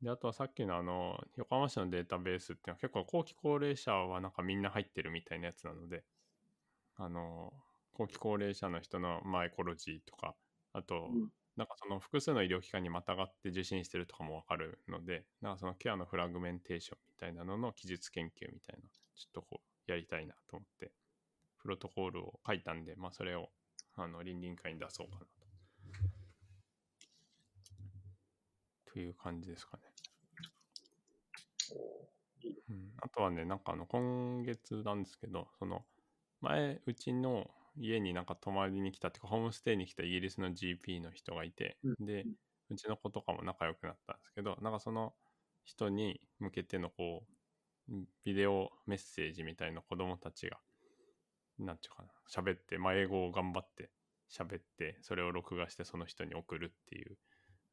[0.03, 6.05] で、あとはさっきのあの、横浜市のデータベースっていうのは結構後期高齢者はなんかみんな入ってるみたいなやつなので、
[6.97, 7.53] あの、
[7.93, 10.35] 後期高齢者の人のまあエコロジーとか、
[10.73, 20.93] あと、うんなんかその複数の医療機関にまたがって受診してるとかもわかるので、なんかそのケアの fragmentation みたいなのの記述研究みたいな、ちょっとこうやりたいなと思って、
[21.61, 23.51] プロトコールを書いたんで、まあそれを
[23.97, 25.27] あの倫理委員会に出そうかなと。
[28.93, 29.83] という感じですかね。
[32.71, 35.85] うん、あとはね、なんかあの今月なんですけど、その
[36.43, 41.97] 前、うちの家になんか泊まりに来たっていうか、ホームステイに来たイギリスの GP の人がいて、うん。
[41.99, 42.29] で、
[42.71, 45.15] うちの子とかも仲良くなったんですけど、なんかその
[45.65, 47.27] 人に向けてのこ
[47.89, 47.93] う、
[48.25, 50.61] ビデオメッセージみたいな子供たちが、
[51.59, 53.93] なんていうかな、喋って、まあ、英語を頑張って
[54.31, 57.19] 喋って、それを録画してその人に送るっていう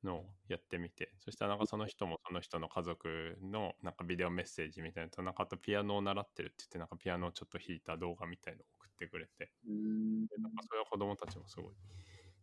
[0.03, 9.71] のをやってみて、そしたらなんかその人もその人の家族のなんかビデオメッセージみたいなのと、なんかあとピアノを習ってるって言って、なんかピアノをちょっと弾いた動画みたいのを送ってくれて、で
[10.41, 11.75] なんかそれは子供たちもすごい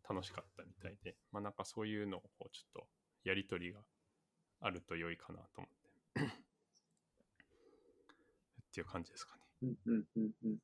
[0.08, 2.88] 楽しかったみたいで、まあなんかそういうのをこうちょっと
[3.24, 3.80] やりとりが
[4.60, 5.86] あると良いかなと思って。
[8.66, 9.42] っていう感じですかね。
[9.62, 10.58] うんうんうんうん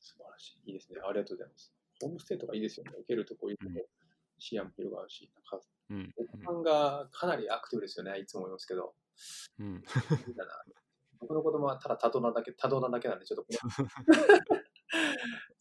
[0.00, 0.70] 素晴らしい。
[0.70, 1.00] いいですね。
[1.04, 1.72] ありがとうございます。
[2.00, 2.92] ホームステイとかいいですよね。
[2.98, 3.97] 受けるとこいいとこうん
[4.38, 6.12] 視野も広がるし、なんか、うん。
[6.16, 8.18] お子さんがかなりアクティブですよね。
[8.18, 8.94] いつも思いますけど。
[9.58, 9.82] うん。
[9.82, 10.64] だな。
[11.20, 13.58] 僕の子供はただ多動なだけ、多動なだけなんで、ちょっと、 ち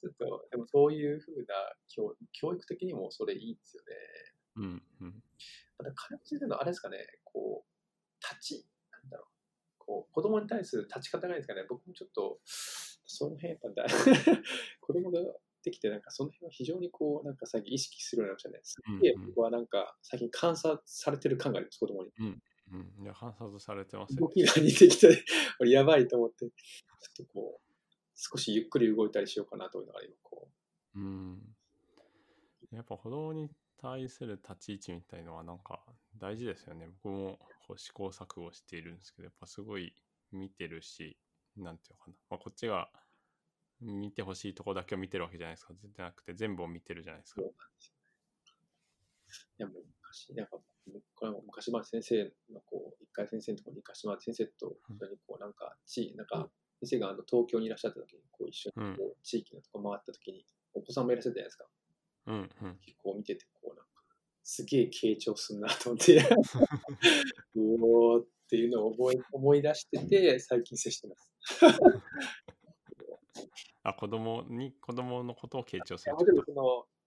[0.07, 3.95] ょっと、でもそういうふうな教教育的にもそれいいですよね。
[4.57, 4.83] うん。
[5.01, 5.23] うん。
[5.77, 7.69] ただ、彼先生のあれですかね、こう、
[8.23, 9.27] 立ち、なんだろう、
[9.79, 13.85] こう、子供に対する立ち方がいいですかね、僕もちょっと、その辺やっぱだ
[14.81, 15.19] 子供が
[15.63, 18.59] できて、なんかその辺は非常にこう、なんか最近意識するようになりましたね。
[18.63, 22.11] すっげえうんうん僕はなんか最近観察されてる感があります、子供に。
[22.19, 22.41] うん。
[23.03, 24.21] いや、観察されてますよね。
[24.21, 25.23] 動きが似てきて、
[25.59, 27.73] 俺やばいと思って、ちょっとこう、
[28.15, 30.49] 少しゆっくり動いたりしようかなと思いながら今こ
[30.95, 31.55] うん。
[32.71, 33.49] やっぱ子供に
[33.81, 35.81] 対する立ち位置みたいのはなんか
[36.17, 36.87] 大事ですよね。
[37.03, 39.93] 僕もこう試行錯誤しているんですけど、やっぱすごい
[40.31, 41.17] 見てるし、
[41.55, 42.17] なんていうのかな。
[42.31, 42.89] まあ、こっちが
[43.81, 45.73] 見てほしいとこだけを見てるわけじゃないですか。
[45.73, 47.45] じゃなくて全部を見てるじゃないですかう、。
[47.45, 48.07] そうなんですよね。
[49.59, 50.57] いやもう昔、なんか、
[51.15, 52.23] これも昔まで先生
[52.53, 56.49] のこう、一回先生のところに行かしてもらって、先生と一緒にこう、なんか、地なんか、
[56.79, 61.65] 先生があの東京にいらっしゃった時に、こう一緒にこう地域のとこ回った時に、お子さんもいらっしゃったじゃないですか。
[62.27, 62.77] うんうん。
[62.85, 64.03] 結構見てて、こうなんか、
[64.43, 66.17] すげえ傾聴すんなと思って、
[67.55, 71.31] うおーっていうのを覚え思い出してて、最近接してます。
[73.87, 76.63] あ、子供に、子供のことを傾聴するもちろんその、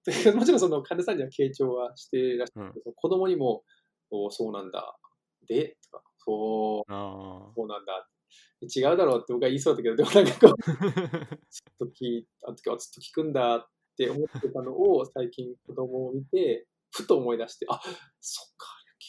[0.34, 3.64] もちろんその患者さんには傾聴はしてらっしゃるけど、子供にも、
[4.10, 4.98] おーそうなんだ、
[5.46, 8.08] で、とか、そう、あそうなんだ、
[8.62, 10.56] 違うだろうって僕は言いそうだけど、でもなんかこう、あ。
[11.50, 17.78] ずっと聞いあの時はずっと聞くんだって思ってたのを最近子供を見て、ふと思い出して、あ
[18.20, 18.66] そっか、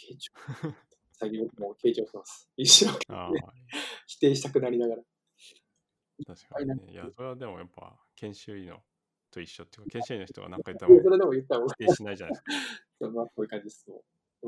[0.09, 0.31] 傾聴。
[1.13, 2.49] 最近僕も傾聴してます。
[2.57, 3.39] 一生懸命
[4.07, 5.03] 否定したくなりながら。
[6.25, 6.91] 確かにね。
[6.91, 8.81] いや、それはでもやっぱ研修医の
[9.31, 12.43] と一緒っていうか、研修医の人が何か言ったら それでも言ったら、否定しないじゃないです
[12.99, 13.09] か。
[13.09, 13.89] まあ、こういう感じです。
[13.89, 14.03] も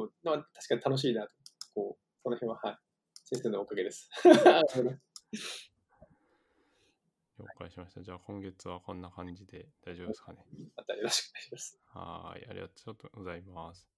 [0.06, 1.34] うまあ、確かに楽しいなと。
[1.74, 2.78] こう、その辺は、はい。
[3.26, 4.10] 先生のおかげです。
[7.40, 8.02] 了解しました。
[8.02, 10.46] じゃあ今月はこんな感じで大丈夫ですかね。
[10.76, 11.82] またよろしくお願いします。
[11.88, 13.94] はい、ありがとうございます。